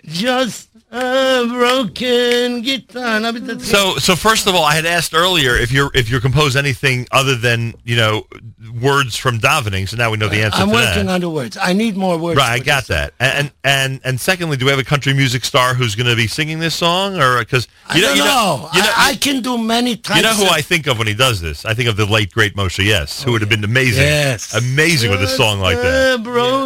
[0.05, 0.62] Just
[0.93, 3.19] a broken guitar.
[3.19, 6.09] Now, but that's- So, so first of all, I had asked earlier if you're if
[6.09, 8.27] you're compose anything other than you know
[8.79, 9.89] words from davening.
[9.89, 11.13] So now we know the answer I'm working that.
[11.15, 11.57] on the words.
[11.59, 12.37] I need more words.
[12.37, 13.13] Right, I got that.
[13.19, 16.27] And and and secondly, do we have a country music star who's going to be
[16.27, 18.69] singing this song, or uh, because I don't know.
[18.71, 20.17] I, I can do many types.
[20.17, 21.65] You know who of- I think of when he does this?
[21.65, 24.53] I think of the late great Moshe Yess, who oh, would have been amazing, Yes.
[24.53, 26.23] amazing with a song like that.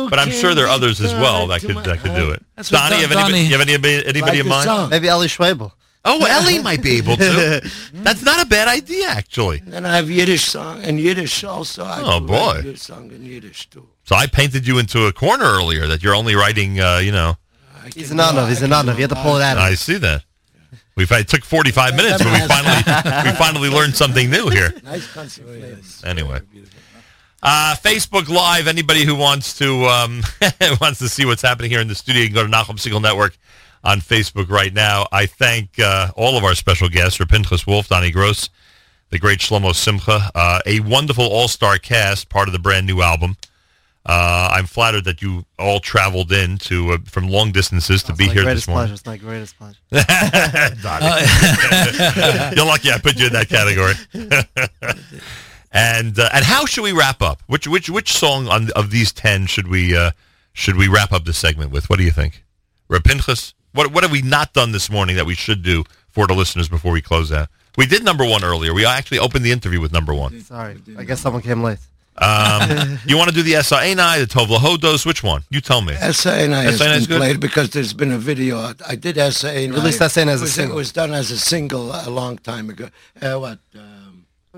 [0.10, 2.44] But I'm sure there are others as well that could that could do it.
[2.58, 4.90] That's what Doni, you have Don- anybody, you have anybody, anybody in mind?
[4.90, 5.72] Maybe Ellie Schwebel.
[6.04, 7.62] Oh, Ellie might be able to.
[7.94, 9.62] That's not a bad idea, actually.
[9.72, 11.84] And I have Yiddish song and Yiddish also.
[11.84, 12.34] I Oh, boy.
[12.56, 13.88] write Yiddish song in Yiddish too.
[14.06, 17.36] So I painted you into a corner earlier that you're only writing, uh, you know.
[17.94, 18.48] He's an honor.
[18.48, 18.94] He's an honor.
[18.94, 19.58] You have to pull it out.
[19.58, 20.24] I see that.
[20.96, 24.74] We've had, it took 45 minutes, but we finally we finally learned something new here.
[24.84, 26.02] Nice country flavors.
[26.04, 26.42] Anyway.
[27.44, 28.68] Uh, Facebook Live.
[28.68, 30.24] Anybody who wants to um,
[30.82, 33.02] wants to see what's happening here in the studio, you can go to Nachum Segal
[33.02, 33.38] Network
[33.84, 35.08] on Facebook right now.
[35.12, 38.50] I thank uh, all of our special guests, Pinchas Wolf, Doni Gross,
[39.12, 43.38] the great Shlomo Simcha, uh, a wonderful all-star cast, part of the brand new album.
[44.06, 48.30] Uh, I'm flattered that you all traveled in to uh, from long distances to be
[48.30, 48.88] here this morning.
[48.88, 48.94] pleasure.
[48.94, 49.78] It's my greatest pleasure.
[50.82, 52.56] Doni.
[52.56, 53.94] You're lucky I put you in that category.
[55.78, 57.42] And uh, and how should we wrap up?
[57.48, 60.12] Which which which song on of these ten should we uh,
[60.54, 61.90] should we wrap up the segment with?
[61.90, 62.44] What do you think,
[62.90, 63.54] Rapinchas?
[63.74, 66.68] What what have we not done this morning that we should do for the listeners
[66.70, 67.50] before we close out?
[67.78, 68.74] We did number one earlier.
[68.74, 70.42] We actually opened the interview with number one.
[70.42, 71.78] Sorry, I guess someone came late.
[72.20, 75.06] Um, you want to do the S.A.N.I., the Tov Lahodos?
[75.06, 75.44] Which one?
[75.52, 75.94] You tell me.
[75.94, 76.64] S.A.N.I.
[76.64, 76.94] has S.A.N.I.
[76.96, 77.18] been is good?
[77.20, 78.58] played because there's been a video.
[78.58, 78.82] out.
[78.88, 79.76] I did S.A.N.I.
[79.76, 80.32] Released S.A.N.I.
[80.32, 80.78] as a It was- single.
[80.78, 82.90] It was done as a single a long time ago.
[83.22, 83.60] Uh, what?
[83.72, 83.82] Three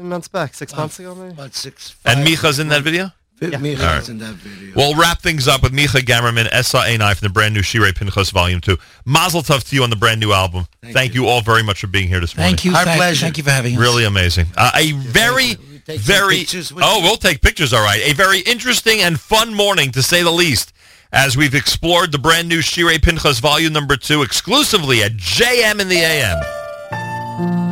[0.03, 1.33] months back, six months ago, maybe.
[1.33, 1.95] About six.
[2.05, 3.11] And Micha's in that video?
[3.41, 3.57] Yeah.
[3.57, 4.09] Micha's All right.
[4.09, 4.73] in that video.
[4.75, 7.13] We'll wrap things up with Micha Gamerman, S.A.N.I.
[7.13, 8.77] from the brand new Shirei Pinchas Volume 2.
[9.05, 10.65] Mazel tov to you on the brand new album.
[10.81, 11.27] Thank, you.
[11.27, 12.55] all very much for being here this morning.
[12.55, 12.75] Thank you.
[12.75, 13.81] Our thank, Thank you for having us.
[13.81, 14.47] Really amazing.
[14.57, 15.55] Uh, a very,
[15.85, 16.45] take very.
[16.81, 18.01] Oh, we'll take pictures, all right.
[18.03, 20.73] A very interesting and fun morning, to say the least,
[21.13, 25.87] as we've explored the brand new Shirei Pinchas Volume Number 2 exclusively at JM in
[25.87, 27.68] the AM.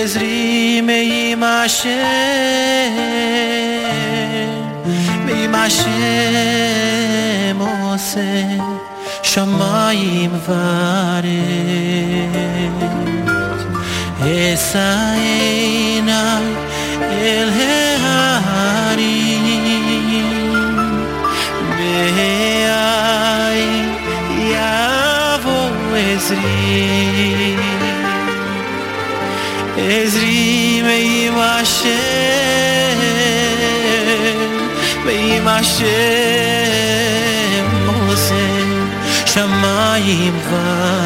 [0.00, 2.96] ezri meim Hashem
[5.26, 8.56] meim Hashem oseh
[9.32, 11.65] shamayim vareh
[14.76, 16.24] Hosanna
[17.32, 17.50] El
[18.04, 19.46] Harim
[21.76, 23.62] Be'ai
[24.52, 25.60] Yavo
[26.12, 26.60] Ezri
[29.96, 31.86] Ezri Me'im Hashem
[35.06, 36.86] Me'im Hashem
[37.86, 38.46] Moshe
[39.32, 41.05] Shamayim Vah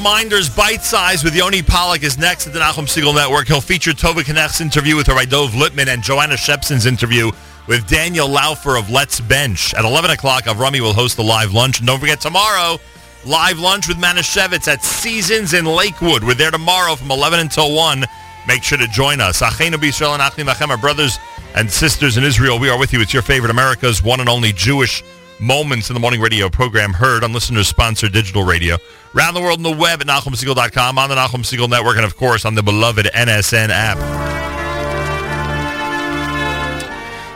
[0.00, 0.48] reminders.
[0.48, 3.48] Bite Size with Yoni Pollock is next at the Nachum Segal Network.
[3.48, 7.30] He'll feature Tova Knecht's interview with Rabbi Dov Lipman and Joanna Shepson's interview
[7.66, 9.74] with Daniel Laufer of Let's Bench.
[9.74, 11.80] At 11 o'clock, Avrami will host the live lunch.
[11.80, 12.78] And don't forget tomorrow,
[13.26, 16.24] live lunch with Manischewitz at Seasons in Lakewood.
[16.24, 18.02] We're there tomorrow from 11 until 1.
[18.48, 19.42] Make sure to join us.
[19.42, 21.18] Achenu B'Yisrael and Achim Lachem, our brothers
[21.54, 22.58] and sisters in Israel.
[22.58, 23.02] We are with you.
[23.02, 25.02] It's your favorite America's one and only Jewish
[25.40, 28.76] Moments in the Morning radio program heard on listeners-sponsored digital radio.
[29.16, 32.14] Around the world on the web at NachumSegal.com, on the Nachum Segal Network, and of
[32.16, 33.96] course on the beloved NSN app.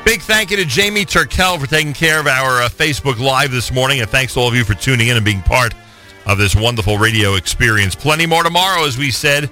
[0.05, 3.73] Big thank you to Jamie Turkel for taking care of our uh, Facebook Live this
[3.73, 5.73] morning, and thanks to all of you for tuning in and being part
[6.27, 7.95] of this wonderful radio experience.
[7.95, 9.49] Plenty more tomorrow, as we said,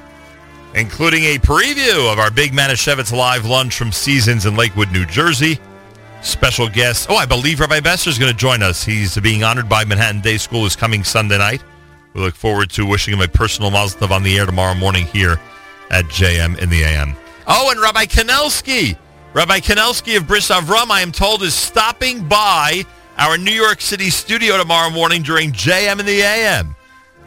[0.74, 5.58] including a preview of our big Manischewitz live lunch from Seasons in Lakewood, New Jersey.
[6.22, 7.08] Special guest.
[7.10, 8.84] Oh, I believe Rabbi Besser is going to join us.
[8.84, 11.62] He's being honored by Manhattan Day School is coming Sunday night.
[12.14, 15.06] We look forward to wishing him a personal mazel tov on the air tomorrow morning
[15.06, 15.40] here
[15.90, 17.16] at JM in the AM.
[17.48, 18.96] Oh, and Rabbi Kanelsky.
[19.34, 22.84] Rabbi Kanelsky of Bris Avram, I am told, is stopping by
[23.18, 26.76] our New York City studio tomorrow morning during JM in the AM.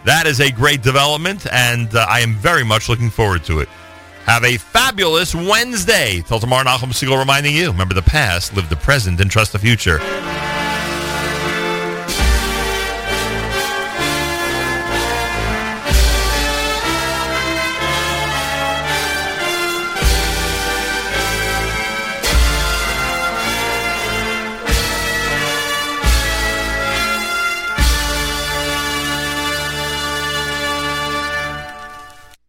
[0.06, 3.68] That is a great development, and uh, I am very much looking forward to it.
[4.26, 6.24] Have a fabulous Wednesday.
[6.26, 9.60] Till tomorrow, Nachum Segal reminding you, remember the past, live the present, and trust the
[9.60, 10.00] future.